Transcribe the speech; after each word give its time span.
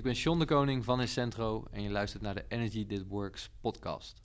Ik 0.00 0.06
ben 0.06 0.14
John 0.14 0.38
de 0.38 0.44
Koning 0.44 0.84
van 0.84 1.00
Incentro 1.00 1.64
en 1.72 1.82
je 1.82 1.90
luistert 1.90 2.22
naar 2.22 2.34
de 2.34 2.44
Energy 2.48 2.86
That 2.86 3.02
Works 3.08 3.50
podcast. 3.60 4.18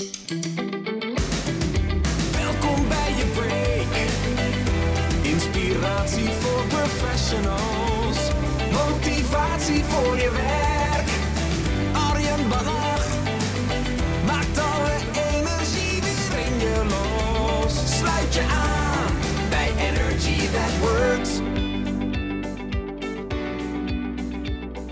Welkom 2.31 2.87
bij 2.87 3.13
je 3.17 3.31
break. 3.33 3.91
Inspiratie 5.33 6.29
voor 6.29 6.67
professionals. 6.67 8.31
Motivatie 8.71 9.83
voor 9.83 10.15
je 10.15 10.31
werk. 10.31 10.74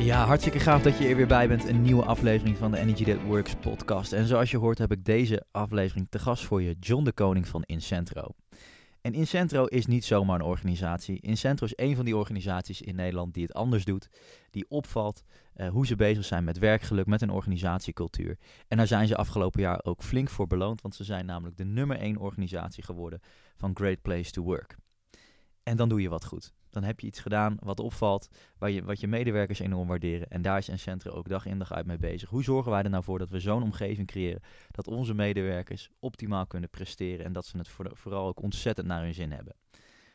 Ja, 0.04 0.26
hartstikke 0.26 0.60
gaaf 0.60 0.82
dat 0.82 0.98
je 0.98 1.08
er 1.08 1.16
weer 1.16 1.28
bij 1.28 1.48
bent. 1.48 1.68
Een 1.68 1.82
nieuwe 1.82 2.06
aflevering 2.06 2.58
van 2.58 2.72
de 2.72 2.78
Energy 2.78 3.04
That 3.04 3.22
Works 3.22 3.56
podcast. 3.56 4.14
En 4.14 4.28
zoals 4.28 4.52
je 4.52 4.58
hoort 4.58 4.78
heb 4.78 4.92
ik 4.92 5.06
deze 5.06 5.46
aflevering 5.52 6.08
te 6.10 6.20
gast 6.20 6.46
voor 6.46 6.62
je, 6.62 6.76
John 6.80 7.04
de 7.04 7.12
Koning 7.12 7.48
van 7.48 7.64
Incentro. 7.64 8.28
En 9.02 9.14
Incentro 9.14 9.66
is 9.66 9.86
niet 9.86 10.06
zomaar 10.06 10.36
een 10.40 10.46
organisatie. 10.46 11.22
Incentro 11.22 11.66
is 11.66 11.74
een 11.76 11.96
van 11.96 12.06
die 12.06 12.18
organisaties 12.18 12.82
in 12.82 12.96
Nederland 12.96 13.34
die 13.34 13.44
het 13.44 13.54
anders 13.54 13.86
doet. 13.86 14.10
Die 14.52 14.66
opvalt 14.70 15.24
eh, 15.54 15.70
hoe 15.70 15.86
ze 15.86 15.96
bezig 15.96 16.26
zijn 16.26 16.44
met 16.44 16.58
werkgeluk, 16.58 17.06
met 17.06 17.22
een 17.22 17.30
organisatiecultuur. 17.30 18.38
En 18.68 18.78
daar 18.78 18.88
zijn 18.88 19.08
ze 19.08 19.16
afgelopen 19.16 19.62
jaar 19.62 19.80
ook 19.84 20.04
flink 20.04 20.30
voor 20.30 20.48
beloond. 20.48 20.82
Want 20.82 20.96
ze 20.96 21.04
zijn 21.04 21.26
namelijk 21.26 21.58
de 21.58 21.66
nummer 21.66 21.98
één 21.98 22.18
organisatie 22.18 22.84
geworden 22.84 23.20
van 23.56 23.72
Great 23.74 24.02
Place 24.02 24.32
to 24.32 24.42
Work. 24.42 24.76
En 25.64 25.78
dan 25.78 25.90
doe 25.90 26.02
je 26.02 26.10
wat 26.10 26.26
goed. 26.26 26.54
Dan 26.74 26.84
heb 26.84 27.00
je 27.00 27.08
iets 27.08 27.20
gedaan 27.20 27.58
wat 27.60 27.80
opvalt, 27.80 28.30
waar 28.58 28.72
je, 28.72 28.84
wat 28.84 29.00
je 29.00 29.08
medewerkers 29.08 29.60
enorm 29.60 29.88
waarderen. 29.88 30.28
En 30.28 30.42
daar 30.42 30.58
is 30.58 30.70
Incentro 30.70 31.12
ook 31.12 31.30
dag 31.30 31.46
in 31.46 31.60
dag 31.60 31.74
uit 31.74 31.86
mee 31.86 31.98
bezig. 31.98 32.30
Hoe 32.30 32.44
zorgen 32.44 32.72
wij 32.72 32.84
er 32.84 32.90
nou 32.90 33.04
voor 33.04 33.20
dat 33.20 33.30
we 33.30 33.40
zo'n 33.40 33.64
omgeving 33.64 34.08
creëren 34.08 34.42
dat 34.72 34.88
onze 34.88 35.14
medewerkers 35.14 35.90
optimaal 36.00 36.48
kunnen 36.48 36.70
presteren 36.70 37.26
en 37.26 37.34
dat 37.34 37.46
ze 37.46 37.58
het 37.58 37.68
voor- 37.68 37.92
vooral 37.94 38.28
ook 38.28 38.42
ontzettend 38.42 38.88
naar 38.88 39.04
hun 39.04 39.14
zin 39.14 39.32
hebben. 39.32 39.56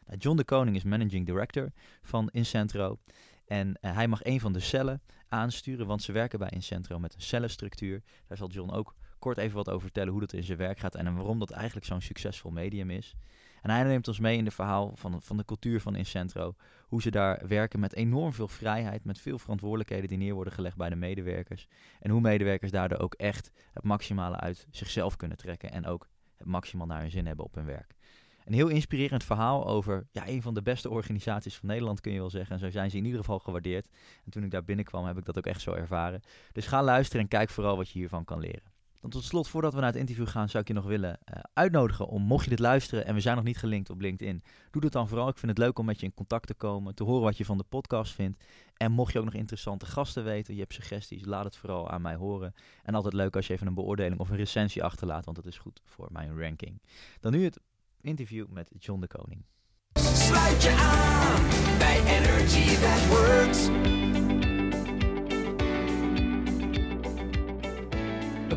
Nou, 0.07 0.19
John 0.19 0.37
de 0.37 0.45
Koning 0.45 0.77
is 0.77 0.85
managing 0.85 1.27
director 1.27 1.73
van 2.03 2.29
Incentro. 2.33 2.99
En 3.47 3.79
eh, 3.81 3.95
hij 3.95 4.09
mag 4.09 4.25
een 4.25 4.41
van 4.41 4.53
de 4.53 4.61
cellen 4.61 5.03
aansturen, 5.29 5.87
want 5.87 6.03
ze 6.03 6.13
werken 6.13 6.39
bij 6.39 6.51
Incentro 6.51 6.99
met 6.99 7.15
een 7.15 7.21
cellenstructuur. 7.21 8.03
Daar 8.27 8.37
zal 8.37 8.49
John 8.49 8.71
ook 8.71 8.95
kort 9.19 9.39
even 9.39 9.57
wat 9.57 9.69
over 9.69 9.83
vertellen 9.83 10.11
hoe 10.11 10.21
dat 10.21 10.33
in 10.33 10.43
zijn 10.43 10.59
werk 10.59 10.79
gaat 10.79 10.95
en 10.95 11.15
waarom 11.15 11.39
dat 11.39 11.51
eigenlijk 11.51 11.87
zo'n 11.87 12.01
succesvol 12.01 12.51
medium 12.51 12.91
is. 12.91 13.17
En 13.63 13.71
hij 13.71 13.83
neemt 13.83 14.09
ons 14.09 14.19
mee 14.19 14.37
in 14.37 14.45
het 14.45 14.55
verhaal 14.55 14.93
van, 14.95 15.23
van 15.23 15.37
de 15.37 15.45
cultuur 15.45 15.81
van 15.81 15.97
Incentro. 15.97 16.55
Hoe 16.87 17.03
ze 17.03 17.11
daar 17.11 17.43
werken 17.49 17.81
met 17.81 17.95
enorm 17.95 18.33
veel 18.33 18.49
vrijheid, 18.49 19.05
met 19.05 19.21
veel 19.21 19.39
verantwoordelijkheden 19.39 20.09
die 20.09 20.19
neer 20.19 20.35
worden 20.35 20.53
gelegd 20.53 20.77
bij 20.77 20.89
de 20.89 20.97
medewerkers. 20.97 21.67
En 22.01 22.11
hoe 22.11 22.21
medewerkers 22.21 22.71
daardoor 22.71 22.99
ook 22.99 23.15
echt 23.15 23.51
het 23.73 23.85
maximale 23.85 24.37
uit 24.37 24.67
zichzelf 24.71 25.17
kunnen 25.17 25.37
trekken 25.37 25.71
en 25.73 25.87
ook 25.87 26.09
het 26.37 26.47
maximaal 26.47 26.87
naar 26.87 27.01
hun 27.01 27.11
zin 27.11 27.27
hebben 27.27 27.45
op 27.45 27.55
hun 27.55 27.65
werk. 27.65 27.97
Een 28.45 28.55
heel 28.55 28.69
inspirerend 28.69 29.25
verhaal 29.25 29.67
over 29.67 30.07
ja, 30.13 30.29
een 30.29 30.43
van 30.43 30.55
de 30.55 30.63
beste 30.63 30.91
organisaties 30.91 31.57
van 31.57 31.69
Nederland, 31.69 32.01
kun 32.01 32.13
je 32.13 32.19
wel 32.19 32.31
zeggen. 32.31 32.55
En 32.55 32.61
zo 32.61 32.71
zijn 32.71 32.91
ze 32.91 32.97
in 32.97 33.05
ieder 33.05 33.21
geval 33.21 33.39
gewaardeerd. 33.39 33.89
En 34.25 34.31
toen 34.31 34.43
ik 34.45 34.51
daar 34.51 34.65
binnenkwam, 34.65 35.05
heb 35.05 35.19
ik 35.19 35.25
dat 35.25 35.39
ook 35.39 35.47
echt 35.47 35.61
zo 35.61 35.73
ervaren. 35.73 36.21
Dus 36.53 36.67
ga 36.67 36.83
luisteren 36.83 37.23
en 37.23 37.29
kijk 37.29 37.51
vooral 37.51 37.77
wat 37.77 37.91
je 37.91 37.99
hiervan 37.99 38.25
kan 38.25 38.39
leren. 38.39 38.78
Dan 39.01 39.11
tot 39.11 39.25
slot, 39.25 39.49
voordat 39.49 39.75
we 39.75 39.81
naar 39.81 39.91
het 39.91 39.99
interview 40.01 40.29
gaan, 40.29 40.49
zou 40.49 40.63
ik 40.63 40.69
je 40.69 40.75
nog 40.75 40.85
willen 40.85 41.19
eh, 41.25 41.41
uitnodigen 41.53 42.07
om, 42.07 42.23
mocht 42.23 42.45
je 42.45 42.51
dit 42.51 42.59
luisteren 42.59 43.07
en 43.07 43.15
we 43.15 43.21
zijn 43.21 43.37
nog 43.37 43.45
niet 43.45 43.57
gelinkt 43.57 43.91
op 43.91 44.01
LinkedIn, 44.01 44.43
doe 44.71 44.83
dat 44.83 44.93
dan 44.93 45.09
vooral. 45.09 45.29
Ik 45.29 45.39
vind 45.39 45.51
het 45.51 45.61
leuk 45.61 45.79
om 45.79 45.85
met 45.85 46.01
je 46.01 46.07
in 46.07 46.15
contact 46.15 46.47
te 46.47 46.55
komen, 46.55 46.95
te 46.95 47.05
horen 47.05 47.23
wat 47.23 47.37
je 47.37 47.45
van 47.45 47.59
de 47.59 47.65
podcast 47.69 48.13
vindt. 48.13 48.45
En 48.77 48.93
mocht 48.93 49.13
je 49.13 49.19
ook 49.19 49.25
nog 49.25 49.35
interessante 49.35 49.87
gasten 49.87 50.25
weten, 50.25 50.55
je 50.55 50.61
hebt 50.61 50.75
suggesties, 50.75 51.25
laat 51.25 51.45
het 51.45 51.57
vooral 51.57 51.91
aan 51.91 52.03
mij 52.03 52.15
horen. 52.15 52.55
En 52.83 52.95
altijd 52.95 53.15
leuk 53.15 53.37
als 53.37 53.47
je 53.47 53.53
even 53.53 53.67
een 53.67 53.75
beoordeling 53.75 54.21
of 54.21 54.31
een 54.31 54.37
recensie 54.37 54.85
achterlaat, 54.85 55.25
want 55.25 55.37
dat 55.37 55.47
is 55.47 55.59
goed 55.59 55.81
voor 55.85 56.09
mijn 56.13 56.41
ranking. 56.41 56.83
Dan 57.21 57.33
nu 57.33 57.45
het 57.45 57.61
interview 58.01 58.47
met 58.49 58.71
John 58.79 59.01
de 59.01 59.07
Koning. 59.07 59.45
Sluit 59.93 60.63
je 60.63 60.71
aan 60.71 61.79
bij 61.79 62.05
Energy 62.05 62.77
That 62.77 63.07
Works. 63.07 64.58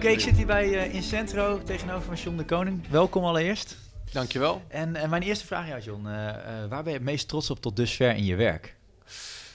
Oké, 0.01 0.09
ik 0.09 0.19
zit 0.19 0.37
hier 0.37 0.45
bij 0.45 0.67
uh, 0.67 0.93
Incentro 0.93 1.63
tegenover 1.63 2.01
van 2.01 2.15
John 2.15 2.37
de 2.37 2.45
Koning. 2.45 2.87
Welkom 2.87 3.23
allereerst. 3.23 3.77
Dankjewel. 4.11 4.61
En, 4.67 4.95
en 4.95 5.09
mijn 5.09 5.21
eerste 5.21 5.45
vraag 5.45 5.61
aan 5.61 5.67
jou, 5.67 5.81
John. 5.81 6.05
Uh, 6.05 6.13
uh, 6.13 6.25
waar 6.69 6.83
ben 6.83 6.91
je 6.91 6.97
het 6.97 7.01
meest 7.01 7.27
trots 7.27 7.49
op 7.49 7.61
tot 7.61 7.75
dusver 7.75 8.15
in 8.15 8.25
je 8.25 8.35
werk? 8.35 8.75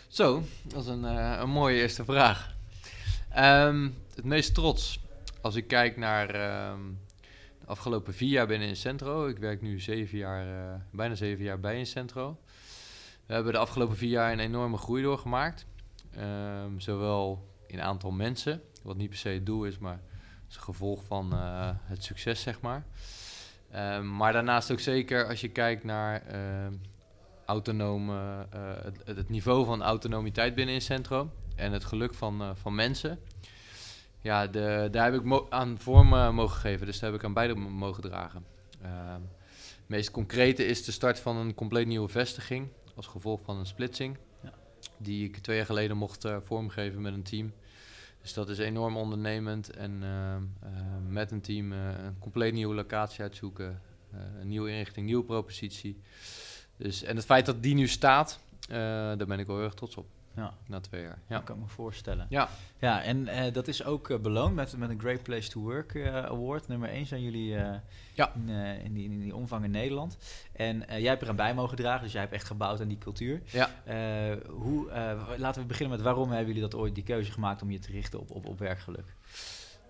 Zo, 0.09 0.43
dat 0.63 0.83
is 0.83 0.89
een, 0.89 1.03
een 1.41 1.51
mooie 1.51 1.77
eerste 1.77 2.05
vraag. 2.05 2.55
Um, 3.39 3.97
het 4.15 4.25
meest 4.25 4.55
trots, 4.55 5.01
als 5.41 5.55
ik 5.55 5.67
kijk 5.67 5.97
naar 5.97 6.29
um, 6.71 6.99
de 7.61 7.67
afgelopen 7.67 8.15
vier 8.15 8.31
jaar 8.31 8.47
binnen 8.47 8.69
Incentro. 8.69 9.27
Ik 9.27 9.39
werk 9.39 9.63
nu 9.63 9.81
zeven 9.81 10.19
jaar, 10.19 10.47
bijna 10.91 11.15
zeven 11.15 11.45
jaar 11.45 11.61
bij 11.61 11.79
Incentro. 11.79 12.39
We 13.27 13.35
hebben 13.35 13.53
de 13.53 13.59
afgelopen 13.59 13.97
vier 13.97 14.11
jaar 14.11 14.33
een 14.33 14.41
enorme 14.41 14.77
groei 14.77 15.03
doorgemaakt. 15.03 15.67
Um, 16.19 16.81
zowel 16.81 17.49
in 17.67 17.83
aantal 17.83 18.11
mensen, 18.11 18.63
wat 18.83 18.97
niet 18.97 19.09
per 19.09 19.19
se 19.19 19.29
het 19.29 19.47
doel 19.47 19.65
is, 19.65 19.79
maar 19.79 20.01
is 20.49 20.57
een 20.57 20.63
gevolg 20.63 21.05
van 21.05 21.31
uh, 21.33 21.71
het 21.83 22.05
succes, 22.05 22.41
zeg 22.43 22.61
maar. 22.61 22.85
maar 24.03 24.33
daarnaast 24.33 24.73
ook 24.73 24.81
zeker 24.81 25.29
als 25.29 25.41
je 25.41 25.49
kijkt 25.49 25.85
naar 25.85 26.23
autonome, 27.47 28.47
uh, 28.55 28.71
het, 28.83 29.17
het, 29.17 29.29
niveau 29.29 29.65
van 29.65 29.83
autonomiteit 29.83 30.55
binnen 30.55 30.75
Incentro 30.75 31.31
en 31.57 31.73
het 31.73 31.85
geluk 31.85 32.15
van, 32.15 32.43
uh, 32.43 32.51
van 32.55 32.75
mensen. 32.75 33.19
Ja, 34.21 34.47
de, 34.47 34.89
daar 34.91 35.13
heb 35.13 35.23
ik 35.23 35.47
aan 35.49 35.79
vorm 35.79 36.09
mogen 36.35 36.61
geven, 36.61 36.87
dus 36.87 36.99
daar 36.99 37.11
heb 37.11 37.19
ik 37.19 37.27
aan 37.27 37.33
beide 37.33 37.55
mogen 37.55 38.03
dragen. 38.03 38.45
het 38.81 39.21
meest 39.87 40.11
concrete 40.11 40.67
is 40.67 40.85
de 40.85 40.93
start 40.93 41.21
van 41.21 41.37
een 41.37 41.55
compleet 41.55 41.87
nieuwe 41.87 42.09
vestiging 42.09 42.69
als 42.95 43.07
gevolg 43.07 43.41
van 43.45 43.57
een 43.57 43.67
splitsing, 43.67 44.19
ja. 44.43 44.53
die 44.97 45.25
ik 45.25 45.37
twee 45.37 45.57
jaar 45.57 45.67
geleden 45.67 45.97
mocht 45.97 46.25
vormgeven 46.45 47.03
met 47.03 47.13
een 47.13 47.23
team. 47.23 47.53
Dus 48.27 48.35
dat 48.35 48.49
is 48.49 48.59
enorm 48.59 48.97
ondernemend 48.97 49.71
en 49.71 50.03
met 51.09 51.31
een 51.31 51.41
team 51.41 51.73
een 51.73 52.19
compleet 52.19 52.53
nieuwe 52.53 52.75
locatie 52.75 53.23
uitzoeken, 53.23 53.81
een 54.41 54.49
nieuwe 54.49 54.71
inrichting, 54.71 55.07
nieuwe 55.07 55.25
propositie. 55.25 56.01
Dus, 56.77 57.03
en 57.03 57.17
het 57.17 57.25
feit 57.25 57.47
dat 57.47 57.63
die 57.63 57.75
nu 57.75 57.89
staat, 57.89 58.41
daar 58.69 59.27
ben 59.27 59.39
ik 59.39 59.47
wel 59.47 59.57
heel 59.57 59.65
erg 59.65 59.75
trots 59.75 59.97
op. 59.97 60.07
Ja. 60.37 60.55
Na 60.67 60.81
twee 60.81 61.03
jaar. 61.03 61.19
Ja. 61.29 61.37
Dat 61.37 61.45
kan 61.45 61.57
ik 61.57 61.63
me 61.63 61.69
voorstellen. 61.69 62.27
Ja. 62.29 62.49
Ja, 62.79 63.03
en 63.03 63.19
uh, 63.19 63.53
dat 63.53 63.69
is 63.69 63.85
ook 63.85 64.09
uh, 64.09 64.19
beloond 64.19 64.55
met, 64.55 64.77
met 64.77 64.91
een 64.91 65.01
Great 65.01 65.23
Place 65.23 65.51
to 65.51 65.61
Work 65.61 65.97
Award. 66.07 66.69
Nummer 66.69 66.89
1 66.89 67.07
zijn 67.07 67.23
jullie 67.23 67.49
ja. 68.15 68.35
in, 68.35 68.49
in, 68.85 68.93
die, 68.93 69.05
in 69.05 69.21
die 69.21 69.35
omvang 69.35 69.65
in 69.65 69.71
Nederland. 69.71 70.17
En 70.53 70.85
jij 70.89 71.09
hebt 71.09 71.23
er 71.23 71.29
aan 71.29 71.37
bij 71.37 71.55
mogen 71.55 71.77
dragen, 71.77 72.03
dus 72.03 72.13
jij 72.13 72.21
hebt 72.21 72.33
echt 72.33 72.47
gebouwd 72.47 72.81
aan 72.81 72.89
die 72.89 72.99
cultuur. 72.99 73.43
Ja. 73.45 73.71
hoe, 74.49 74.91
laten 75.39 75.63
we 75.63 75.69
beginnen 75.69 75.97
met 75.97 76.05
waarom 76.05 76.29
hebben 76.29 76.47
jullie 76.47 76.71
dat 76.71 76.75
ooit 76.75 76.95
die 76.95 77.05
keuze 77.05 77.33
gemaakt 77.33 77.63
om 77.63 77.71
je 77.71 77.79
te 77.79 77.91
richten 77.91 78.21
op, 78.21 78.31
op, 78.31 78.47
op 78.47 78.59
werkgeluk? 78.59 79.15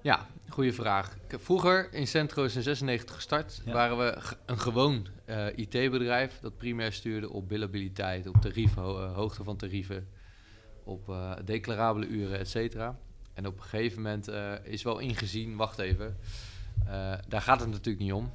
Ja, 0.06 0.27
goede 0.49 0.73
vraag. 0.73 1.17
Vroeger 1.29 1.93
in 1.93 2.06
Centro 2.06 2.45
is 2.45 2.56
in 2.56 2.62
96 2.62 3.15
gestart. 3.15 3.62
Ja. 3.65 3.73
Waren 3.73 3.99
we 3.99 4.19
een 4.47 4.59
gewoon 4.59 5.06
uh, 5.27 5.47
IT-bedrijf 5.56 6.39
dat 6.41 6.56
primair 6.56 6.93
stuurde 6.93 7.31
op 7.31 7.49
billabiliteit, 7.49 8.27
op 8.27 8.37
tarieven, 8.41 8.83
ho 8.83 9.06
hoogte 9.06 9.45
van 9.45 9.56
tarieven, 9.56 10.09
op 10.87 11.09
uh, 11.09 11.33
declarabele 11.45 12.07
uren, 12.07 12.39
et 12.39 12.49
cetera. 12.49 12.99
En 13.33 13.47
op 13.47 13.57
een 13.57 13.63
gegeven 13.63 14.03
moment 14.03 14.31
is 14.63 14.83
wel 14.83 14.99
ingezien, 14.99 15.57
wacht 15.57 15.79
even, 15.79 16.17
daar 17.29 17.43
gaat 17.43 17.61
het 17.61 17.69
natuurlijk 17.69 17.99
niet 17.99 18.13
om. 18.13 18.31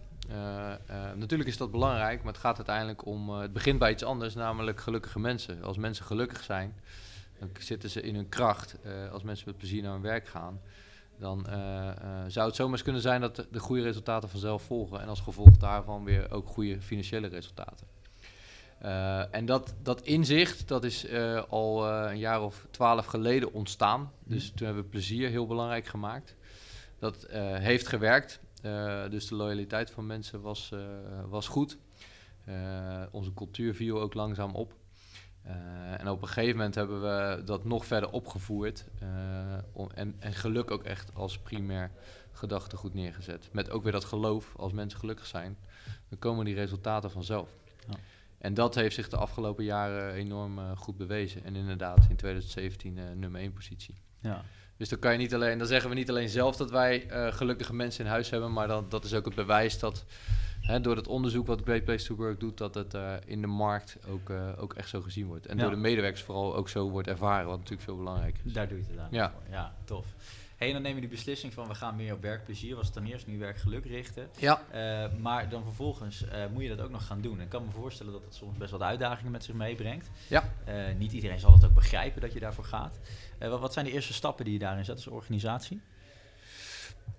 natuurlijk 1.15 1.49
is 1.49 1.57
dat 1.57 1.71
belangrijk, 1.71 2.23
maar 2.23 2.33
het 2.33 2.41
gaat 2.41 2.55
uiteindelijk 2.55 3.05
om, 3.05 3.29
het 3.29 3.53
begint 3.53 3.79
bij 3.79 3.91
iets 3.91 4.03
anders, 4.03 4.33
namelijk 4.33 4.79
gelukkige 4.79 5.19
mensen. 5.19 5.63
Als 5.63 5.77
mensen 5.77 6.05
gelukkig 6.05 6.43
zijn, 6.43 6.75
dan 7.39 7.49
zitten 7.59 7.89
ze 7.89 8.01
in 8.01 8.15
hun 8.15 8.29
kracht. 8.29 8.77
als 9.11 9.23
mensen 9.23 9.47
met 9.47 9.57
plezier 9.57 9.81
naar 9.81 9.91
hun 9.91 10.01
werk 10.01 10.27
gaan, 10.27 10.61
dan 11.17 11.45
zou 12.27 12.47
het 12.47 12.55
zomaar 12.55 12.73
eens 12.73 12.83
kunnen 12.83 13.01
zijn 13.01 13.21
dat 13.21 13.47
de 13.51 13.59
goede 13.59 13.81
resultaten 13.83 14.29
vanzelf 14.29 14.63
volgen. 14.63 15.01
En 15.01 15.07
als 15.07 15.21
gevolg 15.21 15.57
daarvan 15.57 16.03
weer 16.03 16.31
ook 16.31 16.47
goede 16.47 16.81
financiële 16.81 17.27
resultaten. 17.27 17.87
Uh, 18.83 19.35
en 19.35 19.45
dat, 19.45 19.73
dat 19.83 20.01
inzicht, 20.01 20.67
dat 20.67 20.83
is 20.83 21.05
al 21.49 21.87
een 21.89 22.17
jaar 22.17 22.41
of 22.41 22.67
twaalf 22.71 23.05
geleden 23.05 23.53
ontstaan. 23.53 24.11
Dus 24.23 24.51
toen 24.55 24.65
hebben 24.65 24.83
we 24.83 24.89
plezier 24.89 25.29
heel 25.29 25.47
belangrijk 25.47 25.85
gemaakt. 25.85 26.35
Dat 26.99 27.27
heeft 27.59 27.87
gewerkt. 27.87 28.39
dus 29.09 29.27
de 29.27 29.35
loyaliteit 29.35 29.91
van 29.91 30.05
mensen 30.05 30.41
was, 30.41 30.73
was 31.29 31.47
goed. 31.47 31.77
onze 33.11 33.33
cultuur 33.33 33.75
viel 33.75 34.01
ook 34.01 34.13
langzaam 34.13 34.55
op. 34.55 34.73
En 35.97 36.09
op 36.09 36.21
een 36.21 36.27
gegeven 36.27 36.57
moment 36.57 36.75
hebben 36.75 37.01
we 37.01 37.43
dat 37.43 37.63
nog 37.63 37.85
verder 37.85 38.11
opgevoerd. 38.11 38.85
Om, 39.71 39.89
en, 39.93 40.15
en 40.19 40.33
geluk 40.33 40.71
ook 40.71 40.83
echt 40.83 41.15
als 41.15 41.39
primair 41.39 41.91
gedachtegoed 42.31 42.93
neergezet. 42.93 43.49
Met 43.51 43.69
ook 43.69 43.83
weer 43.83 43.91
dat 43.91 44.05
geloof, 44.05 44.53
als 44.55 44.71
mensen 44.71 44.99
gelukkig 44.99 45.25
zijn, 45.25 45.57
dan 46.09 46.19
komen 46.19 46.45
die 46.45 46.55
resultaten 46.55 47.11
vanzelf. 47.11 47.49
Ja. 47.87 47.95
En 48.41 48.53
dat 48.53 48.75
heeft 48.75 48.95
zich 48.95 49.09
de 49.09 49.17
afgelopen 49.17 49.63
jaren 49.63 50.13
enorm 50.13 50.59
uh, 50.59 50.71
goed 50.75 50.97
bewezen. 50.97 51.43
En 51.43 51.55
inderdaad, 51.55 52.05
in 52.09 52.15
2017 52.15 52.99
nummer 53.19 53.41
1 53.41 53.53
positie. 53.53 53.95
Ja. 54.21 54.43
Dus 54.81 54.89
dan 54.89 54.99
kan 54.99 55.11
je 55.11 55.17
niet 55.17 55.33
alleen, 55.33 55.57
dan 55.57 55.67
zeggen 55.67 55.89
we 55.89 55.95
niet 55.95 56.09
alleen 56.09 56.29
zelf 56.29 56.55
dat 56.55 56.71
wij 56.71 57.07
eh, 57.07 57.33
gelukkige 57.33 57.73
mensen 57.73 58.05
in 58.05 58.11
huis 58.11 58.29
hebben, 58.29 58.53
maar 58.53 58.67
dan, 58.67 58.85
dat 58.89 59.03
is 59.05 59.13
ook 59.13 59.25
het 59.25 59.35
bewijs 59.35 59.79
dat 59.79 60.05
hè, 60.61 60.81
door 60.81 60.95
het 60.95 61.07
onderzoek 61.07 61.47
wat 61.47 61.61
Great 61.63 61.83
Place 61.83 62.05
to 62.05 62.15
Work 62.15 62.39
doet, 62.39 62.57
dat 62.57 62.75
het 62.75 62.93
eh, 62.93 63.13
in 63.25 63.41
de 63.41 63.47
markt 63.47 63.97
ook, 64.09 64.29
eh, 64.29 64.49
ook 64.57 64.73
echt 64.73 64.89
zo 64.89 65.01
gezien 65.01 65.25
wordt. 65.25 65.45
En 65.45 65.55
Ja. 65.57 65.61
door 65.61 65.71
de 65.71 65.77
medewerkers 65.77 66.21
vooral 66.23 66.55
ook 66.55 66.69
zo 66.69 66.89
wordt 66.89 67.07
ervaren, 67.07 67.47
wat 67.47 67.57
natuurlijk 67.57 67.81
veel 67.81 67.97
belangrijker 67.97 68.45
is. 68.45 68.53
Daar 68.53 68.67
doe 68.67 68.77
je 68.77 68.83
het 68.89 68.99
aan. 68.99 69.07
Ja. 69.11 69.31
voor. 69.31 69.41
ja, 69.53 69.75
tof. 69.83 70.05
Hey, 70.61 70.73
dan 70.73 70.81
neem 70.81 70.95
je 70.95 71.01
die 71.01 71.09
beslissing 71.09 71.53
van 71.53 71.67
we 71.67 71.75
gaan 71.75 71.95
meer 71.95 72.13
op 72.13 72.21
werkplezier, 72.21 72.75
was 72.75 72.91
ten 72.91 73.05
eerste 73.05 73.29
nu 73.29 73.39
werkgeluk 73.39 73.85
richten. 73.85 74.29
Ja, 74.37 74.61
Eh, 74.71 75.19
maar 75.19 75.49
dan 75.49 75.63
vervolgens 75.63 76.27
eh, 76.27 76.45
moet 76.53 76.63
je 76.63 76.69
dat 76.69 76.81
ook 76.81 76.89
nog 76.89 77.07
gaan 77.07 77.21
doen. 77.21 77.37
En 77.37 77.43
ik 77.43 77.49
kan 77.49 77.65
me 77.65 77.71
voorstellen 77.71 78.13
dat 78.13 78.23
het 78.23 78.35
soms 78.35 78.57
best 78.57 78.71
wat 78.71 78.81
uitdagingen 78.81 79.31
met 79.31 79.43
zich 79.43 79.55
meebrengt. 79.55 80.09
Ja. 80.27 80.53
Eh, 80.65 80.75
niet 80.97 81.11
iedereen 81.11 81.39
zal 81.39 81.53
het 81.53 81.65
ook 81.65 81.73
begrijpen 81.73 82.21
dat 82.21 82.33
je 82.33 82.39
daarvoor 82.39 82.63
gaat. 82.63 82.99
Wat, 83.39 83.59
wat 83.59 83.73
zijn 83.73 83.85
de 83.85 83.91
eerste 83.91 84.13
stappen 84.13 84.45
die 84.45 84.53
je 84.53 84.59
daarin 84.59 84.85
zet 84.85 84.95
als 84.95 85.07
organisatie? 85.07 85.81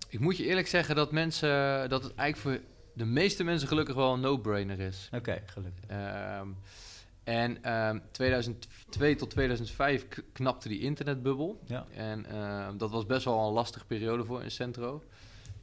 ik 0.08 0.20
moet 0.20 0.36
je 0.36 0.44
eerlijk 0.44 0.68
zeggen 0.68 0.94
dat 0.94 1.12
mensen, 1.12 1.88
dat 1.88 2.02
het 2.02 2.14
eigenlijk 2.14 2.60
voor 2.60 2.68
de 2.92 3.04
meeste 3.04 3.44
mensen 3.44 3.68
gelukkig 3.68 3.94
wel 3.94 4.12
een 4.12 4.20
no-brainer 4.20 4.80
is. 4.80 5.08
Oké, 5.12 5.42
gelukkig. 5.46 5.84
Ehm, 7.24 7.36
en 7.36 7.62
ehm 7.64 7.98
2002 8.10 9.14
tot 9.16 9.30
2005 9.30 10.08
k- 10.08 10.22
knapte 10.32 10.68
die 10.68 10.80
internetbubbel. 10.80 11.60
Ja. 11.66 11.86
En 11.94 12.26
ehm, 12.26 12.76
dat 12.76 12.90
was 12.90 13.06
best 13.06 13.24
wel 13.24 13.46
een 13.46 13.52
lastige 13.52 13.84
periode 13.84 14.24
voor 14.24 14.42
Incentro. 14.42 15.02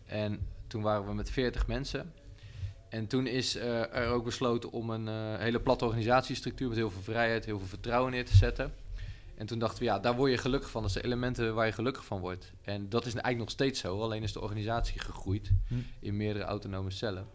En 0.06 0.39
toen 0.67 0.81
waren 0.81 1.06
we 1.07 1.13
met 1.13 1.29
40 1.29 1.67
mensen. 1.67 2.13
En 2.89 3.07
toen 3.07 3.27
is 3.27 3.56
eh, 3.56 3.95
er 3.95 4.07
ook 4.07 4.23
besloten 4.23 4.71
om 4.71 4.89
een 4.89 5.07
eh, 5.07 5.39
hele 5.41 5.59
platte 5.59 5.85
organisatiestructuur 5.85 6.67
met 6.67 6.77
heel 6.77 6.89
veel 6.91 7.01
vrijheid, 7.01 7.45
heel 7.45 7.57
veel 7.59 7.67
vertrouwen 7.67 8.12
neer 8.12 8.25
te 8.25 8.35
zetten. 8.35 8.73
En 9.35 9.45
toen 9.45 9.59
dachten 9.59 9.79
we, 9.79 9.85
ja, 9.85 10.00
daar 10.00 10.15
word 10.15 10.31
je 10.31 10.38
gelukkig 10.38 10.69
van. 10.69 10.81
Dat 10.81 10.91
zijn 10.91 11.05
elementen 11.05 11.53
waar 11.55 11.65
je 11.65 11.71
gelukkig 11.71 12.05
van 12.05 12.19
wordt. 12.19 12.51
En 12.62 12.89
dat 12.89 13.01
is 13.05 13.12
eigenlijk 13.13 13.38
nog 13.38 13.50
steeds 13.50 13.79
zo, 13.79 14.01
alleen 14.01 14.23
is 14.23 14.33
de 14.33 14.41
organisatie 14.41 15.00
gegroeid 15.00 15.51
Hm. 15.67 15.75
in 16.00 16.17
meerdere 16.17 16.45
autonome 16.45 16.91
cellen. 16.91 17.27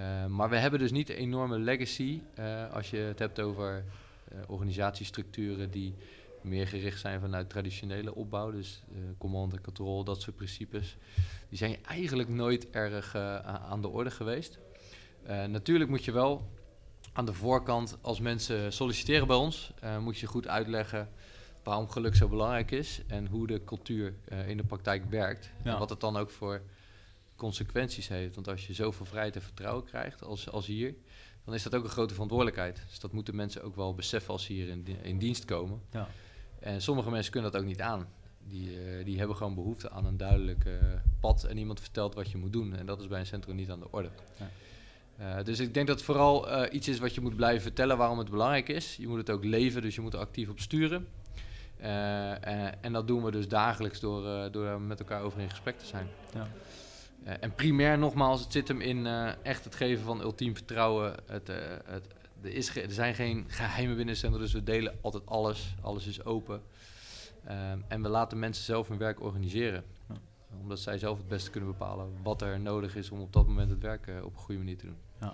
Eh, 0.00 0.26
maar 0.26 0.48
we 0.48 0.56
hebben 0.56 0.80
dus 0.80 0.90
niet 0.90 1.10
een 1.10 1.16
enorme 1.16 1.58
legacy 1.58 2.20
eh, 2.34 2.72
als 2.72 2.90
je 2.90 2.96
het 2.96 3.18
hebt 3.18 3.40
over 3.40 3.84
eh, 4.28 4.38
organisatiestructuren 4.46 5.70
die 5.70 5.94
meer 6.40 6.66
gericht 6.66 7.00
zijn 7.00 7.20
vanuit 7.20 7.50
traditionele 7.50 8.14
opbouw. 8.14 8.50
Dus 8.50 8.82
command 9.18 9.52
en 9.52 9.60
control, 9.60 10.04
dat 10.04 10.20
soort 10.20 10.36
principes. 10.36 10.96
Die 11.48 11.58
zijn 11.58 11.76
eigenlijk 11.84 12.28
nooit 12.28 12.70
erg 12.70 13.14
aan 13.44 13.82
de 13.82 13.88
orde 13.88 14.10
geweest. 14.10 14.58
Natuurlijk 15.48 15.90
moet 15.90 16.04
je 16.04 16.12
wel 16.12 16.50
aan 17.12 17.26
de 17.26 17.32
voorkant, 17.32 17.98
als 18.00 18.20
mensen 18.20 18.72
solliciteren 18.72 19.26
bij 19.26 19.36
ons, 19.36 19.72
moet 20.00 20.18
je 20.18 20.26
goed 20.26 20.48
uitleggen 20.48 21.08
waarom 21.62 21.88
geluk 21.88 22.14
zo 22.14 22.28
belangrijk 22.28 22.70
is 22.70 23.00
en 23.06 23.26
hoe 23.26 23.46
de 23.46 23.64
cultuur 23.64 24.14
in 24.46 24.56
de 24.56 24.64
praktijk 24.64 25.04
werkt. 25.10 25.50
Ja. 25.64 25.72
En 25.72 25.78
wat 25.78 25.90
het 25.90 26.00
dan 26.00 26.16
ook 26.16 26.30
voor 26.30 26.62
consequenties 27.40 28.08
heeft. 28.08 28.34
Want 28.34 28.48
als 28.48 28.66
je 28.66 28.74
zoveel 28.74 29.06
vrijheid 29.06 29.36
en 29.36 29.42
vertrouwen 29.42 29.84
krijgt 29.84 30.22
als, 30.22 30.50
als 30.50 30.66
hier, 30.66 30.94
dan 31.44 31.54
is 31.54 31.62
dat 31.62 31.74
ook 31.74 31.84
een 31.84 31.90
grote 31.90 32.12
verantwoordelijkheid. 32.12 32.82
Dus 32.88 33.00
dat 33.00 33.12
moeten 33.12 33.36
mensen 33.36 33.62
ook 33.62 33.76
wel 33.76 33.94
beseffen 33.94 34.32
als 34.32 34.44
ze 34.44 34.52
hier 34.52 34.68
in, 34.68 34.86
in 35.02 35.18
dienst 35.18 35.44
komen. 35.44 35.80
Ja. 35.90 36.08
En 36.58 36.82
sommige 36.82 37.10
mensen 37.10 37.32
kunnen 37.32 37.52
dat 37.52 37.60
ook 37.60 37.66
niet 37.66 37.80
aan. 37.80 38.08
Die, 38.48 38.80
eh, 38.80 39.04
die 39.04 39.18
hebben 39.18 39.36
gewoon 39.36 39.54
behoefte 39.54 39.90
aan 39.90 40.06
een 40.06 40.16
duidelijk 40.16 40.64
eh, 40.64 40.72
pad 41.20 41.44
en 41.44 41.56
iemand 41.56 41.80
vertelt 41.80 42.14
wat 42.14 42.30
je 42.30 42.38
moet 42.38 42.52
doen. 42.52 42.76
En 42.76 42.86
dat 42.86 43.00
is 43.00 43.06
bij 43.06 43.20
een 43.20 43.26
centrum 43.26 43.56
niet 43.56 43.70
aan 43.70 43.80
de 43.80 43.90
orde. 43.90 44.10
Ja. 44.36 44.50
Eh, 45.16 45.44
dus 45.44 45.58
ik 45.58 45.74
denk 45.74 45.86
dat 45.86 45.96
het 45.96 46.04
vooral 46.04 46.64
iets 46.72 46.88
is 46.88 46.98
wat 46.98 47.14
je 47.14 47.20
moet 47.20 47.36
blijven 47.36 47.62
vertellen 47.62 47.96
waarom 47.96 48.18
het 48.18 48.30
belangrijk 48.30 48.68
is. 48.68 48.96
Je 48.96 49.08
moet 49.08 49.18
het 49.18 49.30
ook 49.30 49.44
leven, 49.44 49.82
dus 49.82 49.94
je 49.94 50.00
moet 50.00 50.14
er 50.14 50.20
actief 50.20 50.48
op 50.48 50.60
sturen. 50.60 51.06
Eh, 51.80 52.84
en 52.84 52.92
dat 52.92 53.06
doen 53.06 53.24
we 53.24 53.30
dus 53.30 53.48
dagelijks 53.48 54.00
door, 54.00 54.50
door 54.52 54.80
met 54.80 54.98
elkaar 54.98 55.22
over 55.22 55.40
in 55.40 55.50
gesprek 55.50 55.78
te 55.78 55.86
zijn. 55.86 56.08
Ja. 56.34 56.48
Eh, 57.24 57.34
en 57.40 57.54
primair 57.54 57.98
nogmaals, 57.98 58.40
het 58.42 58.52
zit 58.52 58.68
hem 58.68 58.80
in 58.80 59.06
eh, 59.06 59.30
echt 59.42 59.64
het 59.64 59.74
geven 59.74 60.04
van 60.04 60.20
ultiem 60.20 60.54
vertrouwen. 60.54 61.14
Het, 61.26 61.48
eh, 61.48 61.56
het, 61.84 62.06
er, 62.42 62.52
is 62.52 62.76
er 62.76 62.92
zijn 62.92 63.14
geen 63.14 63.44
geheimen 63.48 63.96
binnen 63.96 64.14
het 64.14 64.18
centrum, 64.22 64.42
dus 64.42 64.52
we 64.52 64.62
delen 64.62 64.98
altijd 65.00 65.26
alles. 65.26 65.74
Alles 65.80 66.06
is 66.06 66.24
open. 66.24 66.62
Ehm, 67.44 67.78
en 67.88 68.02
we 68.02 68.08
laten 68.08 68.38
mensen 68.38 68.64
zelf 68.64 68.88
hun 68.88 68.98
werk 68.98 69.20
organiseren. 69.22 69.84
Ja. 70.08 70.14
Omdat 70.60 70.78
zij 70.78 70.98
zelf 70.98 71.18
het 71.18 71.28
beste 71.28 71.50
kunnen 71.50 71.70
bepalen 71.70 72.12
wat 72.22 72.42
er 72.42 72.60
nodig 72.60 72.96
is 72.96 73.10
om 73.10 73.20
op 73.20 73.32
dat 73.32 73.46
moment 73.46 73.70
het 73.70 73.80
werk 73.80 74.10
op 74.22 74.32
een 74.34 74.40
goede 74.40 74.58
manier 74.60 74.76
te 74.78 74.86
doen. 74.86 74.96
Ja. 75.20 75.32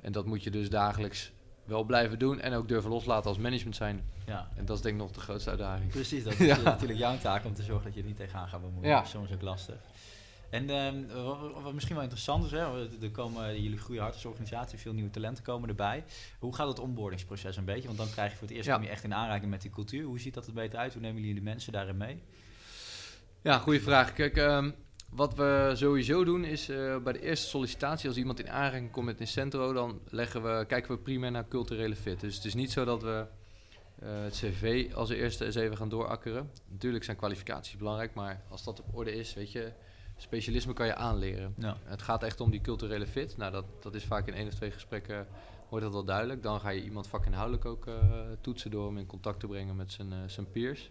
En 0.00 0.12
dat 0.12 0.26
moet 0.26 0.42
je 0.42 0.50
dus 0.50 0.70
dagelijks 0.70 1.32
wel 1.64 1.84
blijven 1.84 2.18
doen 2.18 2.40
en 2.40 2.54
ook 2.54 2.68
durven 2.68 2.90
loslaten 2.90 3.28
als 3.28 3.38
management 3.38 3.76
zijn. 3.76 4.04
ja. 4.26 4.48
En 4.56 4.64
dat 4.64 4.76
is 4.76 4.82
denk 4.82 4.94
ik 4.94 5.00
nog 5.00 5.10
de 5.10 5.20
grootste 5.20 5.50
uitdaging. 5.50 5.90
Precies, 5.90 6.24
dat 6.24 6.32
is 6.40 6.46
Ja. 6.46 6.60
natuurlijk 6.62 6.98
jouw 6.98 7.18
taak 7.18 7.44
om 7.44 7.54
te 7.54 7.62
zorgen 7.62 7.84
dat 7.84 7.94
je 7.94 8.00
er 8.00 8.06
niet 8.06 8.16
tegenaan 8.16 8.48
gaat 8.48 8.60
bemoeien. 8.60 8.88
Ja. 8.88 8.96
Dat 8.96 9.04
is 9.04 9.10
soms 9.10 9.32
ook 9.32 9.42
lastig. 9.42 9.76
En 10.54 10.70
ehm, 10.70 11.24
wat, 11.62 11.72
misschien 11.72 11.94
wel 11.94 12.02
interessant 12.04 12.44
is, 12.44 12.50
hè, 12.50 12.88
er 13.02 13.10
komen, 13.10 13.62
jullie 13.62 13.78
groeien 13.78 14.02
hard 14.02 14.14
als 14.14 14.24
organisatie, 14.24 14.78
veel 14.78 14.92
nieuwe 14.92 15.10
talenten 15.10 15.44
komen 15.44 15.68
erbij. 15.68 16.04
Hoe 16.38 16.54
gaat 16.54 16.68
het 16.68 16.78
onboardingsproces 16.78 17.56
een 17.56 17.64
beetje? 17.64 17.86
Want 17.86 17.98
dan 17.98 18.10
krijg 18.10 18.30
je 18.30 18.36
voor 18.38 18.46
het 18.46 18.56
eerst 18.56 18.68
Ja. 18.68 18.74
kom 18.74 18.84
je 18.84 18.90
echt 18.90 19.04
in 19.04 19.14
aanraking 19.14 19.50
met 19.50 19.62
die 19.62 19.70
cultuur. 19.70 20.04
Hoe 20.04 20.20
ziet 20.20 20.34
dat 20.34 20.46
er 20.46 20.52
beter 20.52 20.78
uit? 20.78 20.92
Hoe 20.92 21.02
nemen 21.02 21.20
jullie 21.20 21.34
de 21.34 21.40
mensen 21.40 21.72
daarin 21.72 21.96
mee? 21.96 22.22
Ja, 23.42 23.58
goede 23.58 23.80
vraag. 23.80 24.12
Kijk, 24.12 24.36
ehm, 24.36 24.70
wat 25.10 25.34
we 25.34 25.72
sowieso 25.74 26.24
doen 26.24 26.44
is 26.44 26.68
eh, 26.68 26.96
bij 27.02 27.12
de 27.12 27.20
eerste 27.22 27.46
sollicitatie, 27.48 28.08
als 28.08 28.18
iemand 28.18 28.40
in 28.40 28.50
aanraking 28.50 28.90
komt 28.90 29.06
met 29.06 29.20
Incentro, 29.20 29.72
dan 29.72 30.00
leggen 30.08 30.42
we, 30.42 30.64
kijken 30.66 30.90
we 30.90 30.98
primair 30.98 31.30
naar 31.32 31.48
culturele 31.48 31.96
fit. 31.96 32.20
Dus 32.20 32.34
het 32.36 32.44
is 32.44 32.54
niet 32.54 32.72
zo 32.72 32.84
dat 32.84 33.02
we 33.02 33.26
eh, 33.98 34.08
het 34.22 34.34
cv 34.34 34.90
als 34.94 35.10
eerste 35.10 35.44
eens 35.44 35.54
even 35.54 35.76
gaan 35.76 35.88
doorakkeren. 35.88 36.50
Natuurlijk 36.70 37.04
zijn 37.04 37.16
kwalificaties 37.16 37.76
belangrijk, 37.76 38.14
maar 38.14 38.42
als 38.48 38.64
dat 38.64 38.80
op 38.80 38.94
orde 38.94 39.14
is, 39.14 39.34
weet 39.34 39.52
je, 39.52 39.72
specialisme 40.16 40.72
kan 40.72 40.86
je 40.86 40.94
aanleren. 40.94 41.54
Ja. 41.56 41.76
Het 41.84 42.02
gaat 42.02 42.22
echt 42.22 42.40
om 42.40 42.50
die 42.50 42.60
culturele 42.60 43.06
fit. 43.06 43.36
Nou, 43.36 43.52
dat, 43.52 43.64
dat 43.80 43.94
is 43.94 44.04
vaak 44.04 44.26
in 44.26 44.34
één 44.34 44.46
of 44.46 44.54
twee 44.54 44.70
gesprekken 44.70 45.26
wordt 45.68 45.84
dat 45.84 45.94
wel 45.94 46.04
duidelijk. 46.04 46.42
Dan 46.42 46.60
ga 46.60 46.68
je 46.68 46.84
iemand 46.84 47.06
vakinhoudelijk 47.06 47.64
ook 47.64 47.86
eh, 47.86 47.94
toetsen 48.40 48.70
door 48.70 48.86
hem 48.86 48.98
in 48.98 49.06
contact 49.06 49.40
te 49.40 49.46
brengen 49.46 49.76
met 49.76 49.92
zijn, 49.92 50.12
eh, 50.12 50.18
zijn 50.26 50.50
peers. 50.50 50.90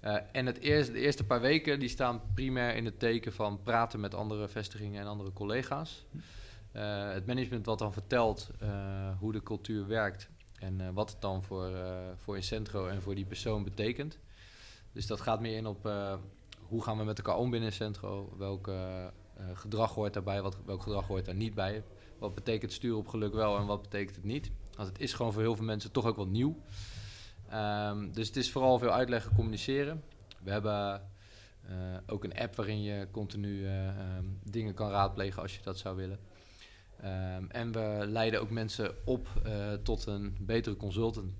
Eh, 0.00 0.16
en 0.32 0.46
het 0.46 0.58
eerste, 0.58 0.92
de 0.92 0.98
eerste 0.98 1.24
paar 1.24 1.40
weken 1.40 1.78
die 1.78 1.88
staan 1.88 2.20
primair 2.34 2.76
in 2.76 2.84
het 2.84 2.98
teken 2.98 3.32
van 3.32 3.62
praten 3.62 4.00
met 4.00 4.14
andere 4.14 4.48
vestigingen 4.48 5.00
en 5.00 5.06
andere 5.06 5.32
collega's. 5.32 6.06
Het 6.72 7.26
management 7.26 7.66
wat 7.66 7.78
dan 7.78 7.92
vertelt 7.92 8.50
hoe 9.18 9.32
de 9.32 9.42
cultuur 9.42 9.86
werkt 9.86 10.28
en 10.54 10.94
wat 10.94 11.10
het 11.10 11.20
dan 11.20 11.42
voor, 11.42 11.70
voor 12.16 12.36
Incentro 12.36 12.86
en 12.86 13.02
voor 13.02 13.14
die 13.14 13.24
persoon 13.24 13.64
betekent. 13.64 14.18
Dus 14.92 15.06
dat 15.06 15.20
gaat 15.20 15.40
meer 15.40 15.56
in 15.56 15.66
op 15.66 15.90
hoe 16.68 16.82
gaan 16.82 16.98
we 16.98 17.04
met 17.04 17.18
elkaar 17.18 17.36
om 17.36 17.50
binnen 17.50 17.68
Incentro, 17.68 18.34
welk 18.38 18.68
eh, 19.38 19.44
gedrag 19.54 19.94
hoort 19.94 20.14
daarbij, 20.14 20.42
wat, 20.42 20.58
welk 20.64 20.82
gedrag 20.82 21.06
hoort 21.06 21.24
daar 21.24 21.34
niet 21.34 21.54
bij. 21.54 21.82
Wat 22.18 22.34
betekent 22.34 22.72
sturen 22.72 22.98
op 22.98 23.08
geluk 23.08 23.34
wel 23.34 23.58
en 23.58 23.66
wat 23.66 23.82
betekent 23.82 24.16
het 24.16 24.24
niet. 24.24 24.50
Want 24.74 24.88
het 24.88 25.00
is 25.00 25.12
gewoon 25.12 25.32
voor 25.32 25.42
heel 25.42 25.56
veel 25.56 25.64
mensen 25.64 25.92
toch 25.92 26.06
ook 26.06 26.16
wat 26.16 26.28
nieuw. 26.28 26.56
Ehm, 27.48 28.12
dus 28.12 28.26
het 28.26 28.36
is 28.36 28.50
vooral 28.50 28.78
veel 28.78 28.90
uitleggen, 28.90 29.34
communiceren. 29.34 30.02
We 30.42 30.50
hebben 30.50 31.02
eh, 31.62 31.74
ook 32.06 32.24
een 32.24 32.38
app 32.38 32.56
waarin 32.56 32.82
je 32.82 33.08
continu 33.10 33.66
eh, 33.66 33.88
ehm, 33.88 34.24
dingen 34.42 34.74
kan 34.74 34.90
raadplegen 34.90 35.42
als 35.42 35.56
je 35.56 35.62
dat 35.62 35.78
zou 35.78 35.96
willen. 35.96 36.18
Ehm, 37.00 37.44
en 37.48 37.72
we 37.72 38.04
leiden 38.06 38.40
ook 38.40 38.50
mensen 38.50 38.94
op 39.04 39.28
tot 39.82 40.06
een 40.06 40.36
betere 40.40 40.76
consultant. 40.76 41.32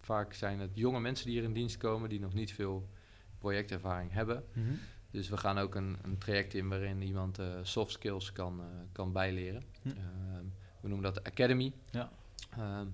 Vaak 0.00 0.32
zijn 0.32 0.60
het 0.60 0.70
jonge 0.74 1.00
mensen 1.00 1.26
die 1.26 1.34
hier 1.34 1.44
in 1.44 1.52
dienst 1.52 1.76
komen 1.76 2.08
die 2.08 2.20
nog 2.20 2.34
niet 2.34 2.52
veel 2.52 2.88
projectervaring 3.38 4.12
hebben. 4.12 4.44
Dus 5.10 5.28
we 5.28 5.36
gaan 5.36 5.58
ook 5.58 5.74
een, 5.74 5.96
een 6.02 6.18
traject 6.18 6.54
in 6.54 6.68
waarin 6.68 7.02
iemand 7.02 7.38
eh, 7.38 7.46
soft 7.62 7.92
skills 7.92 8.32
kan, 8.32 8.60
eh, 8.60 8.66
kan 8.92 9.12
bijleren. 9.12 9.62
Hm. 9.82 9.88
Ehm, 9.88 10.44
we 10.80 10.88
noemen 10.88 11.12
dat 11.12 11.14
de 11.14 11.30
Academy. 11.30 11.72
Ja. 11.90 12.10
Ehm, 12.50 12.86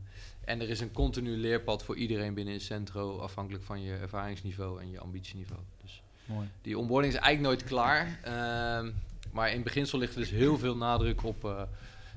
en 0.44 0.60
er 0.60 0.68
is 0.68 0.80
een 0.80 0.92
continu 0.92 1.36
leerpad 1.36 1.84
voor 1.84 1.96
iedereen 1.96 2.34
binnen 2.34 2.60
Centro, 2.60 3.18
afhankelijk 3.18 3.64
van 3.64 3.82
je 3.82 3.96
ervaringsniveau 3.96 4.80
en 4.80 4.90
je 4.90 5.00
ambitieniveau. 5.00 5.60
Dus 5.82 6.02
Mooi. 6.24 6.48
die 6.62 6.78
onboarding 6.78 7.12
is 7.12 7.18
eigenlijk 7.18 7.54
nooit 7.54 7.68
klaar. 7.68 8.18
Ehm, 8.22 8.92
maar 9.32 9.52
in 9.52 9.62
beginsel 9.62 9.98
ligt 9.98 10.14
er 10.14 10.20
dus 10.20 10.30
heel 10.30 10.58
veel 10.58 10.76
nadruk 10.76 11.24
op 11.24 11.44
eh, 11.44 11.62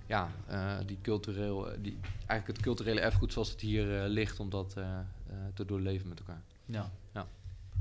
ja, 0.06 0.30
die 0.86 0.98
cultureel, 1.02 1.68
die, 1.80 1.98
eigenlijk 2.26 2.48
het 2.48 2.62
culturele 2.62 3.00
erfgoed 3.00 3.34
zoals 3.34 3.50
het 3.50 3.62
hier 3.62 3.86
ligt, 4.08 4.40
om 4.40 4.50
dat 4.50 4.76
te 5.54 5.66
doorleven 5.66 6.10
met 6.10 6.20
elkaar. 6.20 6.42
Ja. 6.66 6.92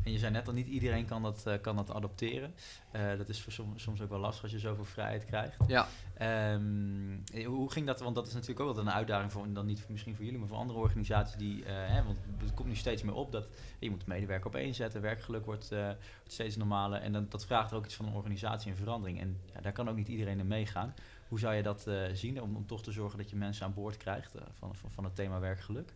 En 0.05 0.13
je 0.13 0.19
zei 0.19 0.33
net 0.33 0.47
al, 0.49 0.53
niet 0.55 0.67
iedereen 0.67 1.07
kan 1.07 1.23
dat, 1.23 1.47
eh, 1.47 1.55
kan 1.61 1.77
dat 1.77 1.91
adopteren. 1.93 2.55
Eh, 2.91 3.17
dat 3.19 3.29
is 3.29 3.43
voor 3.43 3.53
som- 3.53 3.79
soms 3.79 4.01
ook 4.01 4.09
wel 4.09 4.19
lastig 4.19 4.43
als 4.43 4.53
je 4.53 4.59
zoveel 4.59 4.85
vrijheid 4.85 5.25
krijgt. 5.25 5.57
Ja, 5.67 5.87
Ehm, 6.17 7.13
eh, 7.33 7.47
hoe 7.47 7.71
ging 7.71 7.87
dat? 7.87 8.01
Want 8.01 8.15
dat 8.15 8.27
is 8.27 8.33
natuurlijk 8.33 8.61
ook 8.61 8.69
altijd 8.69 8.87
een 8.87 8.93
uitdaging 8.93 9.33
voor, 9.33 9.53
dan 9.53 9.67
niet 9.67 9.81
voor- 9.81 9.93
misschien 9.93 10.15
voor 10.15 10.25
jullie, 10.25 10.39
maar 10.39 10.49
voor 10.49 10.57
andere 10.57 10.79
organisaties 10.79 11.37
die, 11.37 11.65
eh, 11.65 11.73
hè, 11.75 12.03
want 12.05 12.19
het 12.39 12.55
komt 12.55 12.69
nu 12.69 12.75
steeds 12.75 13.03
meer 13.03 13.15
op 13.15 13.33
dat 13.33 13.49
je 13.79 13.91
moet 13.91 14.07
medewerker 14.07 14.47
op 14.47 14.55
één 14.55 14.75
zetten, 14.75 15.01
werkgeluk 15.01 15.45
wordt, 15.45 15.69
wordt 15.69 16.33
steeds 16.33 16.57
normaler 16.57 17.01
en 17.01 17.13
dan, 17.13 17.27
dat 17.29 17.47
vraagt 17.47 17.73
ook 17.73 17.85
iets 17.85 17.95
van 17.95 18.07
een 18.07 18.13
organisatie 18.15 18.71
en 18.71 18.77
verandering. 18.77 19.21
En 19.21 19.41
ja, 19.55 19.61
daar 19.61 19.73
kan 19.73 19.89
ook 19.89 19.97
niet 19.97 20.09
iedereen 20.09 20.39
in 20.39 20.47
meegaan. 20.47 20.95
Hoe 21.29 21.39
zou 21.39 21.55
je 21.55 21.63
dat 21.63 21.87
zien 22.13 22.43
om, 22.43 22.57
om 22.57 22.67
toch 22.67 22.83
te 22.83 22.93
zorgen 22.93 23.19
dat 23.19 23.31
je 23.31 23.37
mensen 23.37 23.67
aan 23.67 23.75
boord 23.75 23.97
krijgt 23.97 24.35
van, 24.59 24.75
van, 24.77 24.91
van 24.93 25.05
het 25.05 25.15
thema 25.15 25.41
werkgeluk? 25.41 25.93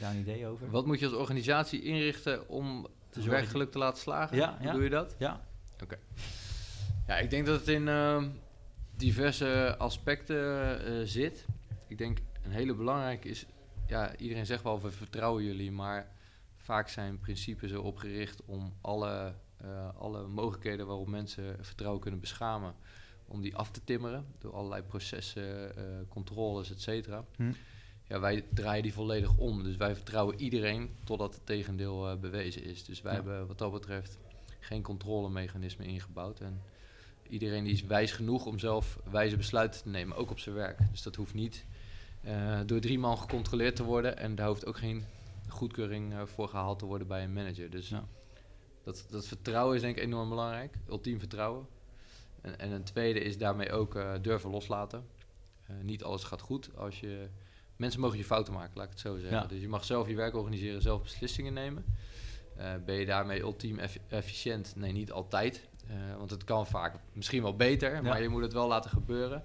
daar 0.00 0.10
een 0.10 0.20
idee 0.20 0.46
over? 0.46 0.70
Wat 0.70 0.86
moet 0.86 0.98
je 0.98 1.06
als 1.06 1.14
organisatie 1.14 1.82
inrichten 1.82 2.48
om 2.48 2.86
zorgen- 3.14 3.30
werkgeluk 3.32 3.70
te 3.72 3.78
laten 3.78 4.00
slagen? 4.02 4.36
Ja, 4.36 4.56
Hoe 4.58 4.66
ja. 4.66 4.72
Doe 4.72 4.82
je 4.82 4.90
dat? 4.90 5.14
Ja, 5.18 5.40
Ja, 7.06 7.18
ik 7.18 7.30
denk 7.30 7.46
dat 7.46 7.58
het 7.58 7.68
in 7.68 7.88
ehm, 7.88 8.28
diverse 8.96 9.74
aspecten 9.78 10.84
eh, 10.84 10.92
zit. 11.04 11.46
Ik 11.86 11.98
denk 11.98 12.18
een 12.42 12.50
hele 12.50 12.74
belangrijke 12.74 13.28
is, 13.28 13.46
ja, 13.86 14.16
iedereen 14.16 14.46
zegt 14.46 14.62
wel 14.62 14.80
we 14.80 14.90
vertrouwen 14.90 15.44
jullie, 15.44 15.72
maar 15.72 16.10
vaak 16.56 16.88
zijn 16.88 17.18
principes 17.18 17.70
erop 17.70 17.96
gericht 17.96 18.44
om 18.44 18.74
alle, 18.80 19.34
eh, 19.56 19.88
alle 19.98 20.26
mogelijkheden 20.26 20.86
waarop 20.86 21.08
mensen 21.08 21.64
vertrouwen 21.64 22.00
kunnen 22.00 22.20
beschamen, 22.20 22.74
om 23.26 23.40
die 23.40 23.56
af 23.56 23.70
te 23.70 23.84
timmeren 23.84 24.26
door 24.38 24.52
allerlei 24.54 24.82
processen, 24.82 25.76
eh, 25.76 25.84
controles, 26.08 26.70
et 26.70 26.80
cetera. 26.82 27.24
Hm. 27.36 27.52
Ja, 28.08 28.20
wij 28.20 28.44
draaien 28.54 28.82
die 28.82 28.92
volledig 28.92 29.36
om. 29.36 29.62
Dus 29.62 29.76
wij 29.76 29.94
vertrouwen 29.94 30.40
iedereen 30.40 30.96
totdat 31.04 31.34
het 31.34 31.46
tegendeel 31.46 32.08
eh, 32.10 32.16
bewezen 32.16 32.62
is. 32.64 32.84
Dus 32.84 33.02
wij 33.02 33.12
Ja. 33.14 33.18
hebben 33.22 33.46
wat 33.46 33.58
dat 33.58 33.72
betreft 33.72 34.18
geen 34.60 34.82
controlemechanisme 34.82 35.84
ingebouwd. 35.84 36.40
En 36.40 36.62
iedereen 37.28 37.64
die 37.64 37.72
is 37.72 37.82
wijs 37.82 38.12
genoeg 38.12 38.46
om 38.46 38.58
zelf 38.58 38.98
wijze 39.10 39.36
besluiten 39.36 39.82
te 39.82 39.88
nemen, 39.88 40.16
ook 40.16 40.30
op 40.30 40.38
zijn 40.38 40.54
werk. 40.54 40.78
Dus 40.90 41.02
dat 41.02 41.14
hoeft 41.16 41.34
niet 41.34 41.64
eh, 42.22 42.60
door 42.66 42.80
drie 42.80 42.98
man 42.98 43.18
gecontroleerd 43.18 43.76
te 43.76 43.84
worden. 43.84 44.16
En 44.16 44.34
daar 44.34 44.48
hoeft 44.48 44.66
ook 44.66 44.78
geen 44.78 45.04
goedkeuring 45.48 46.12
eh, 46.12 46.22
voor 46.24 46.48
gehaald 46.48 46.78
te 46.78 46.86
worden 46.86 47.06
bij 47.06 47.24
een 47.24 47.32
manager. 47.32 47.70
Dus 47.70 47.88
Ja. 47.88 48.04
dat, 48.82 49.06
dat 49.10 49.26
vertrouwen 49.26 49.76
is 49.76 49.80
denk 49.82 49.96
ik 49.96 50.02
enorm 50.02 50.28
belangrijk. 50.28 50.76
Ultiem 50.88 51.18
vertrouwen. 51.18 51.66
En, 52.40 52.58
en 52.58 52.70
een 52.70 52.84
tweede 52.84 53.20
is 53.20 53.38
daarmee 53.38 53.72
ook 53.72 53.98
durven 54.22 54.50
loslaten. 54.50 55.06
Niet 55.82 56.04
alles 56.04 56.24
gaat 56.24 56.40
goed 56.40 56.76
als 56.76 57.00
je... 57.00 57.28
Mensen 57.78 58.00
mogen 58.00 58.18
je 58.18 58.24
fouten 58.24 58.52
maken, 58.52 58.72
laat 58.76 58.84
ik 58.84 58.90
het 58.90 59.00
zo 59.00 59.18
zeggen. 59.18 59.38
Ja. 59.38 59.46
Dus 59.46 59.60
je 59.60 59.68
mag 59.68 59.84
zelf 59.84 60.08
je 60.08 60.14
werk 60.14 60.34
organiseren, 60.34 60.82
zelf 60.82 61.02
beslissingen 61.02 61.52
nemen. 61.52 61.84
Eh, 62.56 62.72
ben 62.86 62.94
je 62.94 63.06
daarmee 63.06 63.40
ultiem 63.40 63.78
eff- 63.78 63.98
efficiënt? 64.08 64.72
Nee, 64.76 64.92
niet 64.92 65.12
altijd. 65.12 65.68
Eh, 65.88 66.16
want 66.16 66.30
het 66.30 66.44
kan 66.44 66.66
vaak 66.66 66.94
misschien 67.12 67.42
wel 67.42 67.56
beter, 67.56 68.02
maar 68.02 68.22
je 68.22 68.28
moet 68.28 68.42
het 68.42 68.52
wel 68.52 68.68
laten 68.68 68.90
gebeuren. 68.90 69.42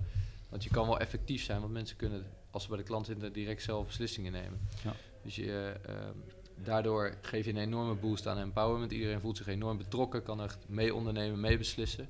Want 0.49 0.63
je 0.63 0.69
kan 0.69 0.85
wel 0.87 0.99
effectief 0.99 1.43
zijn, 1.43 1.59
want 1.59 1.71
mensen 1.73 1.97
kunnen, 1.97 2.25
als 2.51 2.63
ze 2.63 2.69
bij 2.69 2.77
de 2.77 2.83
klant 2.83 3.05
zitten, 3.05 3.33
direct 3.33 3.63
zelf 3.63 3.85
beslissingen 3.85 4.31
nemen. 4.31 4.59
Ja. 4.83 4.93
Dus 5.23 5.35
je, 5.35 5.51
eh, 5.85 5.95
ehm, 5.95 6.15
daardoor 6.55 7.17
geef 7.21 7.45
je 7.45 7.51
een 7.51 7.57
enorme 7.57 7.93
boost 7.95 8.27
aan 8.27 8.37
empowerment. 8.37 8.91
Iedereen 8.91 9.19
voelt 9.19 9.37
zich 9.37 9.47
enorm 9.47 9.77
betrokken, 9.77 10.23
kan 10.23 10.41
echt 10.43 10.57
mee 10.67 10.95
ondernemen, 10.95 11.39
mee 11.39 11.57
beslissen. 11.57 12.09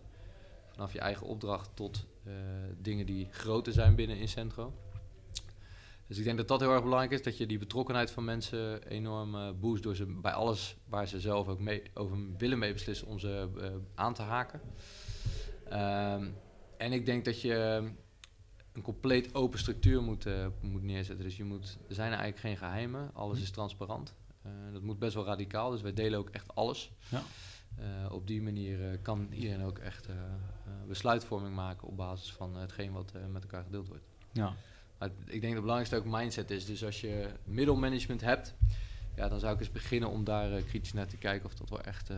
Vanaf 0.71 0.93
je 0.93 0.99
eigen 0.99 1.27
opdracht 1.27 1.69
tot 1.73 2.05
eh, 2.23 2.33
dingen 2.81 3.05
die 3.05 3.27
groter 3.31 3.73
zijn 3.73 3.95
binnen 3.95 4.17
Incentro. 4.17 4.73
Dus 6.07 6.17
ik 6.17 6.23
denk 6.23 6.37
dat 6.37 6.47
dat 6.47 6.59
heel 6.59 6.71
erg 6.71 6.83
belangrijk 6.83 7.11
is, 7.11 7.23
dat 7.23 7.37
je 7.37 7.45
die 7.45 7.57
betrokkenheid 7.57 8.11
van 8.11 8.23
mensen 8.23 8.87
enorm 8.87 9.35
eh, 9.35 9.49
boost 9.59 9.83
door 9.83 9.95
ze 9.95 10.05
bij 10.05 10.31
alles 10.31 10.75
waar 10.87 11.07
ze 11.07 11.19
zelf 11.19 11.47
ook 11.47 11.59
mee, 11.59 11.83
over 11.93 12.17
willen 12.37 12.59
mee 12.59 12.73
beslissen 12.73 13.07
om 13.07 13.19
ze 13.19 13.49
eh, 13.57 13.67
aan 13.95 14.13
te 14.13 14.21
haken. 14.21 14.61
Ehm, 15.69 16.29
en 16.77 16.91
ik 16.91 17.05
denk 17.05 17.25
dat 17.25 17.41
je 17.41 17.53
een 18.73 18.81
compleet 18.81 19.35
open 19.35 19.59
structuur 19.59 20.01
moet, 20.01 20.25
eh, 20.25 20.47
moet 20.61 20.83
neerzetten. 20.83 21.25
Dus 21.25 21.37
je 21.37 21.43
moet, 21.43 21.77
er 21.87 21.95
zijn 21.95 22.07
eigenlijk 22.07 22.39
geen 22.39 22.57
geheimen, 22.57 23.09
alles 23.13 23.41
is 23.41 23.51
transparant. 23.51 24.13
Dat 24.71 24.81
moet 24.81 24.99
best 24.99 25.13
wel 25.13 25.25
radicaal, 25.25 25.71
dus 25.71 25.81
wij 25.81 25.93
delen 25.93 26.19
ook 26.19 26.29
echt 26.29 26.55
alles. 26.55 26.91
Ja. 27.09 27.23
Op 28.09 28.27
die 28.27 28.41
manier 28.41 28.99
kan 29.01 29.27
iedereen 29.31 29.65
ook 29.65 29.77
echt 29.77 30.07
besluitvorming 30.87 31.55
maken 31.55 31.87
op 31.87 31.97
basis 31.97 32.33
van 32.33 32.55
hetgeen 32.55 32.91
wat 32.91 33.13
met 33.31 33.41
elkaar 33.43 33.63
gedeeld 33.63 33.87
wordt. 33.87 34.03
ja. 34.31 34.55
Maar 35.03 35.11
ik 35.11 35.41
denk 35.41 35.41
dat 35.41 35.51
het 35.51 35.61
belangrijkste 35.61 35.95
ook 35.95 36.05
mindset 36.05 36.51
is. 36.51 36.65
Dus 36.65 36.85
als 36.85 37.01
je 37.01 37.29
middelmanagement 37.43 38.21
hebt, 38.21 38.55
ja, 39.15 39.27
dan 39.27 39.39
zou 39.39 39.53
ik 39.53 39.59
eens 39.59 39.71
beginnen 39.71 40.09
om 40.09 40.23
daar 40.23 40.51
eh, 40.51 40.63
kritisch 40.65 40.93
naar 40.93 41.07
te 41.07 41.17
kijken 41.17 41.45
of 41.45 41.55
dat 41.55 41.69
wel 41.69 41.81
echt 41.81 42.09
eh, 42.09 42.17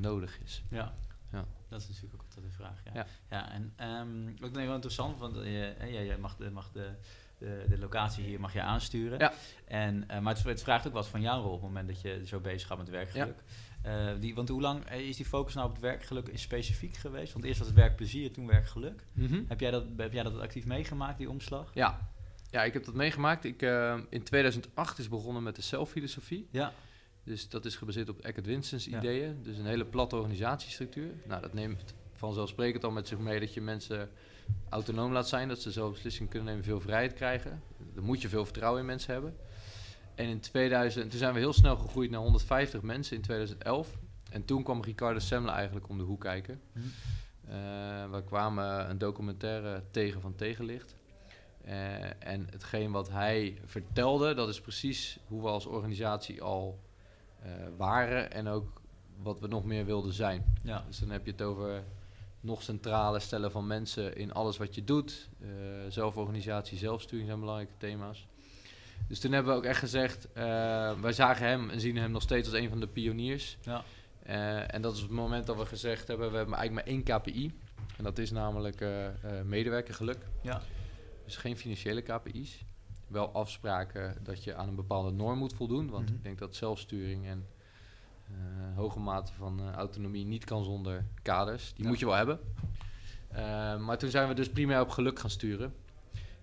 nodig 0.00 0.38
is. 0.44 0.62
Ja. 0.70 0.94
Ja. 1.32 1.44
Dat 1.68 1.80
is 1.80 1.88
natuurlijk 1.88 2.14
ook 2.14 2.22
altijd 2.22 2.44
de 2.44 2.52
vraag. 2.52 2.80
Ja, 2.84 2.90
Ja. 2.94 3.06
ja. 3.30 3.52
en 3.52 3.72
ehm 3.76 4.28
ook 4.28 4.38
denk 4.38 4.56
ik 4.56 4.64
wel 4.64 4.74
interessant, 4.74 5.18
want 5.18 5.34
je, 5.34 5.74
hè, 5.78 5.86
jij 5.86 6.18
mag, 6.18 6.36
de, 6.36 6.50
mag 6.50 6.70
de, 6.72 6.90
de, 7.38 7.64
de 7.68 7.78
locatie 7.78 8.24
hier 8.24 8.40
mag 8.40 8.52
je 8.52 8.62
aansturen. 8.62 9.18
Ja. 9.18 9.32
En, 9.64 10.08
eh, 10.08 10.20
maar 10.20 10.34
het, 10.34 10.44
het 10.44 10.62
vraagt 10.62 10.86
ook 10.86 10.92
wat 10.92 11.08
van 11.08 11.20
jouw 11.20 11.42
rol 11.42 11.52
op 11.52 11.60
het 11.60 11.68
moment 11.68 11.88
dat 11.88 12.00
je 12.00 12.22
zo 12.26 12.40
bezig 12.40 12.68
gaat 12.68 12.78
met 12.78 12.88
werkgeluk. 12.88 13.42
Eh, 13.82 14.08
die, 14.20 14.34
want 14.34 14.48
hoe 14.48 14.60
lang 14.60 14.84
eh, 14.84 15.00
is 15.00 15.16
die 15.16 15.26
focus 15.26 15.54
nou 15.54 15.66
op 15.66 15.72
het 15.72 15.82
werkgeluk 15.82 16.30
specifiek 16.34 16.96
geweest? 16.96 17.32
Want 17.32 17.44
eerst 17.44 17.58
was 17.58 17.68
het 17.68 17.76
werkplezier, 17.76 18.32
toen 18.32 18.46
werkgeluk. 18.46 19.06
Heb 19.48 19.60
jij 19.60 19.70
dat, 19.70 19.84
heb 19.96 20.12
jij 20.12 20.22
dat 20.22 20.38
actief 20.38 20.66
meegemaakt, 20.66 21.18
die 21.18 21.30
omslag? 21.30 21.70
Ja. 21.74 22.12
Ja, 22.54 22.64
ik 22.64 22.72
heb 22.72 22.84
dat 22.84 22.94
meegemaakt. 22.94 23.44
Ik, 23.44 23.62
eh, 23.62 23.98
in 24.08 24.22
2008 24.22 24.98
is 24.98 25.08
begonnen 25.08 25.42
met 25.42 25.56
de 25.56 25.62
zelffilosofie. 25.62 26.48
Ja. 26.50 26.72
Dus 27.24 27.48
dat 27.48 27.64
is 27.64 27.76
gebaseerd 27.76 28.08
op 28.08 28.20
Eckert 28.20 28.46
Winston's 28.46 28.84
Ja. 28.84 28.98
ideeën. 28.98 29.42
Dus 29.42 29.58
een 29.58 29.66
hele 29.66 29.84
platte 29.84 30.16
organisatiestructuur. 30.16 31.10
Nou, 31.26 31.40
dat 31.42 31.52
neemt 31.52 31.94
vanzelfsprekend 32.12 32.84
al 32.84 32.90
met 32.90 33.08
zich 33.08 33.18
mee 33.18 33.40
dat 33.40 33.54
je 33.54 33.60
mensen 33.60 34.10
autonoom 34.68 35.12
laat 35.12 35.28
zijn. 35.28 35.48
Dat 35.48 35.60
ze 35.60 35.70
zelf 35.72 35.92
beslissingen 35.92 36.30
kunnen 36.30 36.48
nemen, 36.48 36.64
veel 36.64 36.80
vrijheid 36.80 37.12
krijgen. 37.12 37.62
Dan 37.94 38.04
moet 38.04 38.22
je 38.22 38.28
veel 38.28 38.44
vertrouwen 38.44 38.80
in 38.80 38.86
mensen 38.86 39.12
hebben. 39.12 39.36
En 40.14 40.26
in 40.28 40.40
2000, 40.40 41.10
toen 41.10 41.18
zijn 41.18 41.32
we 41.34 41.38
heel 41.38 41.52
snel 41.52 41.76
gegroeid 41.76 42.10
naar 42.10 42.20
150 42.20 42.82
mensen 42.82 43.16
in 43.16 43.22
2011. 43.22 43.98
En 44.30 44.44
toen 44.44 44.62
kwam 44.62 44.82
Ricardo 44.82 45.18
Semler 45.18 45.54
eigenlijk 45.54 45.88
om 45.88 45.98
de 45.98 46.04
hoek 46.04 46.20
kijken. 46.20 46.60
Hm. 46.72 46.78
Eh, 47.48 48.10
we 48.10 48.22
kwamen 48.24 48.90
een 48.90 48.98
documentaire 48.98 49.82
tegen 49.90 50.20
van 50.20 50.34
Tegenlicht. 50.34 50.94
Eh, 51.64 52.04
en 52.18 52.46
hetgeen 52.50 52.90
wat 52.90 53.10
hij 53.10 53.58
vertelde, 53.64 54.34
dat 54.34 54.48
is 54.48 54.60
precies 54.60 55.18
hoe 55.26 55.42
we 55.42 55.48
als 55.48 55.66
organisatie 55.66 56.42
al 56.42 56.78
eh, 57.42 57.50
waren 57.76 58.32
en 58.32 58.48
ook 58.48 58.80
wat 59.22 59.40
we 59.40 59.46
nog 59.46 59.64
meer 59.64 59.84
wilden 59.84 60.12
zijn. 60.12 60.58
Ja. 60.62 60.84
Dus 60.86 60.98
dan 60.98 61.10
heb 61.10 61.24
je 61.24 61.30
het 61.30 61.42
over 61.42 61.82
nog 62.40 62.62
centrale 62.62 63.18
stellen 63.18 63.50
van 63.50 63.66
mensen 63.66 64.16
in 64.16 64.32
alles 64.32 64.56
wat 64.56 64.74
je 64.74 64.84
doet. 64.84 65.28
Eh, 65.40 65.48
zelforganisatie, 65.88 66.78
zelfsturing 66.78 67.26
zijn 67.26 67.40
belangrijke 67.40 67.76
thema's. 67.78 68.26
Dus 69.08 69.20
toen 69.20 69.32
hebben 69.32 69.52
we 69.52 69.58
ook 69.58 69.64
echt 69.64 69.78
gezegd, 69.78 70.28
wij 71.00 71.12
zagen 71.12 71.46
hem 71.46 71.70
en 71.70 71.80
zien 71.80 71.96
hem 71.96 72.10
nog 72.10 72.22
steeds 72.22 72.48
als 72.48 72.58
een 72.58 72.68
van 72.68 72.80
de 72.80 72.86
pioniers. 72.86 73.56
Ja. 73.62 73.84
En 74.66 74.82
dat 74.82 74.94
is 74.94 75.00
het 75.00 75.10
moment 75.10 75.46
dat 75.46 75.56
we 75.56 75.66
gezegd 75.66 76.08
hebben, 76.08 76.30
we 76.30 76.36
hebben 76.36 76.54
eigenlijk 76.54 76.86
maar 76.86 76.94
één 76.94 77.20
KPI. 77.20 77.52
En 77.96 78.04
dat 78.04 78.18
is 78.18 78.30
namelijk 78.30 78.84
medewerkergeluk. 79.44 80.26
Ja. 80.42 80.62
Dus 81.24 81.36
geen 81.36 81.56
financiële 81.56 82.02
KPI's. 82.02 82.64
Wel 83.06 83.28
afspraken 83.32 84.16
dat 84.22 84.44
je 84.44 84.54
aan 84.54 84.68
een 84.68 84.74
bepaalde 84.74 85.10
norm 85.10 85.38
moet 85.38 85.54
voldoen. 85.54 85.90
Want 85.90 86.04
Mhm. 86.04 86.14
ik 86.14 86.22
denk 86.22 86.38
dat 86.38 86.56
zelfsturing 86.56 87.26
en 87.26 87.46
eh, 88.28 88.76
hoge 88.76 88.98
mate 89.00 89.32
van 89.32 89.60
eh, 89.60 89.72
autonomie 89.72 90.24
niet 90.24 90.44
kan 90.44 90.64
zonder 90.64 91.04
kaders. 91.22 91.72
Die 91.74 91.82
Ja. 91.84 91.88
moet 91.90 91.98
je 91.98 92.06
wel 92.06 92.14
hebben. 92.14 92.40
Eh, 93.28 93.76
maar 93.78 93.98
toen 93.98 94.10
zijn 94.10 94.28
we 94.28 94.34
dus 94.34 94.48
primair 94.50 94.80
op 94.80 94.88
geluk 94.88 95.18
gaan 95.18 95.30
sturen. 95.30 95.74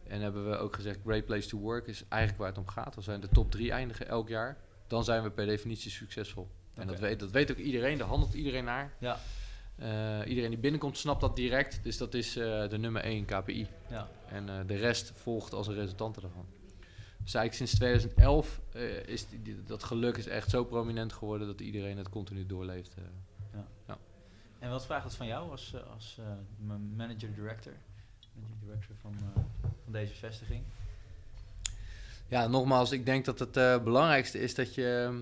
En 0.08 0.22
hebben 0.22 0.50
we 0.50 0.58
ook 0.58 0.76
gezegd, 0.76 1.00
Great 1.06 1.26
Place 1.26 1.48
to 1.50 1.58
Work 1.58 1.88
is 1.88 2.04
eigenlijk 2.08 2.42
waar 2.42 2.50
het 2.52 2.60
om 2.60 2.68
gaat. 2.68 2.96
Als 2.96 3.06
wij 3.06 3.16
in 3.16 3.22
de 3.22 3.30
top 3.30 3.52
3 3.52 3.72
eindigen 3.72 4.08
elk 4.08 4.28
jaar, 4.28 4.58
dan 4.88 5.04
zijn 5.04 5.24
we 5.24 5.30
per 5.32 5.46
definitie 5.46 5.92
succesvol. 5.92 6.50
En 6.74 6.88
dat 6.88 7.00
weet, 7.00 7.20
dat 7.20 7.32
weet 7.32 7.52
ook 7.52 7.58
iedereen, 7.58 7.98
daar 7.98 8.08
handelt 8.08 8.34
iedereen 8.34 8.64
naar. 8.64 8.94
Ja. 9.00 9.18
Iedereen 10.26 10.50
die 10.50 10.60
binnenkomt 10.60 10.98
snapt 10.98 11.22
dat 11.22 11.36
direct. 11.36 11.84
Dus 11.84 11.98
dat 11.98 12.14
is 12.14 12.34
de 12.34 12.78
nummer 12.80 13.04
1 13.04 13.26
KPI. 13.26 13.68
Ja. 13.90 14.08
En 14.32 14.50
eh, 14.50 14.60
de 14.68 14.76
rest 14.76 15.12
volgt 15.16 15.54
als 15.54 15.68
een 15.68 15.74
resultante 15.74 16.22
daarvan. 16.22 16.46
Dus 17.24 17.34
eigenlijk 17.34 17.54
sinds 17.54 17.74
2011 17.76 18.62
eh, 18.72 19.06
is 19.08 19.28
die, 19.30 19.42
die- 19.42 19.64
dat 19.64 19.84
geluk 19.84 20.18
is 20.18 20.28
echt 20.28 20.50
zo 20.50 20.64
prominent 20.66 21.14
geworden 21.14 21.48
dat 21.48 21.62
iedereen 21.62 21.98
het 21.98 22.10
continu 22.10 22.46
doorleeft. 22.46 22.94
eh. 22.96 23.04
En 24.60 24.70
wat 24.70 24.86
vraagt 24.86 25.04
het 25.04 25.16
van 25.16 25.28
jou 25.28 25.52
als, 25.52 25.76
als 25.94 26.20
ma- 26.58 26.78
manager-director? 26.96 27.74
Manager-director 28.34 28.96
van, 29.02 29.14
eh, 29.18 29.42
van 29.84 29.92
deze 29.94 30.14
vestiging? 30.14 30.64
Ja, 32.28 32.48
nogmaals, 32.48 32.92
ik 32.92 33.06
denk 33.06 33.26
dat 33.26 33.40
het 33.40 33.84
belangrijkste 33.84 34.40
is 34.40 34.56
dat 34.56 34.76
je 34.76 35.20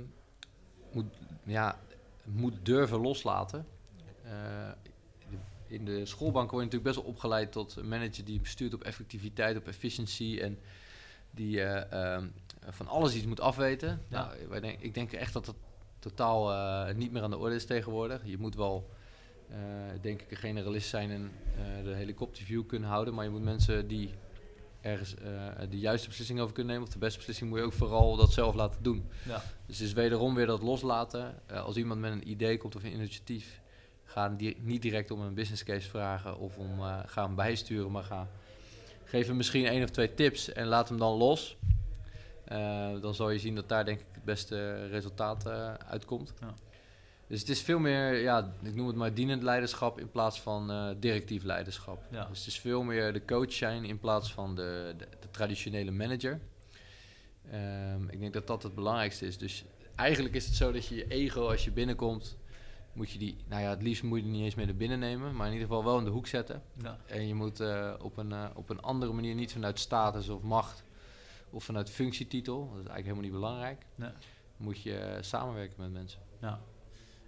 moet, 0.93 1.05
ja, 1.43 1.79
moet 2.23 2.53
durven 2.63 2.99
loslaten. 2.99 3.65
In 5.69 5.85
de 5.85 6.05
schoolbank 6.05 6.51
word 6.51 6.63
je 6.63 6.69
natuurlijk 6.69 6.95
best 6.95 7.05
wel 7.05 7.13
opgeleid 7.13 7.51
tot 7.51 7.75
een 7.75 7.87
manager 7.87 8.25
die 8.25 8.39
bestuurt 8.39 8.73
op 8.73 8.83
effectiviteit, 8.83 9.57
op 9.57 9.67
efficiëntie 9.67 10.41
en 10.41 10.59
die 11.31 11.61
eh, 11.61 12.15
ehm, 12.15 12.27
van 12.69 12.87
alles 12.87 13.15
iets 13.15 13.25
moet 13.25 13.39
afweten. 13.39 14.01
Ja. 14.07 14.25
Nou, 14.25 14.47
wij 14.49 14.59
denk, 14.59 14.79
ik 14.79 14.93
denk 14.93 15.11
echt 15.11 15.33
dat 15.33 15.45
dat 15.45 15.55
totaal 15.99 16.51
eh, 16.51 16.95
niet 16.95 17.11
meer 17.11 17.21
aan 17.21 17.29
de 17.29 17.37
orde 17.37 17.55
is 17.55 17.65
tegenwoordig. 17.65 18.21
Je 18.23 18.37
moet 18.37 18.55
wel, 18.55 18.89
eh, 19.49 19.57
denk 20.01 20.21
ik, 20.21 20.31
een 20.31 20.37
generalist 20.37 20.89
zijn 20.89 21.11
en 21.11 21.31
de 21.83 21.93
helikopterview 21.93 22.65
kunnen 22.65 22.89
houden, 22.89 23.13
maar 23.13 23.23
je 23.23 23.29
moet 23.29 23.43
mensen 23.43 23.87
die 23.87 24.13
ergens 24.81 25.15
de 25.69 25.79
juiste 25.79 26.07
beslissing 26.07 26.39
over 26.39 26.53
kunnen 26.53 26.71
nemen, 26.71 26.87
of 26.87 26.93
de 26.93 26.99
beste 26.99 27.17
beslissing, 27.17 27.49
moet 27.49 27.59
je 27.59 27.65
ook 27.65 27.73
vooral 27.73 28.15
dat 28.15 28.33
zelf 28.33 28.55
laten 28.55 28.83
doen. 28.83 29.09
Ja. 29.25 29.43
Dus 29.65 29.77
het 29.77 29.87
is 29.87 29.93
wederom 29.93 30.35
weer 30.35 30.45
dat 30.45 30.61
loslaten. 30.61 31.41
Als 31.47 31.75
iemand 31.75 31.99
met 31.99 32.11
een 32.11 32.29
idee 32.29 32.57
komt 32.57 32.75
of 32.75 32.83
een 32.83 32.93
initiatief, 32.93 33.61
ga 34.09 34.35
niet 34.61 34.81
direct 34.81 35.11
om 35.11 35.21
een 35.21 35.33
business 35.33 35.63
case 35.63 35.89
vragen 35.89 36.37
of 36.37 36.57
om 36.57 36.79
eh 36.79 36.99
ga 37.05 37.25
hem 37.25 37.35
bijsturen, 37.35 37.91
maar 37.91 38.03
ga 38.03 38.27
geef 39.03 39.27
hem 39.27 39.37
misschien 39.37 39.65
één 39.65 39.83
of 39.83 39.89
twee 39.89 40.13
tips 40.13 40.51
en 40.51 40.67
laat 40.67 40.89
hem 40.89 40.97
dan 40.97 41.17
los. 41.17 41.57
Eh, 42.45 43.01
dan 43.01 43.15
zal 43.15 43.29
je 43.29 43.39
zien 43.39 43.55
dat 43.55 43.69
daar 43.69 43.85
denk 43.85 43.99
ik 43.99 44.05
het 44.11 44.23
beste 44.23 44.87
resultaat 44.87 45.45
eh, 45.45 45.73
uitkomt. 45.73 46.33
Ja. 46.39 46.53
Dus 47.27 47.39
het 47.39 47.49
is 47.49 47.61
veel 47.61 47.79
meer, 47.79 48.13
ja, 48.15 48.53
ik 48.63 48.75
noem 48.75 48.87
het 48.87 48.95
maar 48.95 49.13
dienend 49.13 49.43
leiderschap 49.43 49.99
in 49.99 50.11
plaats 50.11 50.41
van 50.41 50.95
directief 50.99 51.43
leiderschap. 51.43 52.03
Ja. 52.11 52.25
Dus 52.25 52.37
het 52.37 52.47
is 52.47 52.59
veel 52.59 52.83
meer 52.83 53.13
de 53.13 53.25
coach 53.25 53.53
zijn 53.53 53.83
in 53.85 53.99
plaats 53.99 54.33
van 54.33 54.55
de, 54.55 54.93
de, 54.97 55.07
de 55.19 55.29
traditionele 55.31 55.91
manager. 55.91 56.39
Ehm, 57.51 58.09
ik 58.09 58.19
denk 58.19 58.33
dat 58.33 58.47
dat 58.47 58.63
het 58.63 58.75
belangrijkste 58.75 59.25
is. 59.25 59.37
Dus 59.37 59.63
eigenlijk 59.95 60.35
is 60.35 60.45
het 60.45 60.55
zo 60.55 60.71
dat 60.71 60.85
je 60.85 60.95
je 60.95 61.07
ego 61.07 61.47
als 61.47 61.63
je 61.63 61.71
binnenkomt, 61.71 62.37
moet 62.93 63.11
je 63.11 63.17
die, 63.19 63.37
nou 63.47 63.61
ja, 63.61 63.69
het 63.69 63.81
liefst 63.81 64.03
moet 64.03 64.17
je 64.17 64.23
die 64.23 64.33
niet 64.33 64.43
eens 64.43 64.55
mee 64.55 64.65
naar 64.65 64.75
binnen 64.75 64.99
nemen, 64.99 65.35
maar 65.35 65.47
in 65.47 65.53
ieder 65.53 65.67
geval 65.67 65.83
wel 65.83 65.97
in 65.97 66.03
de 66.03 66.09
hoek 66.09 66.27
zetten. 66.27 66.61
Ja. 66.81 66.97
En 67.05 67.27
je 67.27 67.33
moet 67.33 67.59
eh, 67.59 67.93
op, 68.01 68.17
een, 68.17 68.31
eh, 68.31 68.45
op 68.53 68.69
een 68.69 68.81
andere 68.81 69.13
manier, 69.13 69.35
niet 69.35 69.51
vanuit 69.51 69.79
status 69.79 70.29
of 70.29 70.41
macht 70.41 70.83
of 71.49 71.63
vanuit 71.63 71.89
functietitel, 71.89 72.59
dat 72.59 72.69
is 72.69 72.89
eigenlijk 72.89 73.03
helemaal 73.03 73.23
niet 73.23 73.31
belangrijk, 73.31 73.85
moet 74.57 74.81
je 74.81 74.95
eh, 74.97 75.21
samenwerken 75.21 75.81
met 75.81 75.91
mensen. 75.91 76.21
Ja. 76.41 76.59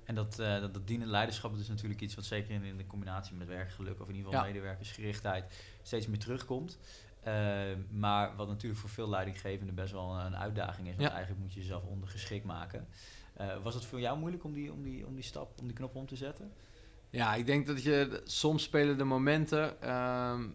En 0.05 0.15
dat, 0.15 0.39
eh 0.39 0.59
dat, 0.59 0.73
dat 0.73 0.87
dienend 0.87 1.09
leiderschap 1.09 1.51
dat 1.51 1.59
is 1.59 1.67
natuurlijk 1.67 2.01
iets 2.01 2.15
wat 2.15 2.25
zeker 2.25 2.51
in, 2.51 2.63
in 2.63 2.77
de 2.77 2.87
combinatie 2.87 3.35
met 3.35 3.47
werkgeluk 3.47 4.01
of 4.01 4.07
in 4.09 4.15
ieder 4.15 4.31
geval 4.31 4.45
Ja. 4.45 4.51
medewerkersgerichtheid 4.51 5.53
steeds 5.81 6.07
meer 6.07 6.19
terugkomt. 6.19 6.79
Maar 7.89 8.35
wat 8.35 8.47
natuurlijk 8.47 8.81
voor 8.81 8.89
veel 8.89 9.09
leidinggevenden 9.09 9.75
best 9.75 9.91
wel 9.91 10.19
een 10.19 10.35
uitdaging 10.35 10.87
is, 10.87 10.95
want 10.95 11.09
eigenlijk 11.09 11.41
moet 11.41 11.53
je 11.53 11.59
jezelf 11.59 11.83
ondergeschikt 11.83 12.45
maken. 12.45 12.87
Eh, 13.33 13.63
was 13.63 13.73
het 13.73 13.85
voor 13.85 13.99
jou 13.99 14.17
moeilijk 14.17 14.43
om 14.43 14.53
die, 14.53 14.71
om, 14.71 14.83
die, 14.83 15.07
om 15.07 15.15
die 15.15 15.23
stap, 15.23 15.59
om 15.59 15.67
die 15.67 15.75
knop 15.75 15.95
om 15.95 16.07
te 16.07 16.15
zetten? 16.15 16.51
Ja, 17.09 17.35
ik 17.35 17.45
denk 17.45 17.67
dat 17.67 17.83
je 17.83 18.21
soms 18.23 18.63
spelen 18.63 18.97
de 18.97 19.03
momenten. 19.03 19.81
ehm, 19.81 20.47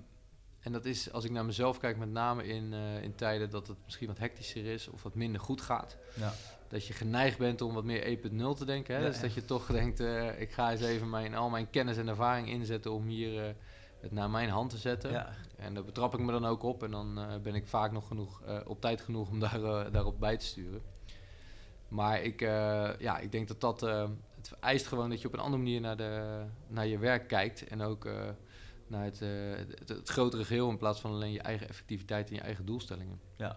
en 0.60 0.72
dat 0.72 0.84
is 0.84 1.12
als 1.12 1.24
ik 1.24 1.30
naar 1.30 1.44
mezelf 1.44 1.78
kijk, 1.78 1.96
met 1.96 2.10
name 2.10 2.46
in, 2.46 2.72
eh, 2.72 3.02
in 3.02 3.14
tijden 3.14 3.50
dat 3.50 3.68
het 3.68 3.76
misschien 3.84 4.06
wat 4.06 4.18
hectischer 4.18 4.64
is 4.64 4.88
of 4.88 5.02
wat 5.02 5.14
minder 5.14 5.40
goed 5.40 5.60
gaat. 5.60 5.96
Ja. 6.14 6.32
Dat 6.68 6.86
je 6.86 6.92
geneigd 6.92 7.38
bent 7.38 7.60
om 7.60 7.74
wat 7.74 7.84
meer 7.84 8.06
1.0 8.06 8.54
te 8.54 8.64
denken. 8.64 8.94
Hè? 8.94 9.00
Ja, 9.00 9.06
dus 9.06 9.20
dat 9.20 9.34
je 9.34 9.44
toch 9.44 9.66
denkt, 9.66 10.00
eh, 10.00 10.40
ik 10.40 10.50
ga 10.52 10.70
eens 10.70 10.80
even 10.80 11.10
mijn, 11.10 11.34
al 11.34 11.50
mijn 11.50 11.70
kennis 11.70 11.96
en 11.96 12.08
ervaring 12.08 12.48
inzetten 12.48 12.92
om 12.92 13.06
hier 13.06 13.54
het 14.00 14.12
naar 14.12 14.30
mijn 14.30 14.48
hand 14.48 14.70
te 14.70 14.78
zetten. 14.78 15.10
Ja. 15.10 15.34
En 15.56 15.74
daar 15.74 15.84
betrap 15.84 16.14
ik 16.14 16.20
me 16.20 16.32
dan 16.32 16.46
ook 16.46 16.62
op. 16.62 16.82
En 16.82 16.90
dan 16.90 17.40
ben 17.42 17.54
ik 17.54 17.66
vaak 17.66 17.92
nog 17.92 18.06
genoeg, 18.06 18.42
op 18.64 18.80
tijd 18.80 19.00
genoeg 19.00 19.30
om 19.30 19.40
daar, 19.40 19.90
daarop 19.92 20.20
bij 20.20 20.36
te 20.36 20.46
sturen. 20.46 20.82
Maar 21.88 22.22
ik, 22.22 22.42
eh, 22.42 22.90
ja, 22.98 23.18
ik 23.18 23.32
denk 23.32 23.48
dat 23.48 23.60
dat... 23.60 23.82
eh, 23.82 24.08
het 24.36 24.48
vereist 24.48 24.86
gewoon 24.86 25.10
dat 25.10 25.20
je 25.20 25.26
op 25.26 25.32
een 25.32 25.40
andere 25.40 25.62
manier 25.62 25.80
naar, 25.80 25.96
de, 25.96 26.42
naar 26.68 26.86
je 26.86 26.98
werk 26.98 27.28
kijkt. 27.28 27.66
En 27.66 27.82
ook 27.82 28.04
eh, 28.04 28.28
naar 28.86 29.04
het, 29.04 29.18
het, 29.78 29.88
het 29.88 30.08
grotere 30.08 30.44
geheel 30.44 30.70
in 30.70 30.76
plaats 30.76 31.00
van 31.00 31.10
alleen 31.10 31.32
je 31.32 31.40
eigen 31.40 31.68
effectiviteit 31.68 32.28
en 32.28 32.34
je 32.34 32.40
eigen 32.40 32.66
doelstellingen. 32.66 33.20
Ja. 33.36 33.56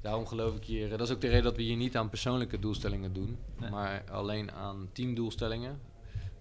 Daarom 0.00 0.26
geloof 0.26 0.56
ik 0.56 0.64
hier... 0.64 0.88
Dat 0.88 1.00
is 1.00 1.10
ook 1.10 1.20
de 1.20 1.26
reden 1.26 1.42
dat 1.42 1.56
we 1.56 1.62
hier 1.62 1.76
niet 1.76 1.96
aan 1.96 2.08
persoonlijke 2.08 2.58
doelstellingen 2.58 3.12
doen. 3.12 3.38
Nee. 3.56 3.70
Maar 3.70 4.04
alleen 4.10 4.52
aan 4.52 4.88
teamdoelstellingen. 4.92 5.80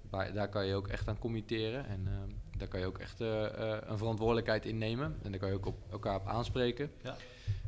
Waar, 0.09 0.33
daar 0.33 0.49
kan 0.49 0.65
je 0.65 0.75
ook 0.75 0.87
echt 0.87 1.07
aan 1.07 1.19
committeren. 1.19 1.85
En 1.85 2.07
daar 2.57 2.67
kan 2.67 2.79
je 2.79 2.85
ook 2.85 2.97
echt 2.97 3.19
een 3.19 3.97
verantwoordelijkheid 3.97 4.65
in 4.65 4.77
nemen. 4.77 5.17
En 5.23 5.31
daar 5.31 5.39
kan 5.39 5.49
je 5.49 5.55
ook 5.55 5.65
op 5.65 5.77
elkaar 5.91 6.15
op 6.15 6.27
aanspreken. 6.27 6.91
Ja. 7.03 7.15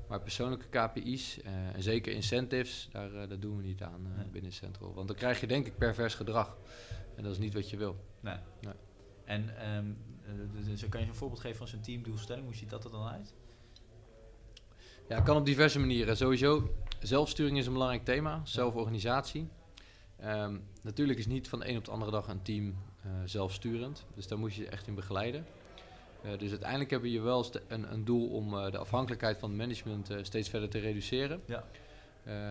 Maar 0.09 0.21
persoonlijke 0.21 0.65
KPI's, 0.69 1.41
eh, 1.41 1.75
en 1.75 1.83
zeker 1.83 2.13
incentives, 2.13 2.89
daar, 2.91 3.13
eh, 3.13 3.29
daar 3.29 3.39
doen 3.39 3.57
we 3.57 3.63
niet 3.63 3.81
aan 3.83 4.05
eh, 4.11 4.17
Nee. 4.17 4.27
binnen 4.27 4.51
Central. 4.51 4.93
Want 4.93 5.07
dan 5.07 5.17
krijg 5.17 5.39
je 5.39 5.47
denk 5.47 5.65
ik 5.67 5.77
pervers 5.77 6.15
gedrag. 6.15 6.57
En 7.15 7.23
dat 7.23 7.31
is 7.31 7.37
niet 7.37 7.53
wat 7.53 7.69
je 7.69 7.77
wil. 7.77 7.95
Nee. 8.19 8.37
Nee. 8.61 8.73
En 9.25 9.57
eh, 9.57 9.83
dus 10.65 10.89
kan 10.89 11.01
je 11.01 11.07
een 11.07 11.15
voorbeeld 11.15 11.41
geven 11.41 11.57
van 11.57 11.67
zo'n 11.67 11.81
teamdoelstelling? 11.81 12.45
Hoe 12.45 12.55
ziet 12.55 12.69
dat 12.69 12.83
er 12.83 12.91
dan 12.91 13.07
uit? 13.07 13.33
Ja, 15.07 15.21
kan 15.21 15.37
op 15.37 15.45
diverse 15.45 15.79
manieren. 15.79 16.17
Sowieso, 16.17 16.75
zelfsturing 16.99 17.57
is 17.57 17.65
een 17.65 17.73
belangrijk 17.73 18.05
thema. 18.05 18.41
Zelforganisatie. 18.43 19.47
Ehm, 20.17 20.57
natuurlijk 20.81 21.19
is 21.19 21.27
niet 21.27 21.47
van 21.49 21.59
de 21.59 21.69
een 21.69 21.77
op 21.77 21.85
de 21.85 21.91
andere 21.91 22.11
dag 22.11 22.27
een 22.27 22.41
team 22.41 22.75
zelfsturend. 23.25 24.05
Dus 24.15 24.27
daar 24.27 24.39
moet 24.39 24.53
je 24.53 24.61
je 24.61 24.69
echt 24.69 24.87
in 24.87 24.95
begeleiden. 24.95 25.45
Eh, 26.21 26.37
dus 26.37 26.49
uiteindelijk 26.49 26.89
hebben 26.89 27.11
we 27.11 27.19
wel 27.19 27.45
een, 27.67 27.93
een 27.93 28.05
doel 28.05 28.27
om 28.27 28.57
eh, 28.57 28.71
de 28.71 28.77
afhankelijkheid 28.77 29.37
van 29.37 29.49
het 29.49 29.57
management 29.57 30.09
eh, 30.09 30.17
steeds 30.21 30.49
verder 30.49 30.69
te 30.69 30.79
reduceren. 30.79 31.41
Ja. 31.45 31.63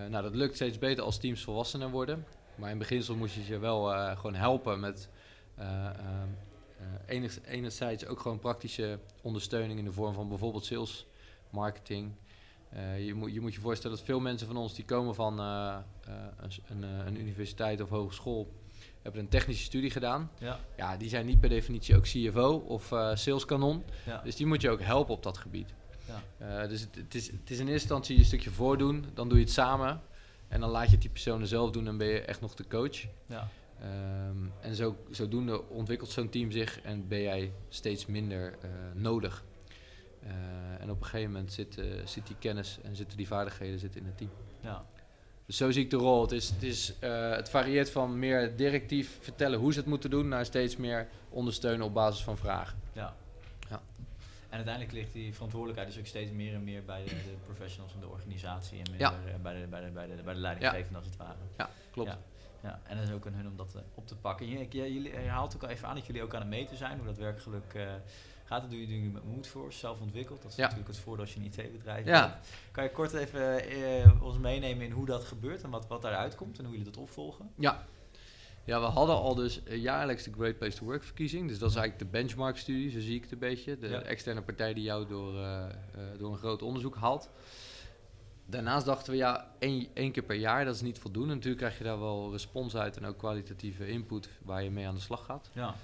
Nou, 0.09 0.23
dat 0.23 0.35
lukt 0.35 0.55
steeds 0.55 0.79
beter 0.79 1.05
als 1.05 1.19
teams 1.19 1.45
volwassener 1.45 1.91
worden. 1.91 2.25
Maar 2.55 2.71
in 2.71 2.79
beginsel 2.79 3.17
moet 3.17 3.33
je 3.33 3.47
je 3.47 3.59
wel 3.59 4.17
gewoon 4.17 4.35
helpen 4.35 4.81
met 4.81 5.09
enig- 7.07 7.45
enerzijds 7.45 8.07
ook 8.07 8.21
gewoon 8.21 8.39
praktische 8.39 8.99
ondersteuning 9.23 9.79
in 9.79 9.85
de 9.85 9.93
vorm 9.93 10.15
van 10.15 10.29
bijvoorbeeld 10.29 10.65
sales, 10.65 11.07
marketing. 11.51 12.13
Je, 12.99 13.15
moet, 13.15 13.33
je 13.33 13.41
moet 13.41 13.55
je 13.55 13.61
voorstellen 13.61 13.97
dat 13.97 14.07
veel 14.07 14.21
mensen 14.21 14.47
van 14.47 14.57
ons 14.57 14.75
die 14.75 14.85
komen 14.85 15.15
van 15.15 15.39
een, 15.39 16.83
een 16.83 17.21
universiteit 17.21 17.81
of 17.81 17.89
hogeschool, 17.89 18.53
hebben 19.09 19.23
een 19.23 19.39
technische 19.39 19.65
studie 19.65 19.91
gedaan. 19.91 20.31
Ja. 20.39 20.61
Ja, 20.77 20.97
die 20.97 21.09
zijn 21.09 21.27
niet 21.27 21.41
per 21.41 21.49
definitie 21.49 21.97
ook 21.97 22.03
CFO 22.03 22.65
of 22.67 22.93
eh 22.93 23.11
saleskanon. 23.15 23.85
Ja. 24.07 24.21
Dus 24.25 24.37
die 24.37 24.47
moet 24.47 24.61
je 24.61 24.71
ook 24.71 24.81
helpen 24.81 25.15
op 25.15 25.23
dat 25.23 25.39
gebied. 25.39 25.75
Ja. 26.09 26.63
Eh, 26.63 26.69
dus 26.69 26.81
het, 26.81 26.95
het, 26.95 27.15
is, 27.15 27.27
het 27.27 27.51
is 27.51 27.59
in 27.59 27.69
eerste 27.69 27.73
instantie 27.73 28.19
een 28.19 28.25
stukje 28.25 28.51
voordoen, 28.51 29.05
dan 29.15 29.29
doe 29.29 29.39
je 29.39 29.45
het 29.45 29.53
samen. 29.53 30.01
En 30.49 30.61
dan 30.61 30.71
laat 30.71 30.85
je 30.85 30.91
het 30.91 31.01
die 31.01 31.11
personen 31.11 31.47
zelf 31.47 31.71
doen 31.71 31.87
en 31.87 31.97
ben 31.97 32.07
je 32.07 32.21
echt 32.21 32.41
nog 32.41 32.55
de 32.55 32.67
coach. 32.69 33.05
Ja. 33.27 33.49
Ehm, 33.81 34.37
en 34.61 34.75
zo, 34.75 34.97
zodoende 35.11 35.69
ontwikkelt 35.69 36.11
zo'n 36.11 36.29
team 36.29 36.51
zich 36.51 36.81
en 36.81 37.09
ben 37.09 37.21
jij 37.21 37.53
steeds 37.69 38.07
minder 38.07 38.55
eh, 38.63 38.71
nodig. 38.95 39.45
En 40.79 40.91
op 40.91 41.01
een 41.01 41.07
gegeven 41.07 41.33
moment 41.33 41.53
zit, 41.53 41.81
zit 42.05 42.27
die 42.27 42.37
kennis 42.39 42.79
en 42.83 42.97
zitten 42.97 43.17
die 43.17 43.27
vaardigheden 43.27 43.79
zitten 43.79 44.01
in 44.01 44.07
het 44.07 44.17
team. 44.19 44.31
Ja. 44.61 44.85
Dus 45.49 45.57
zo 45.57 45.71
zie 45.71 45.85
ik 45.85 45.91
de 45.91 45.97
rol. 45.97 46.23
Het, 46.23 46.33
is, 46.33 46.49
het, 46.51 46.63
is, 46.63 46.95
eh, 46.99 47.31
het 47.31 47.49
varieert 47.51 47.91
van 47.91 48.19
meer 48.19 48.57
directief 48.57 49.19
vertellen 49.21 49.59
hoe 49.59 49.73
ze 49.73 49.79
het 49.79 49.89
moeten 49.89 50.11
doen... 50.11 50.29
naar 50.29 50.45
steeds 50.45 50.77
meer 50.77 51.09
ondersteunen 51.29 51.87
op 51.87 51.95
basis 51.95 52.25
van 52.25 52.37
vragen. 52.37 52.79
Ja. 52.93 53.15
Ja. 53.69 53.81
En 54.49 54.57
uiteindelijk 54.57 54.95
ligt 54.95 55.13
die 55.13 55.35
verantwoordelijkheid 55.35 55.91
dus 55.91 55.99
ook 56.01 56.07
steeds 56.07 56.31
meer 56.31 56.55
en 56.55 56.65
meer 56.65 56.85
bij 56.85 57.05
de, 57.05 57.11
de 57.11 57.35
professionals 57.45 57.95
in 57.95 58.01
de 58.01 58.09
organisatie 58.09 58.79
en 58.79 58.91
meer 58.91 59.01
Ja. 59.01 59.13
eh, 59.13 59.35
bij, 59.43 59.61
de, 59.61 59.67
bij, 59.67 59.81
de, 59.85 59.91
bij, 59.91 60.07
de, 60.07 60.23
bij 60.23 60.35
de 60.35 60.41
leidinggevenden 60.41 60.97
als 60.97 61.07
het 61.07 61.17
ware. 61.17 61.37
Ja, 61.57 61.71
klopt. 61.91 62.11
Ja. 62.11 62.19
Ja, 62.63 62.81
en 62.85 62.97
dat 62.97 63.09
is 63.09 63.15
ook 63.15 63.27
aan 63.27 63.33
hun 63.33 63.47
om 63.47 63.57
dat 63.57 63.75
eh, 63.75 63.81
op 63.95 64.07
te 64.07 64.17
pakken. 64.17 64.49
Je, 64.49 64.93
je, 65.03 65.29
haalt 65.29 65.55
ook 65.55 65.63
al 65.63 65.69
even 65.69 65.89
aan 65.89 65.95
dat 65.95 66.07
jullie 66.07 66.23
ook 66.23 66.35
aan 66.35 66.41
het 66.41 66.51
meten 66.51 66.77
zijn, 66.77 66.97
hoe 66.97 67.07
dat 67.07 67.17
werkgeluk 67.17 67.75
eh, 67.75 67.83
gaat. 68.49 68.61
Dat 68.61 68.71
doe 68.71 68.81
je, 68.89 69.03
je 69.03 69.09
met 69.11 69.25
moed 69.25 69.47
voor, 69.47 69.73
zelf 69.73 70.01
ontwikkeld. 70.01 70.43
Dat 70.43 70.51
is 70.51 70.57
Ja. 70.57 70.63
natuurlijk 70.63 70.89
het 70.91 70.99
voordeel 70.99 71.25
als 71.25 71.35
je 71.35 71.41
een 71.41 71.47
IT-bedrijf 71.47 72.07
Ja. 72.07 72.21
bent. 72.29 72.47
Kan 72.73 72.85
je 72.85 72.91
kort 72.91 73.13
even 73.13 73.69
eh, 73.69 74.23
ons 74.23 74.39
meenemen 74.39 74.85
in 74.87 74.93
hoe 74.93 75.07
dat 75.07 75.25
gebeurt 75.25 75.63
en 75.63 75.71
wat, 75.71 75.87
wat 75.87 76.03
daaruit 76.03 76.35
komt 76.35 76.59
en 76.59 76.65
hoe 76.65 76.77
jullie 76.77 76.91
dat 76.93 77.03
opvolgen? 77.03 77.51
Ja. 77.55 77.85
ja, 78.65 78.81
we 78.81 78.87
hadden 78.87 79.15
al 79.17 79.35
dus 79.35 79.63
eh, 79.63 79.77
jaarlijks 79.83 80.23
de 80.25 80.33
Great 80.33 80.59
Place 80.59 80.77
to 80.79 80.85
Work 80.85 81.03
verkiezing. 81.03 81.49
Dus 81.49 81.59
dat 81.59 81.71
is 81.71 81.77
eigenlijk 81.77 82.13
de 82.13 82.19
benchmark-studie, 82.19 82.91
zo 82.91 83.01
zie 83.01 83.15
ik 83.17 83.23
het 83.23 83.33
een 83.33 83.39
beetje. 83.39 83.79
De 83.79 83.89
Ja. 83.89 84.01
externe 84.03 84.43
partij 84.43 84.75
die 84.75 84.83
jou 84.85 85.07
door, 85.07 85.39
eh, 85.43 85.65
door 86.19 86.33
een 86.33 86.39
groot 86.39 86.63
onderzoek 86.63 86.97
haalt. 86.97 87.31
Daarnaast 88.51 88.87
dachten 88.87 89.13
we, 89.13 89.19
ja, 89.19 89.51
één, 89.59 89.87
één 89.95 90.13
keer 90.13 90.23
per 90.23 90.37
jaar, 90.37 90.65
dat 90.65 90.75
is 90.75 90.81
niet 90.81 90.99
voldoende. 90.99 91.35
Natuurlijk 91.35 91.59
krijg 91.59 91.79
je 91.79 91.85
daar 91.85 91.99
wel 91.99 92.31
respons 92.33 92.77
uit 92.77 92.97
en 92.97 93.05
ook 93.05 93.19
kwalitatieve 93.19 93.89
input 93.89 94.29
waar 94.43 94.63
je 94.63 94.71
mee 94.71 94.87
aan 94.87 94.95
de 94.95 95.01
slag 95.01 95.25
gaat. 95.25 95.51
Ja. 95.53 95.75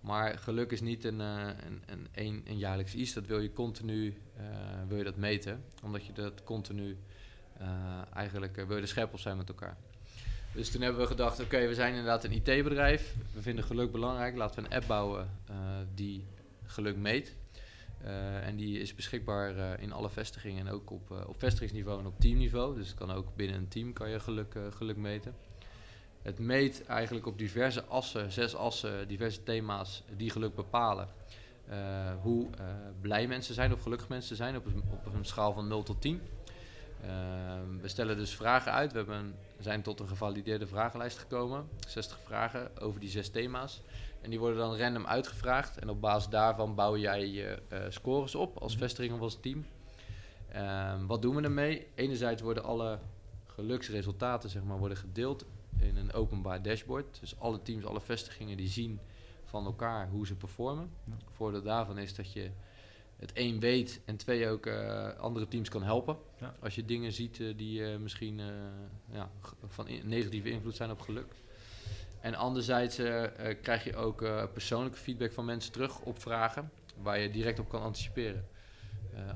Maar 0.00 0.38
geluk 0.38 0.72
is 0.72 0.80
niet 0.80 1.04
een, 1.04 1.20
eh, 1.20 1.46
een, 1.66 1.82
een, 1.86 2.08
een, 2.14 2.42
een 2.46 2.58
jaarlijks 2.58 2.94
iets. 2.94 3.12
Dat 3.12 3.26
wil 3.26 3.40
je 3.40 3.52
continu 3.52 4.14
eh, 4.36 4.44
wil 4.88 4.96
je 4.96 5.04
dat 5.04 5.16
meten. 5.16 5.64
Omdat 5.82 6.06
je 6.06 6.12
dat 6.12 6.44
continu 6.44 6.98
eh, 7.58 7.68
eigenlijk 8.14 8.64
wil 8.66 8.76
je 8.76 9.08
zijn 9.14 9.36
met 9.36 9.48
elkaar. 9.48 9.76
Dus 10.54 10.70
toen 10.70 10.80
hebben 10.80 11.00
we 11.00 11.06
gedacht, 11.06 11.40
oké, 11.40 11.66
we 11.66 11.74
zijn 11.74 11.90
inderdaad 11.90 12.24
een 12.24 12.32
IT-bedrijf. 12.32 13.14
We 13.34 13.42
vinden 13.42 13.64
geluk 13.64 13.92
belangrijk. 13.92 14.36
Laten 14.36 14.62
we 14.62 14.68
een 14.68 14.76
app 14.76 14.86
bouwen 14.86 15.30
die 15.94 16.26
geluk 16.66 16.96
meet. 16.96 17.36
En 18.42 18.56
die 18.56 18.80
is 18.80 18.94
beschikbaar 18.94 19.80
in 19.80 19.92
alle 19.92 20.10
vestigingen 20.10 20.66
en 20.66 20.72
ook 20.72 20.90
op, 20.90 21.10
op 21.26 21.38
vestigingsniveau 21.38 22.00
en 22.00 22.06
op 22.06 22.20
teamniveau. 22.20 22.74
Dus 22.74 22.88
het 22.88 22.96
kan 22.96 23.10
ook 23.10 23.36
binnen 23.36 23.56
een 23.56 23.68
team 23.68 23.92
kan 23.92 24.10
je 24.10 24.20
geluk, 24.20 24.56
geluk 24.70 24.96
meten. 24.96 25.34
Het 26.22 26.38
meet 26.38 26.84
eigenlijk 26.84 27.26
op 27.26 27.38
diverse 27.38 27.84
assen, 27.84 28.32
zes 28.32 28.54
assen, 28.54 29.08
diverse 29.08 29.42
thema's 29.42 30.02
die 30.16 30.30
geluk 30.30 30.54
bepalen. 30.54 31.08
eh, 31.68 32.12
hoe 32.22 32.46
eh, 32.58 32.64
blij 33.00 33.26
mensen 33.26 33.54
zijn 33.54 33.72
of 33.72 33.82
gelukkig 33.82 34.08
mensen 34.08 34.36
zijn 34.36 34.56
op 34.56 34.66
een, 34.66 34.82
op 35.06 35.14
een 35.14 35.24
schaal 35.24 35.52
van 35.52 35.68
0 35.68 35.82
tot 35.82 36.00
10. 36.00 36.20
Ehm, 37.02 37.80
we 37.80 37.88
stellen 37.88 38.16
dus 38.16 38.36
vragen 38.36 38.72
uit. 38.72 38.92
We 38.92 38.98
hebben 38.98 39.34
zijn 39.58 39.82
tot 39.82 40.00
een 40.00 40.08
gevalideerde 40.08 40.66
vragenlijst 40.66 41.18
gekomen. 41.18 41.68
60 41.88 42.18
vragen 42.24 42.80
over 42.80 43.00
die 43.00 43.08
zes 43.08 43.28
thema's. 43.28 43.82
En 44.20 44.30
die 44.30 44.38
worden 44.38 44.58
dan 44.58 44.76
random 44.76 45.06
uitgevraagd. 45.06 45.78
En 45.78 45.88
op 45.88 46.00
basis 46.00 46.28
daarvan 46.28 46.74
bouw 46.74 46.96
jij 46.96 47.26
je 47.26 47.62
eh, 47.68 47.78
scores 47.88 48.34
op 48.34 48.58
als 48.58 48.76
vestiging 48.76 49.14
of 49.14 49.20
als 49.20 49.38
team. 49.40 49.64
Wat 51.06 51.22
doen 51.22 51.34
we 51.36 51.42
ermee? 51.42 51.86
Enerzijds 51.94 52.42
worden 52.42 52.64
alle 52.64 52.98
geluksresultaten 53.46 54.50
zeg 54.50 54.62
maar, 54.62 54.78
worden 54.78 54.98
gedeeld 54.98 55.44
in 55.80 55.96
een 55.96 56.12
openbaar 56.12 56.62
dashboard. 56.62 57.20
Dus 57.20 57.38
alle 57.38 57.62
teams, 57.62 57.84
alle 57.84 58.00
vestigingen 58.00 58.56
die 58.56 58.68
zien 58.68 59.00
van 59.44 59.64
elkaar 59.64 60.08
hoe 60.08 60.26
ze 60.26 60.34
performen. 60.34 60.90
Ja. 61.04 61.16
Voordeel 61.30 61.62
daarvan 61.62 61.98
is 61.98 62.14
dat 62.14 62.32
je 62.32 62.50
het 63.16 63.32
één 63.32 63.60
weet 63.60 64.00
en 64.04 64.16
twee 64.16 64.48
ook 64.48 64.66
eh, 64.66 65.16
andere 65.18 65.48
teams 65.48 65.68
kan 65.68 65.82
helpen. 65.82 66.16
Ja. 66.40 66.54
Als 66.60 66.74
je 66.74 66.84
dingen 66.84 67.12
ziet 67.12 67.40
eh, 67.40 67.56
die 67.56 67.84
eh, 67.84 67.98
misschien 67.98 68.40
ja, 69.12 69.30
van 69.66 69.88
in- 69.88 70.08
negatieve 70.08 70.50
invloed 70.50 70.76
zijn 70.76 70.90
op 70.90 71.00
geluk. 71.00 71.34
En 72.20 72.34
anderzijds 72.34 72.96
krijg 73.62 73.84
je 73.84 73.96
ook 73.96 74.18
persoonlijke 74.52 74.98
feedback 74.98 75.32
van 75.32 75.44
mensen 75.44 75.72
terug 75.72 76.00
op 76.00 76.20
vragen 76.20 76.70
waar 77.02 77.18
je 77.18 77.30
direct 77.30 77.58
op 77.58 77.68
kan 77.68 77.82
anticiperen. 77.82 78.48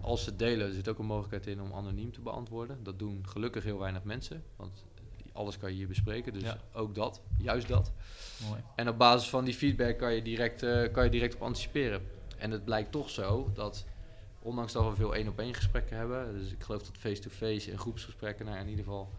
Als 0.03 0.25
ze 0.25 0.37
delen, 0.37 0.67
er 0.67 0.73
zit 0.73 0.89
ook 0.89 0.99
een 0.99 1.07
mogelijkheid 1.07 1.47
in 1.47 1.63
om 1.63 1.73
anoniem 1.73 2.13
te 2.13 2.21
beantwoorden. 2.21 2.83
Dat 2.83 2.99
doen 2.99 3.27
gelukkig 3.29 3.65
heel 3.65 3.79
weinig 3.79 4.05
mensen, 4.05 4.45
want 4.57 4.85
alles 5.35 5.59
kan 5.59 5.71
je 5.71 5.77
hier 5.77 5.89
bespreken. 5.89 6.33
Dus 6.33 6.43
Ja. 6.43 6.59
ook 6.73 6.95
dat, 6.95 7.21
juist 7.39 7.69
dat. 7.69 7.93
Mooi. 8.49 8.61
En 8.77 8.89
op 8.89 8.99
basis 8.99 9.29
van 9.29 9.45
die 9.45 9.55
feedback 9.55 9.99
kan 9.99 10.15
je 10.15 10.23
direct, 10.23 10.63
eh, 10.63 10.93
kan 10.93 11.05
je 11.05 11.11
direct 11.11 11.35
op 11.35 11.43
anticiperen. 11.43 12.07
En 12.39 12.51
het 12.51 12.65
blijkt 12.65 12.93
toch 12.93 13.11
zo 13.11 13.51
dat, 13.55 13.85
ondanks 14.43 14.73
dat 14.73 14.89
we 14.89 14.97
veel 14.97 15.15
één 15.15 15.29
op 15.29 15.39
één 15.39 15.55
gesprekken 15.55 15.97
hebben, 15.97 16.39
dus 16.39 16.53
ik 16.53 16.63
geloof 16.63 16.83
dat 16.83 16.97
face-to-face 16.99 17.71
en 17.71 17.79
groepsgesprekken, 17.79 18.47
nou 18.47 18.59
in 18.59 18.69
ieder 18.69 18.85
geval 18.85 19.11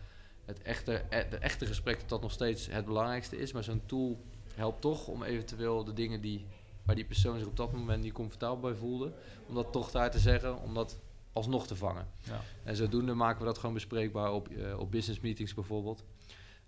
het 0.45 0.61
echte, 0.61 0.93
eh, 0.93 1.29
de 1.29 1.37
echte 1.37 1.65
gesprek 1.65 1.99
dat 1.99 2.09
dat 2.09 2.21
nog 2.21 2.31
steeds 2.31 2.67
het 2.67 2.85
belangrijkste 2.85 3.37
is. 3.37 3.51
Maar 3.51 3.63
zo'n 3.63 3.81
tool 3.85 4.23
helpt 4.55 4.81
toch 4.81 5.07
om 5.07 5.23
eventueel 5.23 5.83
de 5.83 5.93
dingen 5.93 6.21
die, 6.21 6.45
waar 6.83 6.95
die 6.95 7.05
persoon 7.05 7.37
zich 7.37 7.47
op 7.47 7.57
dat 7.57 7.71
moment 7.73 8.03
niet 8.03 8.13
comfortabel 8.13 8.59
bij 8.59 8.73
voelde, 8.79 9.13
om 9.47 9.55
dat 9.55 9.71
toch 9.71 9.91
daar 9.91 10.11
te 10.11 10.19
zeggen, 10.19 10.61
om 10.61 10.73
dat 10.73 10.97
alsnog 11.35 11.67
te 11.67 11.75
vangen. 11.75 12.07
Ja. 12.21 12.41
En 12.63 12.75
zodoende 12.75 13.13
maken 13.13 13.39
we 13.39 13.45
dat 13.45 13.57
gewoon 13.57 13.73
bespreekbaar 13.73 14.31
op, 14.31 14.47
eh, 14.47 14.79
op 14.79 14.91
business 14.91 15.19
meetings 15.19 15.53
bijvoorbeeld. 15.53 16.03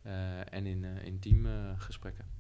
Eh, 0.02 0.54
en 0.54 0.66
in, 0.66 0.84
eh 0.84 1.06
in 1.06 1.20
teamgesprekken. 1.20 2.36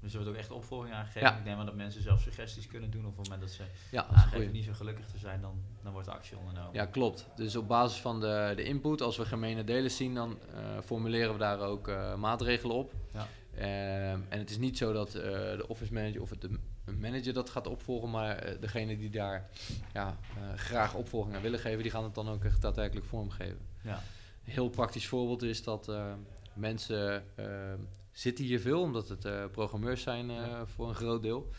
Dus 0.00 0.12
er 0.12 0.18
wordt 0.18 0.34
ook 0.34 0.40
echt 0.40 0.50
opvolging 0.50 0.94
aangegeven. 0.94 1.28
Ja. 1.28 1.38
Ik 1.38 1.44
neem 1.44 1.58
aan 1.58 1.66
dat 1.66 1.74
mensen 1.74 2.02
zelf 2.02 2.20
suggesties 2.20 2.66
kunnen 2.66 2.90
doen. 2.90 3.06
Of 3.06 3.10
op 3.10 3.16
het 3.16 3.28
moment 3.28 3.48
dat 3.48 3.56
ze 3.56 3.64
ja, 3.90 4.02
dat 4.02 4.16
aangeven 4.16 4.52
niet 4.52 4.64
zo 4.64 4.72
gelukkig 4.72 5.06
te 5.06 5.18
zijn, 5.18 5.40
dan, 5.40 5.62
dan 5.82 5.92
wordt 5.92 6.08
actie 6.08 6.36
ondernomen. 6.38 6.72
Ja, 6.72 6.86
klopt. 6.86 7.26
Dus 7.36 7.56
op 7.56 7.68
basis 7.68 8.00
van 8.00 8.20
de, 8.20 8.52
de 8.56 8.62
input, 8.62 9.00
als 9.00 9.16
we 9.16 9.24
gemene 9.24 9.64
delen 9.64 9.90
zien, 9.90 10.14
dan 10.14 10.38
formuleren 10.84 11.32
we 11.32 11.38
daar 11.38 11.60
ook 11.60 11.86
maatregelen 12.16 12.76
op. 12.76 12.92
Ja. 13.12 13.26
Ehm, 13.54 14.20
en 14.28 14.38
het 14.38 14.50
is 14.50 14.58
niet 14.58 14.78
zo 14.78 14.92
dat 14.92 15.14
eh, 15.14 15.22
de 15.22 15.64
office 15.68 15.92
manager 15.92 16.20
of 16.20 16.30
het 16.30 16.40
de 16.40 16.58
manager 16.98 17.32
dat 17.32 17.50
gaat 17.50 17.66
opvolgen, 17.66 18.10
maar 18.10 18.36
eh, 18.36 18.60
degene 18.60 18.98
die 18.98 19.10
daar 19.10 19.48
ja, 19.92 20.16
eh, 20.36 20.58
graag 20.58 20.94
opvolging 20.94 21.36
aan 21.36 21.42
willen 21.42 21.58
geven, 21.58 21.82
die 21.82 21.90
gaan 21.90 22.04
het 22.04 22.14
dan 22.14 22.28
ook 22.28 22.44
echt 22.44 22.62
daadwerkelijk 22.62 23.06
vormgeven. 23.06 23.58
Ja. 23.82 24.02
Een 24.44 24.52
heel 24.52 24.68
praktisch 24.68 25.06
voorbeeld 25.08 25.42
is 25.42 25.62
dat 25.62 25.88
eh, 25.88 26.12
mensen 26.54 27.24
eh, 27.34 27.72
zitten 28.12 28.44
hier 28.44 28.60
veel, 28.60 28.80
omdat 28.80 29.08
het 29.08 29.52
programmeurs 29.52 30.02
zijn 30.02 30.30
Ja. 30.30 30.66
voor 30.66 30.88
een 30.88 30.94
groot 30.94 31.22
deel. 31.22 31.50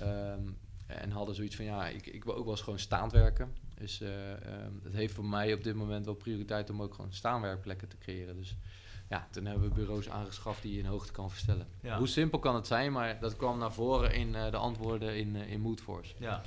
Ehm, 0.00 0.40
en 0.86 1.10
hadden 1.10 1.34
zoiets 1.34 1.56
van, 1.56 1.64
ja, 1.64 1.88
ik, 1.88 2.06
ik 2.06 2.24
wil 2.24 2.34
ook 2.34 2.42
wel 2.44 2.52
eens 2.52 2.62
gewoon 2.62 2.78
staand 2.78 3.12
werken. 3.12 3.52
Dus 3.74 4.00
ehm, 4.00 4.72
het 4.82 4.92
heeft 4.92 5.14
voor 5.14 5.24
mij 5.24 5.52
op 5.54 5.64
dit 5.64 5.74
moment 5.74 6.04
wel 6.04 6.14
prioriteit 6.14 6.70
om 6.70 6.82
ook 6.82 6.94
gewoon 6.94 7.12
staanwerkplekken 7.12 7.88
te 7.88 7.98
creëren. 7.98 8.36
Dus 8.36 8.56
ja, 9.08 9.28
toen 9.30 9.44
hebben 9.44 9.68
we 9.68 9.74
bureaus 9.74 10.08
aangeschaft 10.08 10.62
die 10.62 10.72
je 10.72 10.78
in 10.78 10.86
hoogte 10.86 11.12
kan 11.12 11.30
verstellen. 11.30 11.66
Ja. 11.80 11.98
Hoe 11.98 12.06
simpel 12.06 12.38
kan 12.38 12.54
het 12.54 12.66
zijn, 12.66 12.92
maar 12.92 13.20
dat 13.20 13.36
kwam 13.36 13.58
naar 13.58 13.72
voren 13.72 14.12
in 14.12 14.34
eh, 14.34 14.50
de 14.50 14.56
antwoorden 14.56 15.16
in, 15.16 15.36
eh, 15.36 15.52
in 15.52 15.60
Moodforce. 15.60 16.14
ja. 16.18 16.42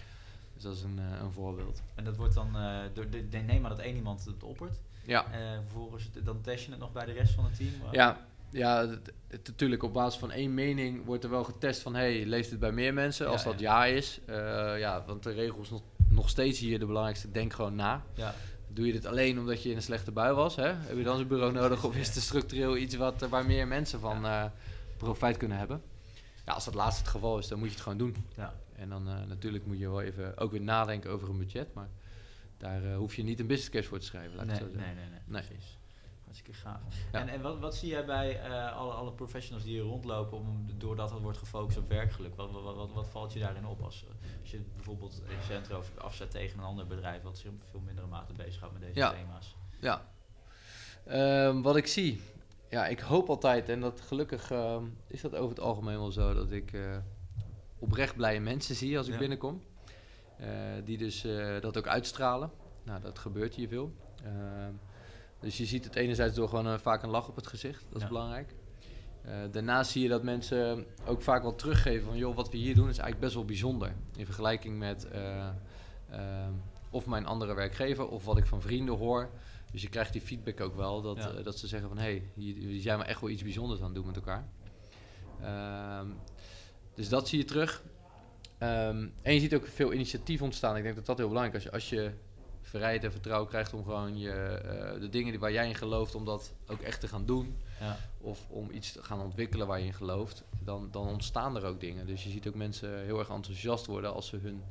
Dus 0.54 0.64
dat 0.64 0.76
is 0.76 0.84
een, 0.84 1.00
eh, 1.00 1.22
een 1.22 1.32
voorbeeld. 1.32 1.82
En 1.96 2.04
dat 2.04 2.16
wordt 2.16 2.34
dan, 2.34 2.56
door 2.94 3.10
de, 3.10 3.30
de, 3.30 3.38
neem 3.38 3.64
aan 3.64 3.70
dat 3.70 3.80
één 3.80 3.96
iemand 3.96 4.26
het 4.26 4.44
oppert. 4.44 4.80
Ja, 5.06 5.26
vervolgens, 5.62 6.10
dan 6.24 6.42
test 6.42 6.66
je 6.66 6.72
het 6.72 6.80
nog 6.80 6.92
bij 6.92 7.06
de 7.06 7.12
rest 7.12 7.34
van 7.34 7.44
het 7.44 7.56
team. 7.56 7.72
Ja, 7.92 8.26
ja 8.50 8.90
natuurlijk 9.30 9.84
op 9.84 9.94
basis 9.94 10.20
van 10.20 10.32
één 10.32 10.54
mening 10.54 11.06
wordt 11.06 11.24
er 11.24 11.30
wel 11.30 11.44
getest 11.44 11.82
van... 11.82 11.96
hey, 11.96 12.26
leeft 12.26 12.50
het 12.50 12.60
bij 12.60 12.72
meer 12.72 12.94
mensen? 12.94 13.26
Ja, 13.26 13.32
Als 13.32 13.44
dat 13.44 13.60
ja. 13.60 13.86
ja, 13.86 13.96
is, 13.96 14.20
ja, 14.78 15.04
want 15.08 15.24
de 15.24 15.32
regel 15.32 15.62
is 15.62 15.70
nog, 15.70 15.82
nog 16.10 16.30
steeds 16.30 16.60
hier 16.60 16.80
de 16.80 16.86
belangrijkste. 16.86 17.32
Denk 17.32 17.54
gewoon 17.54 17.76
na. 17.76 18.04
Ja. 18.14 18.34
Doe 18.74 18.86
je 18.86 18.92
dit 18.92 19.06
alleen 19.06 19.40
omdat 19.40 19.64
je 19.64 19.70
in 19.70 19.76
een 19.76 19.82
slechte 19.82 20.12
bui 20.12 20.34
was? 20.34 20.56
Hè? 20.56 20.74
Heb 20.74 20.98
je 20.98 21.04
dan 21.04 21.18
zo'n 21.18 21.28
bureau 21.28 21.52
nodig 21.52 21.84
of 21.84 21.96
is 21.96 22.08
het 22.16 22.24
structureel 22.24 22.78
iets 22.78 22.96
wat, 22.96 23.22
eh, 23.22 23.30
waar 23.30 23.46
meer 23.46 23.68
mensen 23.68 24.00
van 24.00 24.26
eh, 24.26 24.46
profijt 24.98 25.38
kunnen 25.38 25.58
hebben? 25.58 25.82
Ja, 26.46 26.54
als 26.54 26.66
dat 26.66 26.74
laatste 26.74 27.02
het 27.02 27.12
geval 27.12 27.38
is, 27.38 27.48
dan 27.48 27.58
moet 27.60 27.68
je 27.68 27.74
het 27.74 27.84
gewoon 27.84 27.98
doen. 27.98 28.16
Ja. 28.36 28.54
En 28.76 28.90
dan 28.90 29.08
eh, 29.10 29.16
natuurlijk 29.28 29.66
moet 29.66 29.80
je 29.80 29.90
wel 29.90 30.02
even 30.02 30.38
ook 30.38 30.52
weer 30.52 30.62
nadenken 30.62 31.10
over 31.12 31.30
een 31.30 31.38
budget. 31.38 31.74
Maar 31.74 31.90
daar 32.58 32.94
hoef 32.94 33.16
je 33.16 33.24
niet 33.24 33.40
een 33.40 33.48
business 33.48 33.72
case 33.72 33.88
voor 33.88 34.00
te 34.00 34.06
schrijven, 34.06 34.36
laat 34.36 34.46
ik 34.46 34.52
Nee, 34.52 34.60
het 34.60 34.70
zo 34.72 34.76
nee, 34.76 34.86
zeggen. 34.86 35.02
nee, 35.02 35.10
nee, 35.12 35.20
Nee. 35.26 35.42
precies. 35.48 35.78
Hartstikke 36.32 36.60
gaaf. 36.70 36.82
Ja. 37.12 37.20
En, 37.20 37.28
en 37.30 37.42
wat, 37.42 37.60
wat 37.60 37.76
zie 37.76 37.90
jij 37.90 38.06
bij 38.06 38.40
eh, 38.42 38.76
alle, 38.78 38.94
alle 38.94 39.12
professionals 39.12 39.64
die 39.64 39.74
hier 39.74 39.84
rondlopen, 39.84 40.38
om, 40.38 40.66
doordat 40.78 41.12
er 41.12 41.22
wordt 41.22 41.38
gefocust 41.38 41.78
op 41.78 41.90
werkgeluk? 41.90 42.36
Wat, 42.36 42.52
wat, 42.52 42.76
wat, 42.76 42.94
wat 42.94 43.08
valt 43.10 43.34
je 43.34 43.40
daarin 43.40 43.66
op 43.66 43.82
als, 43.82 44.06
als 44.42 44.52
je 44.52 44.62
bijvoorbeeld 44.76 45.22
in 45.28 45.44
Centro 45.48 45.84
afzet 45.98 46.32
tegen 46.32 46.60
een 46.60 46.66
ander 46.66 46.88
bedrijf 46.88 47.22
wat 47.22 47.38
zich 47.38 47.50
op 47.52 47.64
veel 47.70 47.80
mindere 47.80 48.08
mate 48.08 48.34
bezighoudt 48.34 48.74
met 48.74 48.82
deze 48.84 49.00
Ja. 49.00 49.12
thema's? 49.12 49.56
Ja. 49.80 50.06
Ehm, 51.06 51.62
wat 51.62 51.76
ik 51.76 51.88
zie. 51.88 52.22
Ja, 52.70 52.88
ik 52.88 53.00
hoop 53.00 53.30
altijd, 53.30 53.70
en 53.70 53.80
dat 53.80 54.02
gelukkig 54.02 54.52
ehm, 54.52 54.86
is 55.08 55.22
dat 55.22 55.36
over 55.36 55.50
het 55.50 55.60
algemeen 55.60 55.98
wel 55.98 56.12
zo, 56.12 56.34
dat 56.34 56.52
ik 56.52 56.74
eh, 56.74 56.98
oprecht 57.80 58.16
blije 58.16 58.40
mensen 58.40 58.76
zie 58.76 58.98
als 58.98 59.08
ik 59.08 59.14
Ja. 59.14 59.20
binnenkom. 59.20 59.64
Eh, 60.38 60.50
die 60.84 60.98
dus 60.98 61.22
dat 61.62 61.78
ook 61.78 61.88
uitstralen. 61.88 62.52
Nou, 62.84 63.02
dat 63.02 63.20
gebeurt 63.20 63.56
hier 63.56 63.68
veel. 63.68 63.94
Ehm, 64.24 64.74
dus 65.42 65.58
je 65.58 65.66
ziet 65.66 65.84
het 65.84 65.96
enerzijds 65.96 66.36
door 66.36 66.50
gewoon 66.50 66.68
eh, 66.68 66.78
vaak 66.78 67.04
een 67.04 67.10
lach 67.10 67.28
op 67.28 67.36
het 67.36 67.48
gezicht. 67.48 67.84
Dat 67.88 67.96
is 67.96 68.02
Ja. 68.02 68.08
belangrijk. 68.08 68.56
Eh, 69.22 69.34
daarnaast 69.52 69.92
zie 69.92 70.02
je 70.04 70.10
dat 70.10 70.24
mensen 70.24 70.86
ook 71.06 71.22
vaak 71.22 71.42
wel 71.42 71.56
teruggeven 71.56 72.06
van... 72.08 72.18
joh, 72.18 72.36
wat 72.36 72.50
we 72.50 72.58
hier 72.58 72.76
doen 72.76 72.90
is 72.90 72.98
eigenlijk 72.98 73.20
best 73.20 73.34
wel 73.34 73.46
bijzonder. 73.46 73.96
In 74.16 74.26
vergelijking 74.26 74.78
met 74.78 75.08
eh, 75.08 75.48
of 76.90 77.06
mijn 77.06 77.26
andere 77.26 77.54
werkgever 77.54 78.08
of 78.08 78.26
wat 78.26 78.38
ik 78.38 78.46
van 78.46 78.62
vrienden 78.62 78.98
hoor. 78.98 79.30
Dus 79.72 79.82
je 79.82 79.90
krijgt 79.90 80.14
die 80.14 80.22
feedback 80.22 80.60
ook 80.62 80.76
wel. 80.76 81.02
Dat, 81.02 81.18
Ja. 81.18 81.42
dat 81.42 81.58
ze 81.60 81.68
zeggen 81.68 81.90
van... 81.90 81.98
hé, 81.98 82.04
hey, 82.04 82.24
hier- 82.36 82.82
zijn 82.82 82.98
wel 82.98 83.08
echt 83.08 83.22
wel 83.22 83.30
iets 83.30 83.44
bijzonders 83.44 83.80
aan 83.80 83.86
het 83.86 83.96
doen 83.96 84.06
met 84.06 84.16
elkaar. 84.16 84.48
Ehm, 85.42 86.08
dus 86.96 87.10
dat 87.10 87.28
zie 87.28 87.40
je 87.40 87.46
terug. 87.46 87.84
Ehm, 88.58 89.08
en 89.22 89.34
je 89.34 89.40
ziet 89.40 89.56
ook 89.56 89.68
veel 89.68 89.94
initiatief 89.94 90.42
ontstaan. 90.42 90.78
Ik 90.78 90.84
denk 90.84 90.96
dat 90.96 91.06
dat 91.06 91.18
heel 91.18 91.28
belangrijk 91.28 91.64
is. 91.66 91.72
Als 91.72 91.90
je, 91.90 91.96
als 91.96 92.00
je 92.00 92.12
vrijheid 92.72 93.04
en 93.04 93.12
vertrouwen 93.12 93.50
krijgt 93.50 93.74
om 93.74 93.84
gewoon 93.84 94.18
je, 94.18 94.32
eh, 94.32 95.00
de 95.00 95.10
dingen 95.10 95.32
die, 95.32 95.40
waar 95.40 95.52
jij 95.52 95.68
in 95.68 95.76
gelooft... 95.76 96.16
om 96.16 96.26
dat 96.26 96.54
ook 96.68 96.82
echt 96.82 97.00
te 97.00 97.08
gaan 97.08 97.26
doen 97.26 97.58
Ja. 97.80 97.98
of 98.18 98.50
om 98.50 98.72
iets 98.72 98.92
te 98.92 99.04
gaan 99.04 99.22
ontwikkelen 99.22 99.68
waar 99.68 99.80
je 99.80 99.86
in 99.86 99.94
gelooft, 99.94 100.44
dan, 100.60 100.88
dan 100.92 101.08
ontstaan 101.08 101.56
er 101.56 101.66
ook 101.66 101.80
dingen. 101.80 102.06
Dus 102.06 102.24
je 102.24 102.30
ziet 102.30 102.48
ook 102.48 102.56
mensen 102.56 103.04
heel 103.04 103.20
erg 103.20 103.30
enthousiast 103.30 103.86
worden 103.86 104.14
als 104.14 104.28
ze 104.28 104.38
hun 104.38 104.64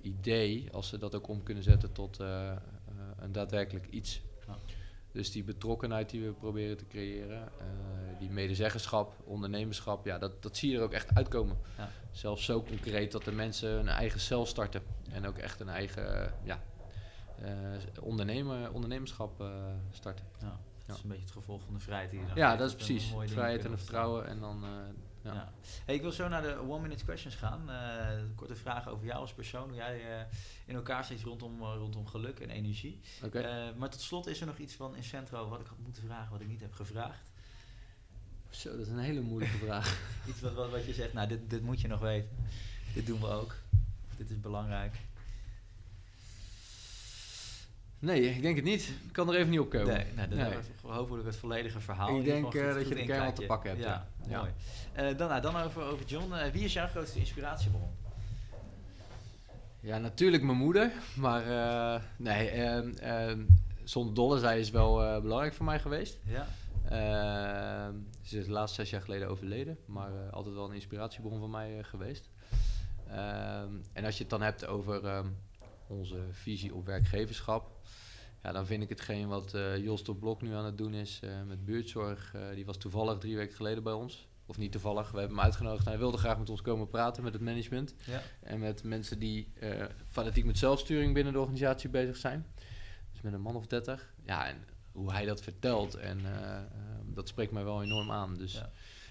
idee, 0.00 0.68
als 0.72 0.88
ze 0.88 0.98
dat 0.98 1.14
ook 1.14 1.28
om 1.28 1.42
kunnen 1.42 1.62
zetten 1.62 1.92
tot 1.92 2.20
eh, 2.20 2.50
eh, 2.50 2.56
een 3.18 3.32
daadwerkelijk 3.32 3.86
iets. 3.90 4.20
Ja. 4.46 4.56
Dus 5.12 5.30
die 5.30 5.44
betrokkenheid 5.44 6.10
die 6.10 6.24
we 6.24 6.32
proberen 6.32 6.76
te 6.76 6.86
creëren, 6.86 7.48
die 8.18 8.30
medezeggenschap, 8.30 9.14
ondernemerschap, 9.24 10.06
ja, 10.06 10.18
dat, 10.18 10.42
dat 10.42 10.56
zie 10.56 10.70
je 10.70 10.76
er 10.76 10.82
ook 10.82 10.92
echt 10.92 11.14
uitkomen. 11.14 11.56
Ja. 11.76 11.90
Zelfs 12.10 12.44
zo 12.44 12.62
concreet 12.62 13.12
dat 13.12 13.24
de 13.24 13.32
mensen 13.32 13.78
een 13.78 13.88
eigen 13.88 14.20
cel 14.20 14.46
starten 14.46 14.82
en 15.10 15.26
ook 15.26 15.38
echt 15.38 15.60
een 15.60 15.68
eigen 15.68 16.34
ja, 16.44 16.62
ondernemer, 18.00 18.72
ondernemerschap 18.72 19.40
eh, 19.40 19.46
starten. 19.90 20.24
Ja. 20.40 20.60
Dat 20.86 20.96
is 20.96 21.02
een 21.02 21.08
beetje 21.08 21.24
het 21.24 21.32
gevolg 21.32 21.62
van 21.62 21.74
de 21.74 21.80
vrijheid 21.80 22.10
die 22.10 22.20
je 22.20 22.26
dan 22.26 22.36
Ja, 22.36 22.56
dat 22.56 22.68
is 22.68 22.74
precies. 22.74 23.12
Vrijheid 23.24 23.64
en 23.64 23.78
vertrouwen 23.78 24.26
en 24.26 24.40
dan... 24.40 24.64
eh, 24.64 24.70
ja. 25.22 25.34
Ja. 25.34 25.52
Hey, 25.84 25.94
ik 25.94 26.00
wil 26.02 26.12
zo 26.12 26.28
naar 26.28 26.42
de 26.42 26.58
one-minute 26.68 27.04
questions 27.04 27.34
gaan. 27.34 27.70
Eh, 27.70 28.22
korte 28.34 28.56
vragen 28.56 28.92
over 28.92 29.06
jou 29.06 29.20
als 29.20 29.32
persoon, 29.32 29.68
hoe 29.68 29.76
jij 29.76 30.18
eh, 30.20 30.24
in 30.66 30.74
elkaar 30.74 31.04
zit 31.04 31.22
rondom, 31.22 31.60
eh, 31.62 31.74
rondom 31.76 32.06
geluk 32.06 32.40
en 32.40 32.50
energie. 32.50 33.00
Eh, 33.32 33.74
maar 33.76 33.90
tot 33.90 34.00
slot 34.00 34.26
is 34.26 34.40
er 34.40 34.46
nog 34.46 34.58
iets 34.58 34.74
van 34.74 34.96
in 34.96 35.04
Centro 35.04 35.48
wat 35.48 35.60
ik 35.60 35.66
had 35.66 35.78
moeten 35.78 36.02
vragen, 36.02 36.30
wat 36.32 36.40
ik 36.40 36.48
niet 36.48 36.60
heb 36.60 36.72
gevraagd. 36.72 37.30
Zo, 38.50 38.70
dat 38.70 38.86
is 38.86 38.92
een 38.92 38.98
hele 38.98 39.20
moeilijke 39.20 39.58
vraag. 39.58 40.00
Iets 40.28 40.40
wat, 40.40 40.54
wat, 40.54 40.70
wat 40.70 40.84
je 40.84 40.94
zegt, 40.94 41.12
nou, 41.12 41.28
dit, 41.28 41.50
dit 41.50 41.62
moet 41.62 41.80
je 41.80 41.88
nog 41.88 42.00
weten. 42.00 42.30
Dit 42.94 43.06
doen 43.06 43.20
we 43.20 43.26
ook. 43.26 43.54
Dit 44.16 44.30
is 44.30 44.40
belangrijk. 44.40 44.94
Nee, 47.98 48.22
ik 48.34 48.42
denk 48.42 48.56
het 48.56 48.64
niet. 48.64 48.82
Ik 49.06 49.12
kan 49.12 49.28
er 49.28 49.34
even 49.34 49.50
niet 49.50 49.60
op 49.60 49.70
komen. 49.70 49.86
Nee, 49.86 50.04
nee, 50.04 50.28
dan 50.28 50.38
Nee. 50.38 50.46
hebben 50.48 50.64
we 50.82 50.88
hopelijk 50.88 51.26
het 51.26 51.36
volledige 51.36 51.80
verhaal. 51.80 52.18
Ik 52.18 52.24
denk, 52.24 52.54
eh, 52.54 52.74
dat 52.74 52.88
je 52.88 52.94
de 52.94 53.04
kern 53.04 53.34
te 53.34 53.42
pakken 53.46 53.70
hebt, 53.70 53.82
ja. 53.82 54.08
Ja. 54.28 54.38
mooi. 54.38 54.50
Eh, 54.92 55.16
dan, 55.16 55.28
nou, 55.28 55.40
dan 55.40 55.56
over, 55.56 55.82
over 55.82 56.04
John. 56.06 56.32
Eh, 56.34 56.50
wie 56.52 56.64
is 56.64 56.72
jouw 56.72 56.86
grootste 56.86 57.18
inspiratiebron? 57.18 57.90
Ja, 59.80 59.98
natuurlijk 59.98 60.42
mijn 60.42 60.58
moeder. 60.58 60.92
Maar 61.16 61.42
eh, 61.46 62.02
nee, 62.16 62.48
ehm, 62.48 62.90
ehm, 62.96 63.40
zonder 63.84 64.14
dolle, 64.14 64.38
zij 64.38 64.58
is 64.60 64.70
wel 64.70 65.02
eh, 65.04 65.20
belangrijk 65.22 65.54
voor 65.54 65.64
mij 65.64 65.78
geweest. 65.78 66.18
Ja. 66.24 66.46
Ehm, 66.88 67.94
ze 68.22 68.38
is 68.38 68.44
de 68.44 68.50
laatste 68.52 68.80
zes 68.80 68.90
jaar 68.90 69.02
geleden 69.02 69.28
overleden. 69.28 69.78
Maar 69.86 70.10
eh, 70.26 70.32
altijd 70.32 70.54
wel 70.54 70.64
een 70.68 70.74
inspiratiebron 70.74 71.38
van 71.38 71.50
mij 71.50 71.78
eh, 71.78 71.84
geweest. 71.84 72.28
En 73.92 74.04
als 74.04 74.14
je 74.16 74.20
het 74.20 74.30
dan 74.30 74.42
hebt 74.42 74.66
over 74.66 75.24
onze 75.86 76.16
visie 76.32 76.74
op 76.74 76.86
werkgeverschap. 76.86 77.77
Ja, 78.48 78.54
dan 78.54 78.66
vind 78.66 78.82
ik 78.82 78.88
hetgeen 78.88 79.28
wat 79.28 79.54
eh 79.54 79.76
Jos 79.76 80.04
de 80.04 80.14
Blok 80.14 80.42
nu 80.42 80.54
aan 80.54 80.64
het 80.64 80.78
doen 80.78 80.94
is 80.94 81.20
eh, 81.22 81.30
met 81.46 81.64
buurtzorg. 81.64 82.34
eh, 82.34 82.40
die 82.54 82.64
was 82.66 82.76
toevallig 82.76 83.18
drie 83.18 83.36
weken 83.36 83.56
geleden 83.56 83.82
bij 83.82 83.92
ons. 83.92 84.28
of 84.46 84.58
niet 84.58 84.72
toevallig, 84.72 85.10
we 85.10 85.18
hebben 85.18 85.36
hem 85.36 85.44
uitgenodigd. 85.46 85.84
Hij 85.84 85.98
wilde 85.98 86.16
graag 86.18 86.38
met 86.38 86.50
ons 86.50 86.62
komen 86.62 86.88
praten, 86.88 87.22
met 87.22 87.32
het 87.32 87.42
management. 87.42 87.94
Ja. 88.06 88.22
En 88.40 88.58
met 88.58 88.82
mensen 88.84 89.18
die 89.18 89.52
fanatiek 90.08 90.44
met 90.44 90.58
zelfsturing 90.58 91.14
binnen 91.14 91.32
de 91.32 91.38
organisatie 91.38 91.88
bezig 91.90 92.16
zijn. 92.16 92.46
Dus 93.12 93.20
met 93.20 93.32
een 93.32 93.40
man 93.40 93.56
of 93.56 93.66
dertig. 93.66 94.14
Ja, 94.24 94.46
en 94.46 94.64
hoe 94.92 95.12
hij 95.12 95.24
dat 95.24 95.42
vertelt, 95.42 95.94
en 95.94 96.20
dat 97.04 97.28
spreekt 97.28 97.52
mij 97.52 97.64
wel 97.64 97.82
enorm 97.82 98.10
aan. 98.10 98.36
Dus 98.36 98.52
Ja. 98.52 98.64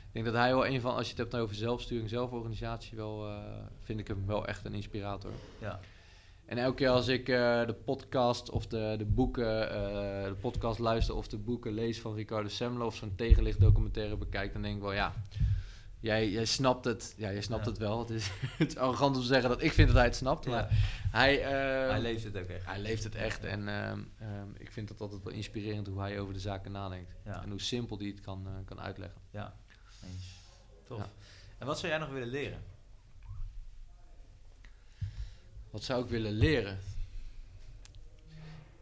ik 0.07 0.11
denk 0.11 0.25
dat 0.25 0.33
hij 0.33 0.53
wel 0.53 0.67
een 0.67 0.81
van, 0.81 0.95
als 0.95 1.03
je 1.05 1.09
het 1.09 1.17
hebt 1.31 1.35
over 1.35 1.55
zelfsturing, 1.55 2.09
zelforganisatie, 2.09 2.97
wel, 2.97 3.41
vind 3.81 3.99
ik 3.99 4.07
hem 4.07 4.25
wel 4.25 4.47
echt 4.47 4.65
een 4.65 4.73
inspirator. 4.73 5.31
Ja. 5.59 5.79
En 6.47 6.57
elke 6.57 6.75
keer 6.75 6.89
als 6.89 7.07
ik 7.07 7.29
eh, 7.29 7.65
de 7.65 7.73
podcast 7.85 8.49
of 8.49 8.67
de, 8.67 8.95
de 8.97 9.05
boeken, 9.05 9.69
eh, 9.71 10.23
de 10.23 10.35
podcast 10.41 10.79
luister 10.79 11.15
of 11.15 11.27
de 11.27 11.37
boeken 11.37 11.71
lees 11.73 11.99
van 12.01 12.13
Ricardo 12.15 12.47
Semler 12.49 12.85
of 12.85 12.95
zo'n 12.95 13.15
tegenlichtdocumentaire 13.15 14.17
bekijk, 14.17 14.53
dan 14.53 14.61
denk 14.61 14.75
ik 14.75 14.81
wel, 14.81 14.93
ja, 14.93 15.13
jij, 15.99 16.29
jij 16.29 16.45
snapt 16.45 16.85
het. 16.85 17.13
Ja, 17.17 17.31
jij 17.31 17.41
snapt 17.41 17.63
Ja. 17.65 17.69
het 17.71 17.79
wel. 17.79 17.99
Het 17.99 18.09
is, 18.09 18.31
het 18.57 18.67
is 18.71 18.77
arrogant 18.77 19.15
om 19.15 19.21
te 19.21 19.27
zeggen 19.27 19.49
dat 19.49 19.61
ik 19.61 19.71
vind 19.71 19.87
dat 19.87 19.97
hij 19.97 20.05
het 20.05 20.15
snapt, 20.15 20.45
Ja. 20.45 20.51
maar 20.51 20.67
hij, 21.11 21.41
eh, 21.43 21.89
Hij 21.89 22.01
leeft 22.01 22.23
het 22.23 22.37
ook 22.37 22.47
echt. 22.47 22.65
hij 22.65 22.79
leeft 22.79 23.03
het 23.03 23.15
echt. 23.15 23.43
En 23.43 23.67
ehm, 23.67 23.99
ehm, 24.19 24.47
ik 24.57 24.71
vind 24.71 24.89
het 24.89 25.01
altijd 25.01 25.23
wel 25.23 25.33
inspirerend 25.33 25.87
hoe 25.87 25.99
hij 25.99 26.19
over 26.19 26.33
de 26.33 26.39
zaken 26.39 26.71
nadenkt. 26.71 27.15
Ja. 27.25 27.43
En 27.43 27.49
hoe 27.49 27.61
simpel 27.61 27.97
hij 27.97 28.07
het 28.07 28.21
kan, 28.21 28.47
kan 28.65 28.79
uitleggen. 28.79 29.21
Ja, 29.31 29.53
eens. 30.03 30.35
Tof. 30.85 31.09
En 31.57 31.65
wat 31.67 31.79
zou 31.79 31.91
jij 31.91 32.01
nog 32.01 32.09
willen 32.09 32.27
leren? 32.27 32.59
Wat 35.71 35.83
zou 35.83 36.03
ik 36.03 36.09
willen 36.09 36.31
leren? 36.31 36.79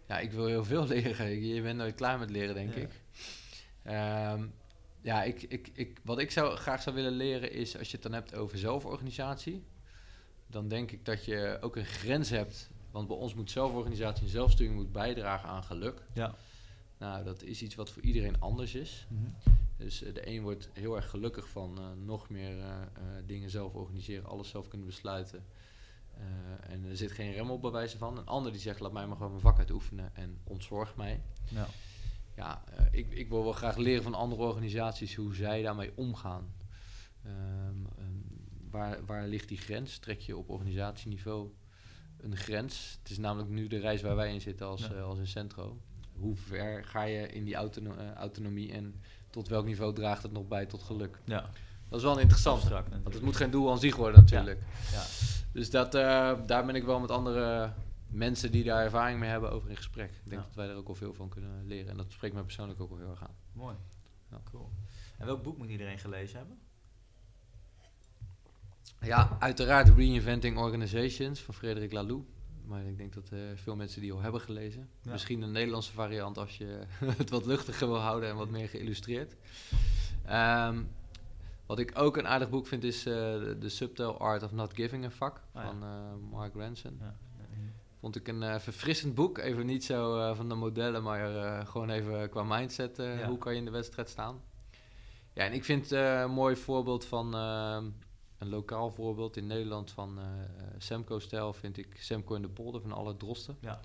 Ja, 0.08 0.20
ik 0.20 0.32
wil 0.32 0.46
heel 0.46 0.66
veel 0.66 0.88
leren. 0.96 1.46
Je 1.46 1.62
bent 1.62 1.78
nooit 1.78 1.96
klaar 1.96 2.20
met 2.20 2.30
leren, 2.30 2.56
denk 2.56 2.74
Ja. 2.76 2.82
ik. 2.82 2.90
Ehm, 3.84 4.46
ja, 5.02 5.24
ik, 5.24 5.42
ik, 5.42 5.70
ik, 5.74 6.00
wat 6.04 6.20
ik 6.20 6.32
zou, 6.32 6.56
graag 6.56 6.82
zou 6.82 6.96
willen 6.96 7.12
leren 7.12 7.52
is, 7.52 7.78
als 7.78 7.88
je 7.88 7.94
het 7.94 8.04
dan 8.04 8.14
hebt 8.14 8.36
over 8.36 8.58
zelforganisatie, 8.58 9.64
dan 10.48 10.68
denk 10.68 10.92
ik 10.92 11.06
dat 11.06 11.26
je 11.26 11.58
ook 11.62 11.76
een 11.76 11.86
grens 11.86 12.30
hebt. 12.30 12.70
Want 12.92 13.08
bij 13.08 13.18
ons 13.18 13.34
moet 13.34 13.52
zelforganisatie 13.52 14.24
en 14.24 14.30
zelfsturing 14.30 14.76
moet 14.76 14.92
bijdragen 14.92 15.50
aan 15.50 15.64
geluk. 15.64 16.02
Ja. 16.14 16.36
Nou, 16.98 17.24
dat 17.24 17.44
is 17.44 17.62
iets 17.62 17.76
wat 17.76 17.90
voor 17.90 18.02
iedereen 18.02 18.40
anders 18.40 18.76
is. 18.76 19.08
Dus 19.78 20.04
eh, 20.04 20.14
de 20.14 20.28
een 20.28 20.42
wordt 20.42 20.70
heel 20.74 20.96
erg 20.96 21.10
gelukkig 21.10 21.50
van 21.50 21.78
eh, 21.78 21.86
nog 22.06 22.30
meer 22.30 22.60
eh, 22.60 22.70
dingen 23.26 23.50
zelf 23.50 23.74
organiseren, 23.74 24.26
alles 24.26 24.50
zelf 24.50 24.68
kunnen 24.68 24.88
besluiten. 24.88 25.46
Eh, 26.18 26.74
en 26.74 26.86
er 26.86 26.98
zit 26.98 27.12
geen 27.12 27.32
rem 27.34 27.50
op 27.52 27.62
bij 27.62 27.72
wijze 27.72 27.98
van. 27.98 28.18
Een 28.18 28.26
ander 28.26 28.52
die 28.52 28.62
zegt, 28.62 28.80
laat 28.80 28.92
mij 28.92 29.06
maar 29.08 29.16
gewoon 29.16 29.32
mijn 29.32 29.44
vak 29.44 29.58
uitoefenen 29.58 30.16
en 30.16 30.40
ontzorg 30.44 30.96
mij. 30.96 31.22
Ja. 31.50 31.68
Ja, 32.36 32.64
eh, 32.78 32.86
ik, 32.92 33.12
ik 33.12 33.30
wil 33.30 33.44
wel 33.44 33.54
graag 33.54 33.76
leren 33.78 34.04
van 34.04 34.14
andere 34.14 34.42
organisaties 34.44 35.16
hoe 35.16 35.36
zij 35.36 35.62
daarmee 35.62 35.92
omgaan. 35.96 36.54
Ehm, 37.24 37.76
waar, 38.70 39.06
waar 39.06 39.28
ligt 39.28 39.48
die 39.48 39.58
grens? 39.58 39.98
Trek 39.98 40.20
je 40.20 40.38
op 40.38 40.50
organisatieniveau 40.50 41.50
een 42.18 42.36
grens? 42.38 42.98
Het 43.02 43.10
is 43.12 43.18
namelijk 43.18 43.50
nu 43.50 43.68
de 43.68 43.80
reis 43.80 44.02
waar 44.02 44.16
wij 44.16 44.34
in 44.34 44.42
zitten 44.42 44.68
als, 44.68 44.82
Ja. 44.82 44.94
eh, 44.94 45.04
als 45.04 45.18
in 45.20 45.28
Centro. 45.28 45.82
Hoe 46.14 46.36
ver 46.36 46.86
ga 46.86 47.04
je 47.04 47.28
in 47.28 47.44
die 47.44 47.56
autono- 47.56 48.14
autonomie 48.16 48.72
en 48.72 49.02
tot 49.30 49.48
welk 49.48 49.66
niveau 49.66 49.94
draagt 49.94 50.24
het 50.24 50.32
nog 50.32 50.48
bij 50.48 50.66
tot 50.66 50.84
geluk? 50.84 51.20
Ja. 51.26 51.50
Dat 51.90 52.00
is 52.00 52.06
wel 52.06 52.20
interessant. 52.20 52.64
Want 53.04 53.14
het 53.14 53.22
moet 53.24 53.36
geen 53.36 53.52
doel 53.52 53.72
aan 53.72 53.80
zich 53.80 53.96
worden 53.96 54.20
natuurlijk. 54.20 54.60
Ja. 54.92 55.04
Dus 55.56 55.70
dat, 55.70 55.96
eh, 55.96 56.34
daar 56.46 56.66
ben 56.66 56.76
ik 56.76 56.84
wel 56.84 57.00
met 57.00 57.12
andere 57.12 57.74
mensen 58.08 58.52
die 58.52 58.64
daar 58.64 58.84
ervaring 58.84 59.20
mee 59.20 59.30
hebben 59.30 59.52
over 59.52 59.70
in 59.70 59.76
gesprek. 59.76 60.10
Ik 60.10 60.30
denk 60.30 60.42
Ja. 60.42 60.48
dat 60.48 60.56
wij 60.56 60.68
er 60.70 60.76
ook 60.76 60.88
al 60.88 60.96
veel 60.96 61.14
van 61.14 61.30
kunnen 61.30 61.68
leren. 61.68 61.90
En 61.92 61.98
dat 61.98 62.12
spreekt 62.12 62.34
mij 62.34 62.44
persoonlijk 62.44 62.82
ook 62.82 62.90
wel 62.90 62.98
heel 62.98 63.10
erg 63.10 63.24
aan. 63.24 63.36
Mooi. 63.54 63.76
Ja. 64.32 64.42
Cool. 64.52 64.70
En 65.18 65.26
welk 65.26 65.44
boek 65.44 65.58
moet 65.58 65.70
iedereen 65.70 66.00
gelezen 66.00 66.38
hebben? 66.38 66.58
Ja, 69.02 69.38
uiteraard 69.40 69.90
Reinventing 69.90 70.58
Organizations 70.58 71.40
van 71.42 71.54
Frederik 71.54 71.92
Laloux. 71.92 72.26
Maar 72.66 72.86
ik 72.86 72.98
denk 72.98 73.14
dat 73.14 73.30
eh, 73.32 73.40
veel 73.56 73.76
mensen 73.76 74.02
die 74.02 74.14
al 74.14 74.22
hebben 74.22 74.42
gelezen. 74.42 74.90
Ja. 75.02 75.12
Misschien 75.12 75.42
een 75.42 75.52
Nederlandse 75.52 75.92
variant 75.92 76.38
als 76.38 76.58
je 76.58 76.82
het 77.18 77.30
wat 77.30 77.46
luchtiger 77.46 77.88
wil 77.88 78.00
houden 78.00 78.30
en 78.30 78.36
wat 78.36 78.50
meer 78.50 78.70
geïllustreerd. 78.70 79.36
Ehm, 80.26 80.84
wat 81.66 81.80
ik 81.80 81.92
ook 82.00 82.18
een 82.18 82.28
aardig 82.28 82.50
boek 82.50 82.68
vind 82.68 82.84
is 82.84 83.06
eh 83.06 83.14
The 83.60 83.70
Subtle 83.70 84.14
Art 84.14 84.44
of 84.44 84.52
Not 84.52 84.74
Giving 84.74 85.06
a 85.06 85.10
Fuck 85.10 85.42
ja. 85.54 85.62
van 85.66 85.84
eh, 85.84 86.30
Mark 86.32 86.54
Ranson. 86.56 86.98
Ja. 87.00 87.16
Vond 88.00 88.16
ik 88.16 88.28
een 88.28 88.44
eh, 88.44 88.60
verfrissend 88.60 89.16
boek. 89.16 89.38
Even 89.38 89.66
niet 89.66 89.84
zo 89.84 90.34
van 90.34 90.50
de 90.50 90.56
modellen, 90.56 91.04
maar 91.04 91.68
gewoon 91.68 91.90
even 91.90 92.30
qua 92.30 92.44
mindset. 92.44 92.98
Hoe 93.28 93.38
kan 93.38 93.52
je 93.54 93.60
in 93.60 93.66
de 93.66 93.72
wedstrijd 93.72 94.10
staan? 94.10 94.42
Ja, 95.34 95.44
en 95.44 95.54
ik 95.54 95.64
vind 95.64 95.92
een 95.92 96.32
mooi 96.32 96.56
voorbeeld 96.56 97.06
van 97.06 97.36
ehm, 97.36 97.86
een 98.38 98.50
lokaal 98.50 98.92
voorbeeld 98.92 99.38
in 99.38 99.48
Nederland 99.48 99.92
van 99.92 100.20
eh, 100.20 100.26
Semco-stijl. 100.78 101.54
Vind 101.54 101.78
ik 101.78 101.98
Semco 102.00 102.36
in 102.36 102.42
de 102.42 102.50
polder 102.50 102.82
van 102.82 102.92
alle 102.92 103.18
drosten. 103.18 103.58
Ja. 103.60 103.74
Dat 103.74 103.82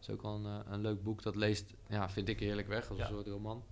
is 0.00 0.10
ook 0.10 0.22
wel 0.22 0.34
een, 0.34 0.72
een 0.72 0.80
leuk 0.80 1.02
boek. 1.02 1.22
Dat 1.22 1.36
leest, 1.36 1.74
ja, 1.88 2.08
vind 2.08 2.28
ik 2.28 2.40
heerlijk 2.40 2.68
weg 2.68 2.88
als 2.88 2.98
Ja. 2.98 3.04
een 3.04 3.12
soort 3.12 3.26
roman. 3.26 3.64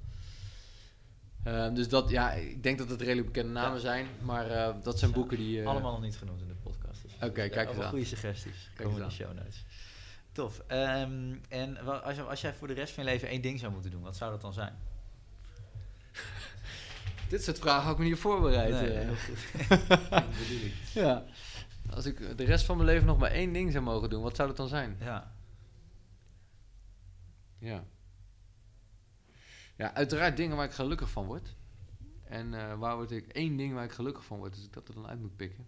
Ehm, 1.45 1.75
dus 1.75 1.89
dat, 1.89 2.11
ja, 2.11 2.33
ik 2.33 2.63
denk 2.63 2.79
dat 2.79 2.89
het 2.91 3.01
redelijk 3.01 3.27
bekende 3.27 3.53
namen 3.53 3.75
Ja. 3.75 3.79
zijn. 3.81 4.07
Maar 4.21 4.51
eh, 4.51 4.75
dat 4.83 4.99
zijn 4.99 5.13
boeken 5.13 5.37
die... 5.37 5.61
eh, 5.61 5.67
Allemaal 5.67 5.93
nog 5.93 6.01
niet 6.03 6.17
genoemd 6.17 6.41
in 6.41 6.49
de 6.49 6.55
podcast. 6.55 7.03
Dus 7.03 7.13
Oké, 7.15 7.49
kijk 7.49 7.69
eens 7.71 7.79
aan. 7.79 7.89
goede 7.89 8.05
suggesties. 8.05 8.71
Kijk 8.75 8.89
Komen 8.89 9.03
in 9.03 9.09
de 9.09 9.15
show 9.15 9.35
notes. 9.35 9.65
Tof. 10.33 10.63
Ehm, 10.67 11.35
en 11.49 11.79
als, 12.03 12.21
als 12.21 12.41
jij 12.41 12.55
voor 12.55 12.69
de 12.69 12.75
rest 12.75 12.93
van 12.95 13.05
je 13.05 13.11
leven 13.11 13.29
één 13.29 13.43
ding 13.43 13.59
zou 13.59 13.73
moeten 13.73 13.91
doen, 13.91 14.03
wat 14.03 14.17
zou 14.17 14.31
dat 14.31 14.41
dan 14.41 14.53
zijn? 14.53 14.75
Dit 17.29 17.43
soort 17.45 17.59
vragen 17.59 17.83
had 17.83 17.93
ik 17.93 17.99
me 17.99 18.05
niet 18.05 18.19
voorbereid. 18.19 18.71
Nee, 18.73 18.91
eh. 18.91 19.05
heel 19.09 19.15
goed. 19.15 20.23
Ja. 21.03 21.25
Als 21.91 22.07
ik 22.07 22.37
de 22.39 22.45
rest 22.45 22.65
van 22.65 22.77
mijn 22.77 22.89
leven 22.89 23.07
nog 23.07 23.19
maar 23.19 23.31
één 23.31 23.53
ding 23.53 23.73
zou 23.73 23.85
mogen 23.85 24.11
doen, 24.11 24.23
wat 24.23 24.37
zou 24.37 24.49
dat 24.49 24.57
dan 24.57 24.69
zijn? 24.69 24.97
Ja. 25.01 25.33
Ja. 27.59 27.85
Ja, 29.83 29.95
uiteraard 29.95 30.37
dingen 30.37 30.57
waar 30.57 30.65
ik 30.65 30.73
gelukkig 30.73 31.11
van 31.11 31.27
word. 31.27 31.55
En 32.25 32.55
eh, 32.55 32.79
waar 32.79 32.97
word 32.97 33.11
ik 33.11 33.29
één 33.29 33.57
ding 33.57 33.75
waar 33.75 33.85
ik 33.85 33.93
gelukkig 33.93 34.25
van 34.25 34.39
word, 34.39 34.55
dus 34.55 34.65
ik 34.65 34.73
dat 34.73 34.89
er 34.89 34.95
dan 34.95 35.07
uit 35.07 35.21
moet 35.21 35.37
pikken. 35.37 35.67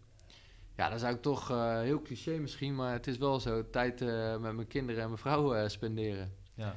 Ja, 0.76 0.88
dan 0.88 0.98
zou 0.98 1.14
ik 1.14 1.22
toch, 1.22 1.50
eh, 1.50 1.80
heel 1.80 2.02
cliché 2.02 2.38
misschien, 2.38 2.74
maar 2.74 2.92
het 2.92 3.06
is 3.06 3.18
wel 3.18 3.40
zo, 3.40 3.70
tijd 3.70 4.00
eh, 4.00 4.36
met 4.36 4.54
mijn 4.54 4.66
kinderen 4.66 5.02
en 5.02 5.08
mijn 5.08 5.20
vrouw 5.20 5.68
spenderen. 5.68 6.34
Ja. 6.54 6.76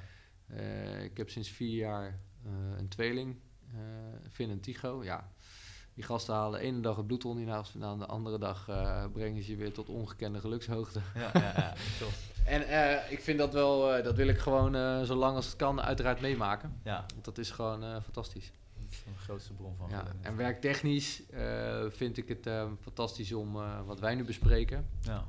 Ik 1.02 1.18
heb 1.18 1.30
sinds 1.30 1.50
vier 1.50 1.76
jaar 1.76 2.20
een 2.78 2.88
tweeling, 2.88 3.36
Finn 4.32 4.52
en 4.52 4.60
Tycho. 4.60 5.04
Ja, 5.04 5.32
die 5.94 6.04
gasten 6.04 6.34
halen 6.34 6.60
de 6.60 6.66
ene 6.66 6.80
dag 6.80 6.96
het 6.96 7.08
bloed 7.08 7.26
onder 7.26 7.44
je 7.44 7.50
nagels 7.50 7.70
vandaan, 7.70 8.00
de 8.00 8.06
andere 8.06 8.38
dag 8.38 8.66
brengen 9.12 9.44
ze 9.44 9.52
je 9.52 9.58
weer 9.58 9.74
tot 9.74 9.90
ongekende 9.90 10.40
gelukshoogte. 10.40 11.02
Ja, 11.16 11.30
ja, 11.34 11.54
ja. 11.56 11.74
Tof. 12.00 12.37
En 12.48 12.68
eh, 12.68 13.12
ik 13.12 13.22
vind 13.22 13.38
dat 13.38 13.54
wel, 13.54 13.94
eh, 13.94 14.04
dat 14.04 14.16
wil 14.16 14.28
ik 14.28 14.38
gewoon 14.38 14.76
eh, 14.76 15.02
zo 15.02 15.16
lang 15.16 15.36
als 15.36 15.46
het 15.46 15.56
kan 15.56 15.82
uiteraard 15.82 16.22
meemaken. 16.22 16.80
Ja, 16.84 17.06
Want 17.14 17.26
dat 17.26 17.38
is 17.38 17.52
gewoon 17.52 18.02
fantastisch. 18.02 18.52
dat 18.74 18.92
is 18.92 19.04
de 19.04 19.12
grootste 19.18 19.54
bron 19.54 19.76
van 19.76 19.90
Ja, 19.90 20.06
en 20.22 20.36
werktechnisch 20.36 21.24
vind 21.88 22.18
ik 22.18 22.28
het 22.28 22.50
fantastisch 22.82 23.34
om 23.34 23.54
wat 23.86 24.00
wij 24.00 24.16
nu 24.16 24.24
bespreken. 24.24 24.88
Ja. 25.02 25.26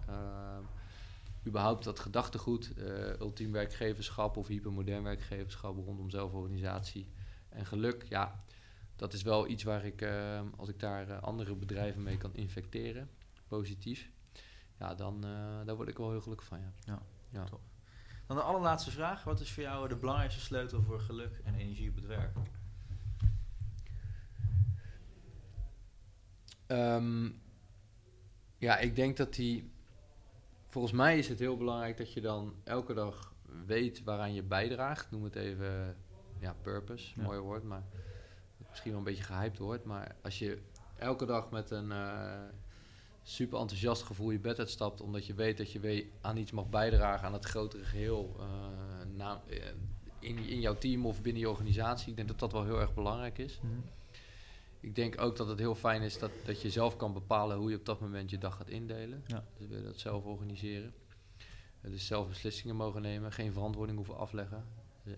Überhaupt 1.47 1.85
dat 1.85 1.99
gedachtegoed, 1.99 2.73
ultiem 3.21 3.53
werkgeverschap 3.53 4.37
of 4.37 4.47
hypermodern 4.47 5.03
werkgeverschap 5.03 5.77
rondom 5.85 6.11
zelforganisatie 6.11 7.09
en 7.49 7.67
geluk. 7.67 8.05
Ja, 8.09 8.45
dat 8.97 9.13
is 9.13 9.23
wel 9.23 9.49
iets 9.49 9.63
waar 9.63 9.85
ik, 9.85 10.09
als 10.57 10.69
ik 10.69 10.81
daar 10.81 11.21
andere 11.21 11.55
bedrijven 11.55 12.03
mee 12.03 12.17
kan 12.17 12.35
infecteren, 12.35 13.11
positief, 13.49 14.11
ja, 14.79 14.95
dan 14.95 15.25
eh, 15.25 15.67
daar 15.67 15.77
word 15.77 15.89
ik 15.89 15.97
wel 15.97 16.11
heel 16.11 16.21
gelukkig 16.21 16.47
van. 16.47 16.59
Ja. 16.61 16.73
Ja, 16.85 17.03
ja. 17.31 17.45
top. 17.45 17.61
Dan 18.27 18.37
de 18.37 18.43
allerlaatste 18.43 18.91
vraag. 18.91 19.25
Wat 19.25 19.41
is 19.41 19.53
voor 19.53 19.63
jou 19.63 19.89
de 19.89 19.97
belangrijkste 19.97 20.41
sleutel 20.41 20.83
voor 20.83 21.01
geluk 21.01 21.41
en 21.45 21.55
energie 21.55 21.89
op 21.91 21.95
het 21.95 22.07
werk? 22.07 22.37
Ehm, 26.67 27.31
ja, 28.59 28.79
ik 28.79 28.97
denk 28.97 29.17
dat 29.17 29.35
die. 29.35 29.73
Volgens 30.69 30.93
mij 30.93 31.19
is 31.19 31.29
het 31.29 31.39
heel 31.39 31.57
belangrijk 31.57 31.97
dat 31.97 32.13
je 32.13 32.21
dan 32.21 32.55
elke 32.65 32.95
dag 32.95 33.35
weet 33.67 34.03
waaraan 34.05 34.35
je 34.35 34.43
bijdraagt. 34.43 35.11
Noem 35.11 35.25
het 35.25 35.35
even 35.35 35.97
ja, 36.39 36.55
purpose, 36.63 37.13
Ja. 37.21 37.23
mooi 37.23 37.39
woord, 37.39 37.63
maar 37.63 37.83
misschien 38.69 38.91
wel 38.91 38.99
een 38.99 39.05
beetje 39.07 39.23
gehyped 39.23 39.59
woord. 39.59 39.85
Maar 39.85 40.17
als 40.23 40.39
je 40.39 40.63
elke 40.97 41.27
dag 41.27 41.51
met 41.51 41.71
een 41.71 41.93
eh, 41.93 42.41
super 43.29 43.59
enthousiast 43.59 44.03
gevoel 44.03 44.31
je 44.31 44.39
bed 44.39 44.59
uitstapt, 44.59 45.01
omdat 45.01 45.27
je 45.27 45.35
weet 45.35 45.57
dat 45.57 45.73
je 45.73 45.81
weet 45.81 46.07
aan 46.21 46.37
iets 46.37 46.51
mag 46.51 46.69
bijdragen 46.69 47.27
aan 47.27 47.33
het 47.33 47.45
grotere 47.45 47.85
geheel 47.85 48.37
eh, 48.39 48.47
na- 49.17 49.43
eh, 49.49 49.59
in, 50.19 50.39
in 50.39 50.61
jouw 50.61 50.79
team 50.79 51.07
of 51.07 51.23
binnen 51.23 51.43
je 51.43 51.49
organisatie. 51.49 52.11
Ik 52.11 52.17
denk 52.17 52.29
dat 52.29 52.39
dat 52.39 52.53
wel 52.53 52.65
heel 52.65 52.81
erg 52.81 52.95
belangrijk 52.95 53.39
is. 53.39 53.61
Ik 54.81 54.95
denk 54.95 55.21
ook 55.21 55.37
dat 55.37 55.49
het 55.49 55.59
heel 55.59 55.75
fijn 55.75 56.03
is 56.03 56.19
dat, 56.19 56.31
dat 56.45 56.63
je 56.63 56.71
zelf 56.71 56.97
kan 56.97 57.13
bepalen 57.13 57.57
hoe 57.57 57.71
je 57.71 57.77
op 57.77 57.85
dat 57.85 58.01
moment 58.01 58.31
je 58.31 58.39
dag 58.39 58.57
gaat 58.57 58.69
indelen. 58.69 59.23
Ja. 59.27 59.45
Dus 59.57 59.67
wil 59.69 59.79
je 59.79 59.85
dat 59.85 59.99
zelf 59.99 60.25
organiseren. 60.25 60.95
Eh, 61.81 61.91
dus 61.91 62.07
zelf 62.07 62.29
beslissingen 62.29 62.77
mogen 62.77 63.03
nemen, 63.03 63.33
geen 63.33 63.53
verantwoording 63.53 63.97
hoeven 63.97 64.17
afleggen. 64.17 64.65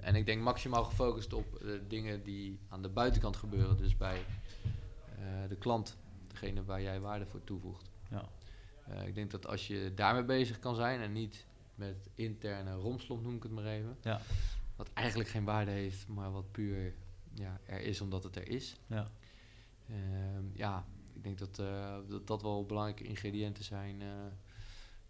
En 0.01 0.15
ik 0.15 0.27
denk 0.27 0.43
maximaal 0.43 0.85
gefocust 0.85 1.33
op 1.33 1.63
dingen 1.89 2.23
die 2.23 2.59
aan 2.69 2.83
de 2.83 2.89
buitenkant 2.89 3.37
gebeuren. 3.37 3.77
Dus 3.77 3.97
bij 3.97 4.25
de 5.49 5.57
klant, 5.57 5.97
degene 6.29 6.65
waar 6.65 6.83
jij 6.83 7.01
waarde 7.01 7.27
voor 7.27 7.45
toevoegt. 7.45 7.90
Ja. 8.11 8.29
Eh, 8.87 9.07
ik 9.07 9.15
denk 9.15 9.31
dat 9.31 9.47
als 9.47 9.67
je 9.67 9.93
daarmee 9.95 10.25
bezig 10.25 10.59
kan 10.59 10.75
zijn 10.75 11.01
en 11.01 11.13
niet 11.13 11.47
met 11.75 12.11
interne 12.15 12.75
romslomp, 12.75 13.23
noem 13.23 13.37
ik 13.37 13.43
het 13.43 13.53
maar 13.53 13.65
even. 13.65 13.97
Ja. 14.03 14.21
Wat 14.77 14.91
eigenlijk 14.93 15.29
geen 15.29 15.45
waarde 15.45 15.71
heeft, 15.71 16.09
maar 16.09 16.33
wat 16.33 16.53
puur 16.53 16.95
ja, 17.35 17.61
er 17.65 17.81
is 17.81 18.01
omdat 18.01 18.23
het 18.23 18.37
er 18.37 18.49
is. 18.49 18.77
Ja. 18.87 19.07
Ehm, 19.89 20.45
ja, 20.53 20.85
ik 21.15 21.23
denk 21.23 21.39
dat, 21.39 21.59
eh, 21.59 21.97
dat 22.09 22.27
dat 22.27 22.43
wel 22.43 22.67
belangrijke 22.67 23.05
ingrediënten 23.05 23.65
zijn. 23.65 24.03
eh, 24.03 24.09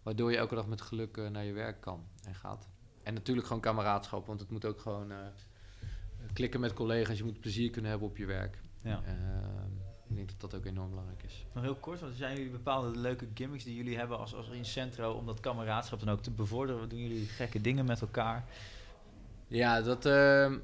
waardoor 0.03 0.31
je 0.31 0.37
elke 0.37 0.55
dag 0.55 0.67
met 0.67 0.81
geluk 0.81 1.17
naar 1.31 1.43
je 1.43 1.53
werk 1.53 1.81
kan 1.81 2.07
en 2.25 2.35
gaat. 2.35 2.67
En 3.03 3.13
natuurlijk 3.13 3.47
gewoon 3.47 3.61
kameraadschap, 3.61 4.25
want 4.25 4.39
het 4.39 4.49
moet 4.49 4.65
ook 4.65 4.79
gewoon 4.79 5.13
klikken 6.33 6.59
met 6.59 6.73
collega's. 6.73 7.17
Je 7.17 7.23
moet 7.23 7.39
plezier 7.39 7.69
kunnen 7.69 7.91
hebben 7.91 8.09
op 8.09 8.17
je 8.17 8.25
werk. 8.25 8.61
Ja. 8.83 9.03
Ehm, 9.03 9.71
ik 10.11 10.17
denk 10.17 10.39
dat 10.39 10.51
dat 10.51 10.59
ook 10.59 10.65
enorm 10.65 10.89
belangrijk 10.89 11.23
is. 11.23 11.45
Nog 11.53 11.63
heel 11.63 11.75
kort, 11.75 11.99
want 11.99 12.15
zijn 12.15 12.35
jullie 12.35 12.51
bepaalde 12.51 12.97
leuke 12.97 13.27
gimmicks 13.33 13.63
die 13.63 13.75
jullie 13.75 13.97
hebben 13.97 14.17
als, 14.17 14.35
als 14.35 14.49
in 14.49 14.65
Centro 14.65 15.11
om 15.11 15.25
dat 15.25 15.39
kameraadschap 15.39 15.99
dan 15.99 16.09
ook 16.09 16.21
te 16.21 16.31
bevorderen? 16.31 16.89
Doen 16.89 16.99
jullie 16.99 17.25
gekke 17.25 17.61
dingen 17.61 17.85
met 17.85 18.01
elkaar? 18.01 18.45
Ja, 19.47 19.81
dat 19.81 20.05
ehm, 20.05 20.57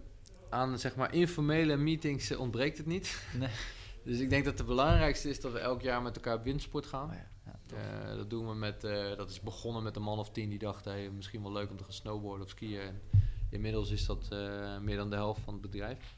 aan 0.49 0.79
zeg 0.79 0.95
maar 0.95 1.13
informele 1.13 1.77
meetings 1.77 2.31
eh, 2.31 2.39
ontbreekt 2.39 2.77
het 2.77 2.87
niet. 2.87 3.27
Nee. 3.33 3.49
Dus 4.03 4.19
ik 4.19 4.29
denk 4.29 4.45
dat 4.45 4.57
het 4.57 4.67
belangrijkste 4.67 5.29
is 5.29 5.41
dat 5.41 5.51
we 5.51 5.59
elk 5.59 5.81
jaar 5.81 6.01
met 6.01 6.15
elkaar 6.15 6.35
op 6.35 6.43
windsport 6.43 6.85
gaan. 6.85 7.09
Oh 7.09 7.15
ja. 7.15 7.27
Eh, 7.73 8.15
dat 8.15 8.29
doen 8.29 8.47
we 8.47 8.55
met, 8.55 8.83
eh, 8.83 9.15
dat 9.17 9.29
is 9.29 9.39
begonnen 9.39 9.83
met 9.83 9.95
een 9.95 10.01
man 10.01 10.19
of 10.19 10.31
tien 10.31 10.49
die 10.49 10.59
dachten, 10.59 10.91
hey, 10.91 11.09
misschien 11.09 11.41
wel 11.41 11.51
leuk 11.51 11.69
om 11.69 11.77
te 11.77 11.83
gaan 11.83 11.93
snowboarden 11.93 12.45
of 12.45 12.49
skiën. 12.49 12.79
En 12.79 13.01
inmiddels 13.49 13.91
is 13.91 14.05
dat 14.05 14.27
eh, 14.29 14.77
meer 14.79 14.97
dan 14.97 15.09
de 15.09 15.15
helft 15.15 15.41
van 15.41 15.53
het 15.53 15.61
bedrijf. 15.61 16.15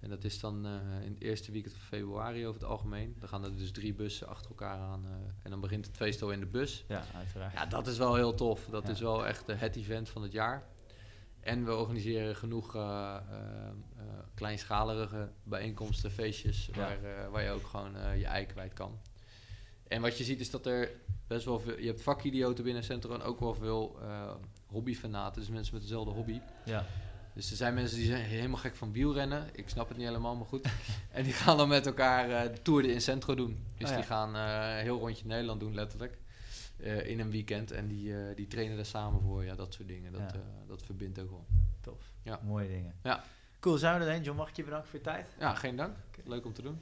En 0.00 0.08
dat 0.08 0.24
is 0.24 0.40
dan 0.40 0.66
eh, 0.66 0.72
in 1.04 1.12
het 1.12 1.20
eerste 1.22 1.52
weekend 1.52 1.74
van 1.74 1.82
februari 1.82 2.46
over 2.46 2.60
het 2.60 2.70
algemeen. 2.70 3.16
Dan 3.18 3.28
gaan 3.28 3.44
er 3.44 3.56
dus 3.56 3.70
drie 3.72 3.94
bussen 3.94 4.28
achter 4.28 4.50
elkaar 4.50 4.78
aan. 4.78 5.04
eh, 5.04 5.10
en 5.42 5.50
dan 5.50 5.60
begint 5.60 5.86
het 5.86 5.96
feest 5.96 6.22
al 6.22 6.30
in 6.30 6.40
de 6.40 6.46
bus. 6.46 6.84
Ja, 6.88 7.04
uiteraard. 7.14 7.52
Ja, 7.52 7.66
dat 7.66 7.86
is 7.86 7.98
wel 7.98 8.14
heel 8.14 8.34
tof. 8.34 8.66
Dat 8.70 8.82
Ja. 8.86 8.90
is 8.92 9.00
wel 9.00 9.26
echt 9.26 9.46
het 9.46 9.76
event 9.76 10.08
van 10.08 10.22
het 10.22 10.32
jaar. 10.32 10.64
En 11.40 11.64
we 11.64 11.74
organiseren 11.74 12.36
genoeg 12.36 12.74
eh, 12.74 13.16
kleinschalige 14.34 15.30
bijeenkomsten, 15.42 16.10
feestjes, 16.10 16.66
Ja. 16.72 16.74
waar, 16.76 17.30
waar 17.30 17.42
je 17.42 17.50
ook 17.50 17.66
gewoon 17.66 17.92
je 18.18 18.26
ei 18.26 18.46
kwijt 18.46 18.72
kan. 18.72 18.98
En 19.88 20.00
wat 20.00 20.18
je 20.18 20.24
ziet 20.24 20.40
is 20.40 20.50
dat 20.50 20.66
er 20.66 20.90
best 21.26 21.44
wel 21.44 21.60
veel... 21.60 21.78
Je 21.78 21.86
hebt 21.86 22.02
vakidioten 22.02 22.64
binnen 22.64 22.84
Centro 22.84 23.14
en 23.14 23.22
ook 23.22 23.40
wel 23.40 23.54
veel 23.54 23.98
hobbyfanaten. 24.66 25.40
Dus 25.40 25.50
mensen 25.50 25.74
met 25.74 25.82
dezelfde 25.82 26.10
hobby. 26.10 26.40
Ja. 26.64 26.86
Dus 27.36 27.50
er 27.50 27.56
zijn 27.56 27.74
mensen 27.74 27.96
die 27.96 28.06
zijn 28.06 28.22
helemaal 28.22 28.58
gek 28.60 28.74
van 28.76 28.92
wielrennen. 28.92 29.48
Ik 29.52 29.68
snap 29.68 29.88
het 29.88 29.96
niet 29.96 30.06
helemaal, 30.06 30.36
maar 30.36 30.46
goed. 30.46 30.68
en 31.10 31.22
die 31.24 31.32
gaan 31.32 31.56
dan 31.56 31.68
met 31.68 31.86
elkaar 31.86 32.30
eh, 32.30 32.52
de 32.52 32.62
Tour 32.62 32.82
de 32.82 32.92
in 32.92 33.00
Centro 33.00 33.34
doen. 33.34 33.64
Dus 33.76 33.84
Oh 33.88 33.90
ja. 33.90 33.96
die 33.96 34.06
gaan 34.06 34.34
een 34.34 34.82
heel 34.82 34.98
rondje 34.98 35.26
Nederland 35.26 35.60
doen, 35.60 35.74
letterlijk. 35.74 36.18
eh, 36.76 37.06
in 37.06 37.20
een 37.20 37.30
weekend. 37.30 37.70
En 37.70 37.88
die, 37.88 38.34
die 38.34 38.46
trainen 38.46 38.76
daar 38.76 38.84
samen 38.86 39.20
voor. 39.20 39.44
Ja, 39.44 39.54
dat 39.54 39.74
soort 39.74 39.88
dingen. 39.88 40.12
Dat, 40.12 40.20
Ja. 40.20 40.40
dat 40.66 40.82
verbindt 40.82 41.18
ook 41.18 41.30
wel. 41.30 41.46
Tof. 41.80 42.12
Ja. 42.22 42.40
Mooie 42.42 42.68
dingen. 42.68 42.94
Ja. 43.02 43.24
Cool, 43.60 43.76
zijn 43.78 43.98
we 43.98 44.04
er 44.04 44.10
heen. 44.12 44.22
John, 44.22 44.36
mag 44.38 44.48
ik 44.48 44.56
je 44.56 44.64
bedanken 44.64 44.88
voor 44.88 44.98
je 44.98 45.04
tijd? 45.04 45.26
Ja, 45.38 45.54
geen 45.54 45.76
dank. 45.76 45.96
Leuk 46.24 46.44
om 46.44 46.52
te 46.52 46.62
doen. 46.62 46.80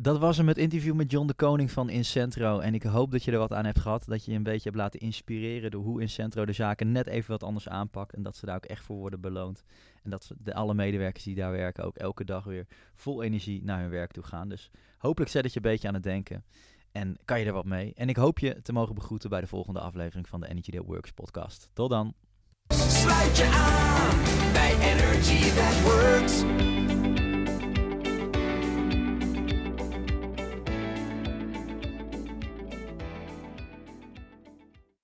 Dat 0.00 0.18
was 0.18 0.36
hem, 0.36 0.48
het 0.48 0.58
interview 0.58 0.94
met 0.94 1.10
John 1.10 1.26
de 1.26 1.34
Koning 1.34 1.70
van 1.70 1.90
Incentro. 1.90 2.58
En 2.58 2.74
ik 2.74 2.82
hoop 2.82 3.10
dat 3.10 3.24
je 3.24 3.32
er 3.32 3.38
wat 3.38 3.52
aan 3.52 3.64
hebt 3.64 3.80
gehad. 3.80 4.04
Dat 4.06 4.24
je 4.24 4.30
je 4.30 4.36
een 4.36 4.42
beetje 4.42 4.62
hebt 4.62 4.76
laten 4.76 5.00
inspireren 5.00 5.70
door 5.70 5.82
hoe 5.82 6.00
Incentro 6.00 6.46
de 6.46 6.52
zaken 6.52 6.92
net 6.92 7.06
even 7.06 7.30
wat 7.30 7.42
anders 7.42 7.68
aanpakt. 7.68 8.14
En 8.14 8.22
dat 8.22 8.36
ze 8.36 8.46
daar 8.46 8.56
ook 8.56 8.64
echt 8.64 8.84
voor 8.84 8.96
worden 8.96 9.20
beloond. 9.20 9.62
En 10.02 10.10
dat 10.10 10.30
de, 10.38 10.54
alle 10.54 10.74
medewerkers 10.74 11.24
die 11.24 11.34
daar 11.34 11.52
werken 11.52 11.84
ook 11.84 11.96
elke 11.96 12.24
dag 12.24 12.44
weer 12.44 12.66
vol 12.94 13.22
energie 13.22 13.64
naar 13.64 13.80
hun 13.80 13.90
werk 13.90 14.12
toe 14.12 14.24
gaan. 14.24 14.48
Dus 14.48 14.70
hopelijk 14.98 15.30
zet 15.30 15.44
het 15.44 15.52
je 15.52 15.60
een 15.62 15.70
beetje 15.70 15.88
aan 15.88 15.94
het 15.94 16.02
denken. 16.02 16.44
En 16.92 17.16
kan 17.24 17.40
je 17.40 17.46
er 17.46 17.52
wat 17.52 17.64
mee. 17.64 17.92
En 17.94 18.08
ik 18.08 18.16
hoop 18.16 18.38
je 18.38 18.60
te 18.62 18.72
mogen 18.72 18.94
begroeten 18.94 19.30
bij 19.30 19.40
de 19.40 19.46
volgende 19.46 19.80
aflevering 19.80 20.28
van 20.28 20.40
de 20.40 20.48
Energy 20.48 20.70
That 20.70 20.86
Works 20.86 21.10
podcast. 21.10 21.70
Tot 21.72 21.90
dan. 21.90 22.14
Sluit 22.68 23.36
je 23.36 23.44
aan 23.44 24.52
bij 24.52 24.74
Energy 24.80 25.50
That 25.50 25.82
Works. 25.82 26.44